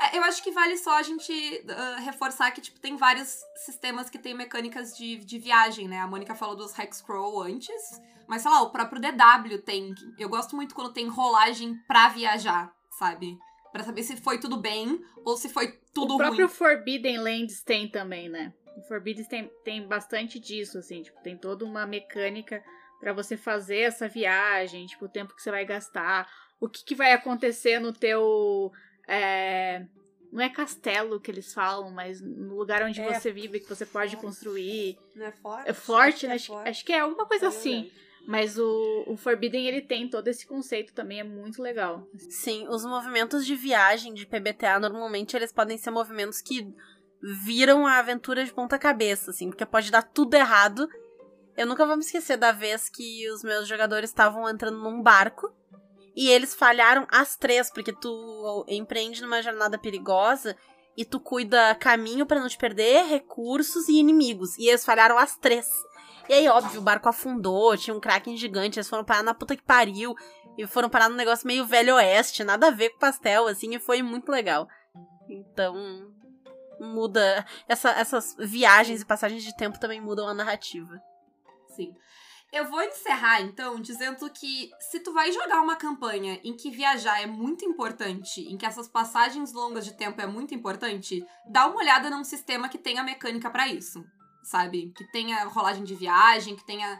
É, 0.00 0.16
eu 0.16 0.22
acho 0.22 0.42
que 0.42 0.52
vale 0.52 0.76
só 0.76 0.96
a 0.96 1.02
gente 1.02 1.32
ah, 1.68 1.96
reforçar 2.00 2.50
que, 2.52 2.60
tipo, 2.60 2.78
tem 2.78 2.96
vários 2.96 3.40
sistemas 3.64 4.08
que 4.08 4.18
tem 4.18 4.34
mecânicas 4.34 4.96
de, 4.96 5.16
de 5.16 5.38
viagem, 5.38 5.88
né? 5.88 5.98
A 5.98 6.06
Mônica 6.06 6.34
falou 6.34 6.54
dos 6.54 6.78
Hexcrawl 6.78 7.42
antes, 7.42 8.00
mas, 8.28 8.42
sei 8.42 8.50
lá, 8.50 8.62
o 8.62 8.70
próprio 8.70 9.00
DW 9.00 9.58
tem. 9.64 9.94
Eu 10.18 10.28
gosto 10.28 10.54
muito 10.54 10.74
quando 10.74 10.92
tem 10.92 11.08
rolagem 11.08 11.74
pra 11.86 12.08
viajar, 12.08 12.72
sabe? 12.98 13.36
Pra 13.72 13.82
saber 13.82 14.02
se 14.02 14.16
foi 14.16 14.38
tudo 14.38 14.56
bem 14.56 15.00
ou 15.24 15.36
se 15.36 15.48
foi 15.48 15.78
tudo 15.92 16.14
o 16.14 16.18
próprio 16.18 16.46
ruim. 16.46 16.54
Forbidden 16.54 17.18
Lands 17.18 17.62
tem 17.62 17.88
também, 17.90 18.28
né? 18.28 18.52
O 18.76 18.82
Forbidden 18.82 19.24
tem, 19.24 19.50
tem 19.64 19.86
bastante 19.86 20.38
disso, 20.38 20.78
assim, 20.78 21.02
tipo, 21.02 21.20
tem 21.22 21.36
toda 21.36 21.64
uma 21.64 21.84
mecânica 21.86 22.62
pra 23.00 23.12
você 23.12 23.36
fazer 23.36 23.80
essa 23.80 24.08
viagem, 24.08 24.86
tipo, 24.86 25.06
o 25.06 25.08
tempo 25.08 25.34
que 25.34 25.42
você 25.42 25.50
vai 25.50 25.64
gastar, 25.64 26.28
o 26.60 26.68
que, 26.68 26.84
que 26.84 26.94
vai 26.94 27.12
acontecer 27.12 27.78
no 27.78 27.92
teu. 27.92 28.72
É, 29.08 29.86
não 30.30 30.42
é 30.42 30.48
castelo 30.50 31.18
que 31.18 31.30
eles 31.30 31.52
falam, 31.54 31.90
mas 31.90 32.20
no 32.20 32.54
lugar 32.54 32.82
onde 32.82 33.00
É, 33.00 33.14
você 33.14 33.32
vive, 33.32 33.60
que 33.60 33.68
você 33.68 33.86
pode 33.86 34.16
construir. 34.18 34.98
Não 35.16 35.26
é 35.26 35.32
forte? 35.32 35.68
É 35.68 35.72
forte, 35.72 36.26
né? 36.26 36.34
Acho, 36.34 36.54
acho 36.54 36.84
que 36.84 36.92
é 36.92 37.00
alguma 37.00 37.26
coisa 37.26 37.48
assim. 37.48 37.90
Mas 38.26 38.58
o, 38.58 39.04
o 39.06 39.16
Forbidden, 39.16 39.66
ele 39.66 39.80
tem 39.80 40.06
todo 40.06 40.28
esse 40.28 40.46
conceito 40.46 40.92
também, 40.92 41.20
é 41.20 41.24
muito 41.24 41.62
legal. 41.62 42.06
Sim, 42.28 42.68
os 42.68 42.84
movimentos 42.84 43.46
de 43.46 43.56
viagem 43.56 44.12
de 44.12 44.26
PBTA, 44.26 44.78
normalmente, 44.78 45.34
eles 45.34 45.50
podem 45.50 45.78
ser 45.78 45.90
movimentos 45.90 46.42
que 46.42 46.70
viram 47.22 47.86
a 47.86 47.98
aventura 47.98 48.44
de 48.44 48.52
ponta 48.52 48.78
cabeça, 48.78 49.30
assim, 49.30 49.48
porque 49.48 49.64
pode 49.64 49.90
dar 49.90 50.02
tudo 50.02 50.34
errado. 50.34 50.86
Eu 51.56 51.66
nunca 51.66 51.86
vou 51.86 51.96
me 51.96 52.02
esquecer 52.02 52.36
da 52.36 52.52
vez 52.52 52.90
que 52.90 53.28
os 53.30 53.42
meus 53.42 53.66
jogadores 53.66 54.10
estavam 54.10 54.46
entrando 54.46 54.78
num 54.78 55.02
barco 55.02 55.50
e 56.18 56.28
eles 56.28 56.52
falharam 56.52 57.06
as 57.12 57.36
três, 57.36 57.70
porque 57.70 57.92
tu 57.92 58.64
empreende 58.66 59.22
numa 59.22 59.40
jornada 59.40 59.78
perigosa 59.78 60.56
e 60.96 61.04
tu 61.04 61.20
cuida 61.20 61.76
caminho 61.76 62.26
pra 62.26 62.40
não 62.40 62.48
te 62.48 62.58
perder, 62.58 63.06
recursos 63.06 63.88
e 63.88 64.00
inimigos. 64.00 64.58
E 64.58 64.68
eles 64.68 64.84
falharam 64.84 65.16
as 65.16 65.36
três. 65.36 65.68
E 66.28 66.32
aí, 66.32 66.48
óbvio, 66.48 66.80
o 66.80 66.82
barco 66.82 67.08
afundou, 67.08 67.76
tinha 67.76 67.94
um 67.94 68.00
kraken 68.00 68.36
gigante, 68.36 68.80
eles 68.80 68.88
foram 68.88 69.04
parar 69.04 69.22
na 69.22 69.32
puta 69.32 69.54
que 69.54 69.62
pariu. 69.62 70.12
E 70.56 70.66
foram 70.66 70.90
parar 70.90 71.08
num 71.08 71.14
negócio 71.14 71.46
meio 71.46 71.64
velho 71.64 71.94
oeste, 71.94 72.42
nada 72.42 72.66
a 72.66 72.72
ver 72.72 72.90
com 72.90 72.98
pastel, 72.98 73.46
assim, 73.46 73.76
e 73.76 73.78
foi 73.78 74.02
muito 74.02 74.28
legal. 74.28 74.66
Então, 75.28 76.12
muda. 76.80 77.46
Essa, 77.68 77.90
essas 77.90 78.34
viagens 78.40 79.02
e 79.02 79.06
passagens 79.06 79.44
de 79.44 79.56
tempo 79.56 79.78
também 79.78 80.00
mudam 80.00 80.26
a 80.26 80.34
narrativa. 80.34 81.00
Sim. 81.76 81.94
Eu 82.50 82.70
vou 82.70 82.82
encerrar, 82.82 83.42
então, 83.42 83.78
dizendo 83.78 84.28
que 84.30 84.70
se 84.80 85.00
tu 85.00 85.12
vai 85.12 85.30
jogar 85.30 85.60
uma 85.60 85.76
campanha 85.76 86.40
em 86.42 86.56
que 86.56 86.70
viajar 86.70 87.20
é 87.20 87.26
muito 87.26 87.64
importante, 87.64 88.40
em 88.40 88.56
que 88.56 88.64
essas 88.64 88.88
passagens 88.88 89.52
longas 89.52 89.84
de 89.84 89.92
tempo 89.92 90.20
é 90.20 90.26
muito 90.26 90.54
importante, 90.54 91.24
dá 91.46 91.66
uma 91.66 91.76
olhada 91.76 92.08
num 92.08 92.24
sistema 92.24 92.68
que 92.68 92.78
tenha 92.78 93.04
mecânica 93.04 93.50
pra 93.50 93.68
isso, 93.68 94.02
sabe? 94.42 94.92
Que 94.96 95.04
tenha 95.12 95.44
rolagem 95.44 95.84
de 95.84 95.94
viagem, 95.94 96.56
que 96.56 96.64
tenha 96.64 96.98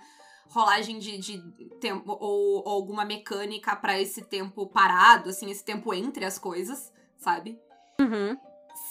rolagem 0.50 0.98
de, 0.98 1.16
de 1.16 1.42
tempo 1.80 2.12
ou, 2.20 2.62
ou 2.66 2.68
alguma 2.68 3.06
mecânica 3.06 3.74
pra 3.74 3.98
esse 3.98 4.22
tempo 4.22 4.66
parado, 4.66 5.30
assim, 5.30 5.50
esse 5.50 5.64
tempo 5.64 5.94
entre 5.94 6.26
as 6.26 6.38
coisas, 6.38 6.92
sabe? 7.16 7.58
Uhum. 7.98 8.38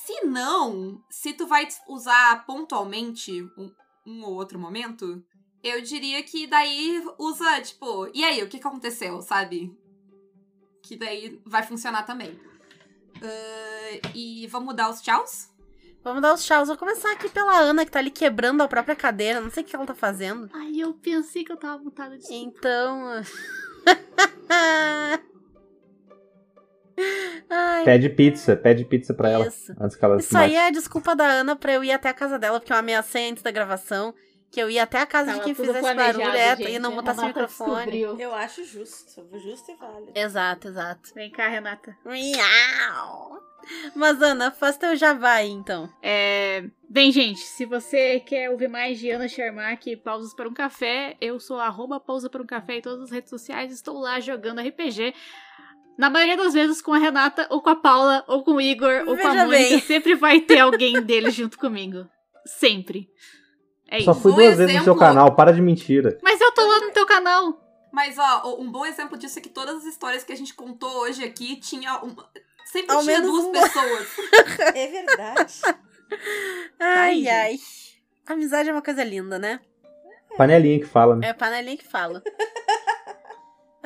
Se 0.05 0.25
não, 0.25 1.03
se 1.09 1.33
tu 1.33 1.45
vai 1.45 1.67
usar 1.87 2.45
pontualmente 2.45 3.43
um, 3.57 3.71
um 4.05 4.23
ou 4.23 4.33
outro 4.33 4.59
momento, 4.59 5.23
eu 5.67 5.81
diria 5.81 6.21
que 6.23 6.47
daí 6.47 7.03
usa, 7.17 7.61
tipo, 7.61 8.09
e 8.13 8.23
aí, 8.23 8.43
o 8.43 8.47
que 8.47 8.57
aconteceu, 8.57 9.21
sabe? 9.21 9.77
Que 10.81 10.95
daí 10.95 11.39
vai 11.45 11.63
funcionar 11.63 12.03
também. 12.03 12.39
Ah, 13.21 13.99
e 14.13 14.47
vamos 14.47 14.75
dar 14.75 14.89
os 14.89 15.01
tchauz? 15.01 15.49
Vamos 16.03 16.21
dar 16.21 16.33
os 16.33 16.45
tchauz. 16.45 16.67
Vou 16.67 16.77
começar 16.77 17.11
aqui 17.11 17.29
pela 17.29 17.59
Ana, 17.59 17.83
que 17.85 17.91
tá 17.91 17.99
ali 17.99 18.11
quebrando 18.11 18.61
a 18.61 18.67
própria 18.67 18.95
cadeira. 18.95 19.41
Não 19.41 19.49
sei 19.49 19.63
o 19.63 19.65
que 19.65 19.75
ela 19.75 19.85
tá 19.85 19.95
fazendo. 19.95 20.49
Ai, 20.53 20.73
eu 20.77 20.93
pensei 20.93 21.43
que 21.43 21.51
eu 21.51 21.57
tava 21.57 21.83
mutada 21.83 22.17
de 22.17 22.33
Então. 22.33 23.21
Ai, 27.49 27.85
Pede 27.85 28.09
pizza, 28.09 28.55
pede 28.55 28.83
pizza 28.83 29.13
pra 29.13 29.29
ela. 29.29 29.47
isso. 29.47 29.73
Antes 29.79 29.95
que 29.95 30.03
ela 30.03 30.19
se 30.19 30.25
Isso 30.25 30.37
aí 30.37 30.55
é 30.55 30.67
a 30.67 30.71
desculpa 30.71 31.15
da 31.15 31.25
Ana 31.25 31.55
pra 31.55 31.73
eu 31.73 31.83
ir 31.83 31.91
até 31.91 32.09
a 32.09 32.13
casa 32.13 32.39
dela, 32.39 32.59
porque 32.59 32.73
eu 32.73 32.77
ameacei 32.77 33.29
antes 33.29 33.43
da 33.43 33.51
gravação. 33.51 34.13
Que 34.51 34.61
eu 34.61 34.69
ia 34.69 34.83
até 34.83 34.99
a 34.99 35.05
casa 35.05 35.31
de 35.31 35.37
Tava 35.37 35.43
quem 35.45 35.53
tudo 35.53 35.73
fizesse 35.73 35.93
barulho 35.95 36.29
é, 36.29 36.55
gente. 36.55 36.71
e 36.71 36.79
não 36.79 36.95
botasse 36.95 37.19
o 37.19 37.25
microfone. 37.27 37.91
descobriu. 37.91 38.19
Eu 38.19 38.33
acho 38.33 38.63
justo. 38.63 39.27
Justo 39.39 39.71
e 39.71 39.75
válido. 39.75 40.11
Exato, 40.15 40.67
exato. 40.69 41.13
Vem 41.13 41.29
cá, 41.29 41.47
Renata. 41.47 41.97
Miau. 42.05 43.41
Mas, 43.93 44.21
Ana, 44.21 44.49
faz 44.49 44.77
teu 44.77 44.95
jabá 44.95 45.33
aí, 45.33 45.49
então. 45.49 45.89
É... 46.01 46.63
Bem, 46.89 47.11
gente, 47.11 47.39
se 47.39 47.65
você 47.65 48.21
quer 48.21 48.49
ouvir 48.49 48.69
mais 48.69 48.97
de 48.97 49.09
Ana 49.09 49.27
Shermack, 49.27 49.97
Pausas 49.97 50.33
para 50.33 50.47
um 50.47 50.53
Café, 50.53 51.17
eu 51.19 51.37
sou 51.39 51.59
arroba 51.59 51.99
Pausa 51.99 52.29
para 52.29 52.41
um 52.41 52.45
Café 52.45 52.77
em 52.77 52.81
todas 52.81 53.03
as 53.03 53.11
redes 53.11 53.29
sociais, 53.29 53.73
estou 53.73 53.99
lá 53.99 54.21
jogando 54.21 54.61
RPG. 54.61 55.13
Na 55.97 56.09
maioria 56.09 56.37
das 56.37 56.53
vezes 56.53 56.81
com 56.81 56.93
a 56.93 56.97
Renata, 56.97 57.47
ou 57.49 57.61
com 57.61 57.69
a 57.69 57.75
Paula, 57.75 58.23
ou 58.27 58.43
com 58.43 58.53
o 58.53 58.61
Igor, 58.61 59.03
ou 59.07 59.17
com 59.17 59.27
a 59.27 59.31
Veja 59.31 59.45
Mônica, 59.45 59.69
bem. 59.69 59.79
sempre 59.81 60.15
vai 60.15 60.39
ter 60.39 60.59
alguém 60.59 61.01
deles 61.01 61.33
junto 61.33 61.57
comigo. 61.57 62.07
Sempre. 62.45 63.09
É 63.87 64.01
Só 64.01 64.13
fui 64.13 64.31
Bom 64.31 64.37
duas 64.39 64.57
vezes 64.57 64.75
no 64.75 64.83
seu 64.83 64.93
exemplo. 64.93 64.99
canal, 64.99 65.35
para 65.35 65.53
de 65.53 65.61
mentira. 65.61 66.17
Mas 66.21 66.39
eu 66.41 66.51
tô 66.53 66.65
lá 66.65 66.79
no 66.81 66.91
teu 66.91 67.05
canal. 67.05 67.61
Mas, 67.91 68.17
ó, 68.17 68.55
um 68.59 68.69
bom 68.69 68.85
exemplo 68.85 69.17
disso 69.17 69.39
é 69.39 69.41
que 69.41 69.49
todas 69.49 69.77
as 69.77 69.85
histórias 69.85 70.23
que 70.23 70.33
a 70.33 70.35
gente 70.35 70.53
contou 70.53 70.89
hoje 70.99 71.23
aqui 71.23 71.55
tinha 71.55 71.97
uma. 71.99 72.29
Sempre 72.65 72.93
Ao 72.95 73.01
tinha 73.01 73.19
menos 73.19 73.31
duas 73.31 73.45
uma. 73.45 73.53
pessoas. 73.53 74.07
É 74.75 74.87
verdade. 74.87 75.53
Ai, 76.79 77.27
ai. 77.27 77.57
Amizade 78.25 78.69
é 78.69 78.71
uma 78.73 78.81
coisa 78.81 79.03
linda, 79.03 79.39
né? 79.39 79.59
Panelinha 80.37 80.79
que 80.79 80.85
fala, 80.85 81.15
né? 81.15 81.29
É 81.29 81.33
panelinha 81.33 81.77
que 81.77 81.87
fala. 81.87 82.21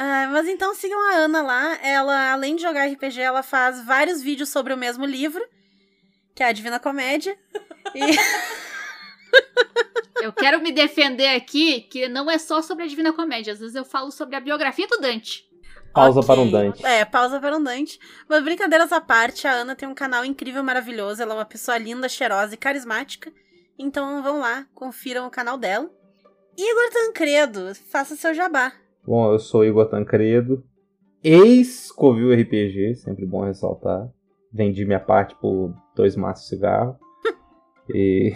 Ah, 0.04 0.28
mas 0.32 0.48
então 0.48 0.74
sigam 0.74 1.00
a 1.12 1.16
Ana 1.18 1.44
lá. 1.44 1.78
Ela, 1.86 2.32
além 2.32 2.56
de 2.56 2.64
jogar 2.64 2.88
RPG, 2.88 3.22
ela 3.22 3.44
faz 3.44 3.86
vários 3.86 4.20
vídeos 4.20 4.50
sobre 4.50 4.74
o 4.74 4.78
mesmo 4.78 5.06
livro, 5.06 5.46
que 6.34 6.42
é 6.42 6.48
a 6.48 6.52
Divina 6.52 6.80
Comédia. 6.80 7.38
E 7.94 8.00
Eu 10.22 10.32
quero 10.32 10.62
me 10.62 10.72
defender 10.72 11.36
aqui 11.36 11.82
que 11.82 12.08
não 12.08 12.30
é 12.30 12.38
só 12.38 12.62
sobre 12.62 12.84
a 12.84 12.88
Divina 12.88 13.12
Comédia. 13.12 13.54
Às 13.54 13.60
vezes 13.60 13.76
eu 13.76 13.84
falo 13.84 14.12
sobre 14.12 14.36
a 14.36 14.40
biografia 14.40 14.88
do 14.88 15.00
Dante. 15.00 15.50
Pausa 15.94 16.20
Ok. 16.20 16.28
para 16.28 16.42
um 16.42 16.50
Dante. 16.52 16.86
É, 16.86 17.04
pausa 17.04 17.40
para 17.40 17.58
um 17.58 17.64
Dante. 17.64 18.00
Mas 18.30 18.44
brincadeiras 18.44 18.92
à 18.92 19.02
parte, 19.02 19.48
a 19.48 19.52
Ana 19.52 19.76
tem 19.76 19.90
um 19.90 19.96
canal 19.96 20.24
incrível, 20.24 20.64
maravilhoso. 20.64 21.22
Ela 21.22 21.34
é 21.34 21.38
uma 21.38 21.46
pessoa 21.46 21.78
linda, 21.78 22.08
cheirosa 22.08 22.54
e 22.54 22.58
carismática. 22.58 23.32
Então 23.78 24.22
vão 24.22 24.40
lá, 24.40 24.68
confiram 24.76 25.26
o 25.26 25.32
canal 25.32 25.58
dela. 25.58 25.90
Igor 26.58 26.90
Tancredo, 26.94 27.74
faça 27.90 28.16
seu 28.16 28.34
jabá. 28.34 28.72
Bom, 29.06 29.32
eu 29.34 29.40
sou 29.40 29.66
Igor 29.66 29.88
Tancredo, 29.90 30.64
ex-Covil 31.24 32.34
RPG, 32.40 32.96
sempre 32.96 33.26
bom 33.26 33.44
ressaltar. 33.44 34.08
Vendi 34.54 34.86
minha 34.86 35.00
parte 35.00 35.36
por 35.36 35.74
dois 35.96 36.16
maços 36.16 36.44
de 36.44 36.50
cigarro. 36.50 36.98
e. 37.90 38.34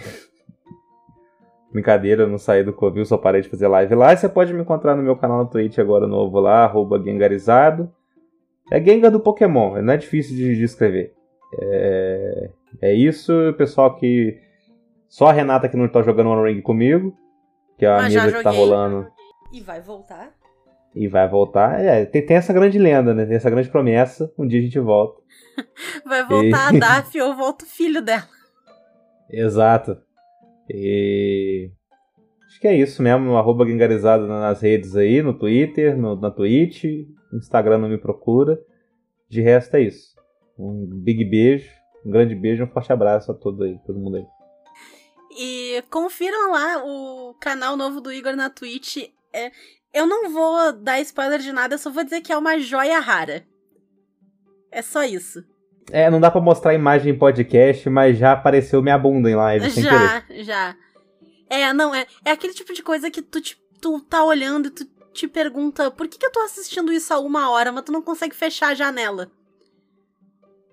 Brincadeira, 1.76 2.22
eu 2.22 2.28
não 2.28 2.38
saí 2.38 2.64
do 2.64 2.72
Covil, 2.72 3.04
só 3.04 3.18
parei 3.18 3.42
de 3.42 3.50
fazer 3.50 3.68
live 3.68 3.94
lá. 3.94 4.12
E 4.12 4.16
você 4.16 4.28
pode 4.28 4.52
me 4.54 4.62
encontrar 4.62 4.96
no 4.96 5.02
meu 5.02 5.14
canal 5.14 5.44
no 5.44 5.50
Twitch 5.50 5.78
agora 5.78 6.06
novo 6.06 6.40
lá, 6.40 6.64
arroba 6.64 6.98
Gengarizado. 7.02 7.92
É 8.72 8.82
Gengar 8.82 9.10
do 9.10 9.20
Pokémon, 9.20 9.80
não 9.82 9.92
é 9.92 9.96
difícil 9.98 10.34
de, 10.34 10.56
de 10.56 10.64
escrever. 10.64 11.12
É, 11.60 12.50
é 12.80 12.94
isso, 12.94 13.30
pessoal 13.58 13.94
que. 13.94 14.40
Só 15.06 15.26
a 15.26 15.32
Renata 15.32 15.68
que 15.68 15.76
não 15.76 15.86
tá 15.86 16.00
jogando 16.02 16.30
One 16.30 16.50
Ring 16.50 16.62
comigo. 16.62 17.14
Que 17.78 17.84
é 17.84 17.90
a 17.90 17.96
Mas 17.96 18.12
já 18.14 18.24
mesa 18.24 18.38
que 18.38 18.42
tá 18.42 18.50
rolando 18.50 19.06
E 19.52 19.60
vai 19.60 19.82
voltar. 19.82 20.32
e 20.94 21.06
vai 21.06 21.28
voltar. 21.28 21.78
É, 21.78 22.06
tem, 22.06 22.24
tem 22.24 22.38
essa 22.38 22.54
grande 22.54 22.78
lenda, 22.78 23.12
né? 23.12 23.26
Tem 23.26 23.36
essa 23.36 23.50
grande 23.50 23.68
promessa. 23.68 24.32
Um 24.38 24.46
dia 24.46 24.60
a 24.60 24.62
gente 24.62 24.78
volta. 24.80 25.20
Vai 26.06 26.24
voltar 26.26 26.68
a 26.68 26.72
Daphne 26.72 27.20
ou 27.20 27.34
volta 27.36 27.64
o 27.66 27.68
filho 27.68 28.00
dela. 28.00 28.26
Exato. 29.30 29.98
E. 30.70 31.70
Acho 32.46 32.60
que 32.60 32.68
é 32.68 32.74
isso 32.74 33.02
mesmo. 33.02 33.36
Arroba 33.36 33.66
Gengarizado 33.66 34.26
nas 34.26 34.60
redes 34.60 34.96
aí, 34.96 35.22
no 35.22 35.38
Twitter, 35.38 35.96
no, 35.96 36.16
na 36.16 36.30
Twitch. 36.30 36.84
Instagram 37.32 37.78
não 37.78 37.88
me 37.88 37.98
procura. 37.98 38.58
De 39.28 39.40
resto 39.40 39.74
é 39.76 39.82
isso. 39.82 40.14
Um 40.58 40.86
big 40.86 41.24
beijo. 41.24 41.70
Um 42.04 42.10
grande 42.10 42.36
beijo, 42.36 42.62
um 42.62 42.68
forte 42.68 42.92
abraço 42.92 43.32
a 43.32 43.34
todo 43.34 43.64
aí, 43.64 43.78
todo 43.84 43.98
mundo 43.98 44.16
aí. 44.16 44.26
E 45.38 45.82
confiram 45.90 46.52
lá 46.52 46.84
o 46.84 47.34
canal 47.34 47.76
novo 47.76 48.00
do 48.00 48.12
Igor 48.12 48.36
na 48.36 48.48
Twitch. 48.48 49.10
É, 49.32 49.50
eu 49.92 50.06
não 50.06 50.30
vou 50.30 50.72
dar 50.72 51.00
spoiler 51.00 51.40
de 51.40 51.52
nada, 51.52 51.74
eu 51.74 51.78
só 51.78 51.90
vou 51.90 52.04
dizer 52.04 52.20
que 52.20 52.32
é 52.32 52.38
uma 52.38 52.58
joia 52.60 53.00
rara. 53.00 53.44
É 54.70 54.82
só 54.82 55.02
isso. 55.04 55.44
É, 55.90 56.10
não 56.10 56.20
dá 56.20 56.30
pra 56.30 56.40
mostrar 56.40 56.72
a 56.72 56.74
imagem 56.74 57.12
em 57.14 57.18
podcast, 57.18 57.88
mas 57.88 58.18
já 58.18 58.32
apareceu 58.32 58.82
minha 58.82 58.98
bunda 58.98 59.30
em 59.30 59.34
live 59.36 59.70
sem 59.70 59.84
querer. 59.84 59.98
Já, 59.98 60.24
já. 60.42 60.76
É, 61.48 61.72
não, 61.72 61.94
é, 61.94 62.06
é 62.24 62.32
aquele 62.32 62.52
tipo 62.52 62.72
de 62.74 62.82
coisa 62.82 63.10
que 63.10 63.22
tu, 63.22 63.40
te- 63.40 63.56
tu 63.80 64.00
tá 64.00 64.24
olhando 64.24 64.66
e 64.66 64.70
tu 64.70 64.84
te 65.12 65.28
pergunta 65.28 65.90
por 65.90 66.08
que, 66.08 66.18
que 66.18 66.26
eu 66.26 66.32
tô 66.32 66.40
assistindo 66.40 66.92
isso 66.92 67.14
há 67.14 67.18
uma 67.20 67.50
hora, 67.50 67.70
mas 67.70 67.84
tu 67.84 67.92
não 67.92 68.02
consegue 68.02 68.34
fechar 68.34 68.68
a 68.70 68.74
janela. 68.74 69.30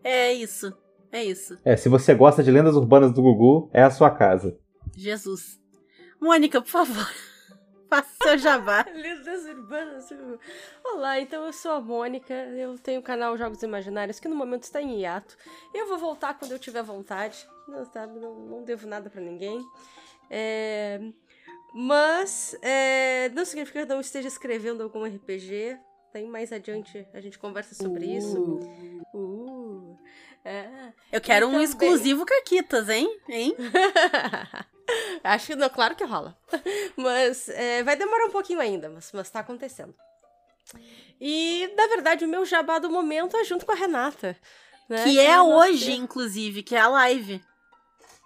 É 0.03 0.33
isso. 0.33 0.73
É 1.11 1.23
isso. 1.23 1.57
É, 1.63 1.77
se 1.77 1.87
você 1.89 2.15
gosta 2.15 2.41
de 2.43 2.49
lendas 2.49 2.75
urbanas 2.75 3.13
do 3.13 3.21
Gugu, 3.21 3.69
é 3.71 3.83
a 3.83 3.91
sua 3.91 4.09
casa. 4.09 4.57
Jesus. 4.97 5.59
Mônica, 6.19 6.59
por 6.61 6.69
favor. 6.69 7.07
Faça 7.93 8.09
seu 8.23 8.37
jabá. 8.39 8.83
Lendas 8.91 9.45
urbanas. 9.45 10.09
Olá, 10.83 11.19
então 11.19 11.45
eu 11.45 11.53
sou 11.53 11.73
a 11.73 11.79
Mônica, 11.79 12.33
eu 12.33 12.75
tenho 12.79 12.99
o 12.99 13.03
canal 13.03 13.37
Jogos 13.37 13.61
Imaginários, 13.61 14.19
que 14.19 14.27
no 14.27 14.35
momento 14.35 14.63
está 14.63 14.81
em 14.81 14.99
hiato. 14.99 15.37
Eu 15.71 15.87
vou 15.87 15.99
voltar 15.99 16.33
quando 16.33 16.53
eu 16.53 16.57
tiver 16.57 16.81
vontade, 16.81 17.47
não, 17.67 17.85
sabe, 17.85 18.19
não, 18.19 18.33
não 18.33 18.63
devo 18.63 18.87
nada 18.87 19.11
pra 19.11 19.21
ninguém. 19.21 19.63
É, 20.27 20.99
Mas 21.71 22.57
é, 22.63 23.29
não 23.29 23.45
significa 23.45 23.85
que 23.85 23.91
eu 23.91 23.95
não 23.95 24.01
esteja 24.01 24.27
escrevendo 24.27 24.81
algum 24.81 25.05
RPG. 25.05 25.77
Tem 26.11 26.27
mais 26.27 26.51
adiante, 26.51 27.07
a 27.13 27.21
gente 27.21 27.37
conversa 27.37 27.75
sobre 27.75 28.07
isso. 28.07 28.59
Uh, 29.13 29.95
é. 30.43 30.93
Eu 31.11 31.21
quero 31.21 31.47
um 31.47 31.51
também. 31.51 31.65
exclusivo 31.65 32.25
Caquitas, 32.25 32.89
hein? 32.89 33.19
Hein? 33.29 33.55
Acho 35.23 35.47
que 35.47 35.55
não, 35.55 35.69
claro 35.69 35.95
que 35.95 36.03
rola. 36.03 36.37
Mas 36.97 37.47
é, 37.49 37.81
vai 37.83 37.95
demorar 37.95 38.25
um 38.25 38.31
pouquinho 38.31 38.59
ainda, 38.59 38.89
mas, 38.89 39.11
mas 39.13 39.29
tá 39.29 39.39
acontecendo. 39.39 39.93
E, 41.19 41.71
na 41.77 41.87
verdade, 41.87 42.25
o 42.25 42.27
meu 42.27 42.45
jabá 42.45 42.79
do 42.79 42.89
momento 42.89 43.37
é 43.37 43.43
junto 43.43 43.65
com 43.65 43.71
a 43.71 43.75
Renata. 43.75 44.35
né? 44.89 45.03
Que 45.03 45.19
é 45.19 45.33
a 45.33 45.37
nossa- 45.37 45.69
hoje, 45.69 45.93
inclusive, 45.93 46.63
que 46.63 46.75
é 46.75 46.79
a 46.79 46.87
live. 46.87 47.41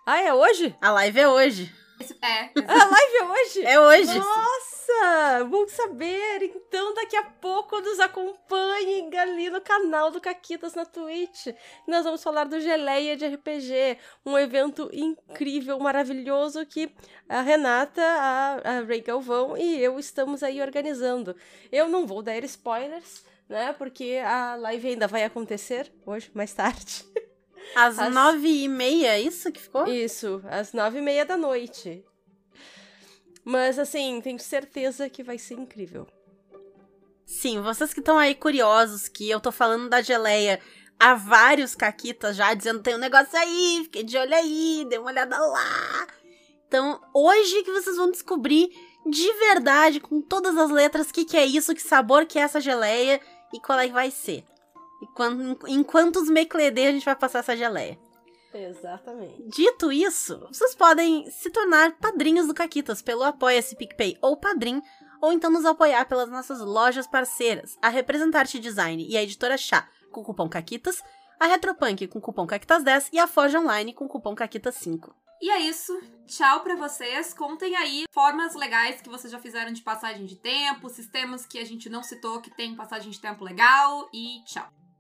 Ah, 0.06 0.22
é 0.22 0.34
hoje? 0.34 0.76
A 0.82 0.92
live 0.92 1.20
é 1.20 1.28
hoje. 1.28 1.74
É, 2.22 2.50
A 2.68 2.86
live 2.86 3.16
é 3.16 3.24
hoje? 3.24 3.66
É 3.66 3.80
hoje. 3.80 4.20
Nossa, 4.20 5.46
bom 5.46 5.68
saber. 5.68 6.44
Então, 6.44 6.94
daqui 6.94 7.16
a 7.16 7.24
pouco 7.24 7.80
nos 7.82 8.00
acompanhem 8.00 9.10
ali 9.18 9.50
no 9.50 9.60
canal 9.62 10.12
do 10.12 10.22
Caquitas 10.22 10.74
na 10.76 10.86
Twitch. 10.86 11.48
Nós 11.88 12.04
vamos 12.04 12.24
falar 12.24 12.46
do 12.46 12.60
Geleia 12.60 13.18
de 13.18 13.26
RPG, 13.26 13.98
um 14.26 14.38
evento 14.38 14.90
incrível, 14.94 15.80
maravilhoso 15.80 16.66
que 16.66 16.92
a 17.28 17.42
Renata, 17.42 18.02
a, 18.02 18.78
a 18.78 18.82
Ray 18.82 19.02
Galvão 19.02 19.58
e 19.58 19.82
eu 19.82 19.98
estamos 19.98 20.44
aí 20.44 20.62
organizando. 20.62 21.36
Eu 21.72 21.90
não 21.90 22.06
vou 22.06 22.22
dar 22.22 22.44
spoilers, 22.44 23.24
né? 23.50 23.74
Porque 23.74 24.22
a 24.24 24.56
live 24.56 24.90
ainda 24.90 25.08
vai 25.08 25.24
acontecer 25.24 25.92
hoje, 26.06 26.30
mais 26.34 26.54
tarde. 26.54 27.06
Às 27.78 28.00
As- 28.00 28.14
nove 28.14 28.48
e 28.64 28.68
meia, 28.68 29.10
é 29.18 29.22
isso 29.22 29.52
que 29.52 29.62
ficou? 29.62 29.86
Isso, 29.88 30.42
às 30.50 30.74
nove 30.74 30.98
e 30.98 31.02
meia 31.02 31.24
da 31.24 31.38
noite. 31.38 32.04
Mas, 33.46 33.78
assim, 33.78 34.20
tenho 34.20 34.40
certeza 34.40 35.08
que 35.10 35.22
vai 35.22 35.38
ser 35.38 35.54
incrível. 35.54 36.08
Sim, 37.24 37.62
vocês 37.62 37.94
que 37.94 38.00
estão 38.00 38.18
aí 38.18 38.34
curiosos, 38.34 39.08
que 39.08 39.30
eu 39.30 39.40
tô 39.40 39.52
falando 39.52 39.90
da 39.90 40.02
geleia 40.02 40.60
há 41.00 41.14
vários 41.14 41.76
caquitas 41.76 42.36
já, 42.36 42.54
dizendo 42.56 42.82
tem 42.82 42.96
um 42.96 43.00
negócio 43.00 43.38
aí, 43.38 43.82
fiquei 43.84 44.04
de 44.04 44.18
olho 44.18 44.34
aí, 44.34 44.86
dê 44.90 44.98
uma 44.98 45.12
olhada 45.12 45.38
lá. 45.38 46.08
Então, 46.68 47.00
hoje 47.14 47.62
que 47.64 47.72
vocês 47.72 47.96
vão 47.96 48.10
descobrir 48.10 48.70
de 49.06 49.32
verdade, 49.34 50.00
com 50.00 50.20
todas 50.20 50.58
as 50.58 50.72
letras, 50.72 51.10
o 51.10 51.14
que, 51.14 51.24
que 51.26 51.38
é 51.38 51.46
isso, 51.46 51.76
que 51.76 51.82
sabor 51.82 52.26
que 52.26 52.40
é 52.40 52.42
essa 52.42 52.60
geleia 52.60 53.22
e 53.54 53.60
qual 53.62 53.80
é 53.80 53.88
que 53.88 53.94
vai 53.94 54.10
ser. 54.10 54.44
E 55.02 55.08
quan- 55.08 55.56
em 55.68 55.84
quantos 55.84 56.30
mecledê 56.30 56.88
a 56.88 56.92
gente 56.92 57.06
vai 57.06 57.16
passar 57.16 57.40
essa 57.40 57.56
geleia. 57.56 57.98
Exatamente. 58.54 59.44
Dito 59.50 59.92
isso, 59.92 60.40
vocês 60.52 60.74
podem 60.74 61.30
se 61.30 61.50
tornar 61.52 61.92
padrinhos 61.98 62.48
do 62.48 62.54
Caquitas 62.54 63.02
pelo 63.02 63.24
Apoia-se 63.24 63.76
PicPay 63.76 64.18
ou 64.22 64.38
Padrim, 64.38 64.82
ou 65.22 65.32
então 65.32 65.52
nos 65.52 65.66
apoiar 65.66 66.06
pelas 66.06 66.30
nossas 66.30 66.60
lojas 66.60 67.06
parceiras, 67.08 67.78
a 67.82 67.90
Representarte 67.90 68.60
Design 68.60 69.06
e 69.08 69.16
a 69.18 69.24
Editora 69.24 69.58
Chá, 69.58 69.88
com 70.12 70.22
o 70.22 70.24
cupom 70.24 70.50
CAQUITAS, 70.50 71.04
a 71.40 71.46
Retropunk 71.46 72.08
com 72.08 72.18
o 72.20 72.22
cupom 72.22 72.48
CAQUITAS10 72.48 73.10
e 73.14 73.20
a 73.20 73.28
Forge 73.28 73.58
Online 73.58 73.94
com 73.94 74.06
o 74.06 74.10
cupom 74.10 74.34
CAQUITAS5. 74.36 75.14
E 75.40 75.52
é 75.52 75.60
isso. 75.60 75.94
Tchau 76.26 76.62
pra 76.62 76.76
vocês. 76.76 77.32
Contem 77.32 77.76
aí 77.76 78.06
formas 78.12 78.56
legais 78.56 79.02
que 79.02 79.10
vocês 79.10 79.32
já 79.32 79.38
fizeram 79.40 79.72
de 79.72 79.84
passagem 79.84 80.26
de 80.26 80.36
tempo, 80.36 80.90
sistemas 80.90 81.46
que 81.46 81.60
a 81.60 81.64
gente 81.66 81.90
não 81.90 82.02
citou 82.02 82.42
que 82.42 82.50
tem 82.56 82.76
passagem 82.76 83.12
de 83.12 83.20
tempo 83.20 83.44
legal 83.44 84.10
e 84.12 84.44
tchau. 84.46 84.68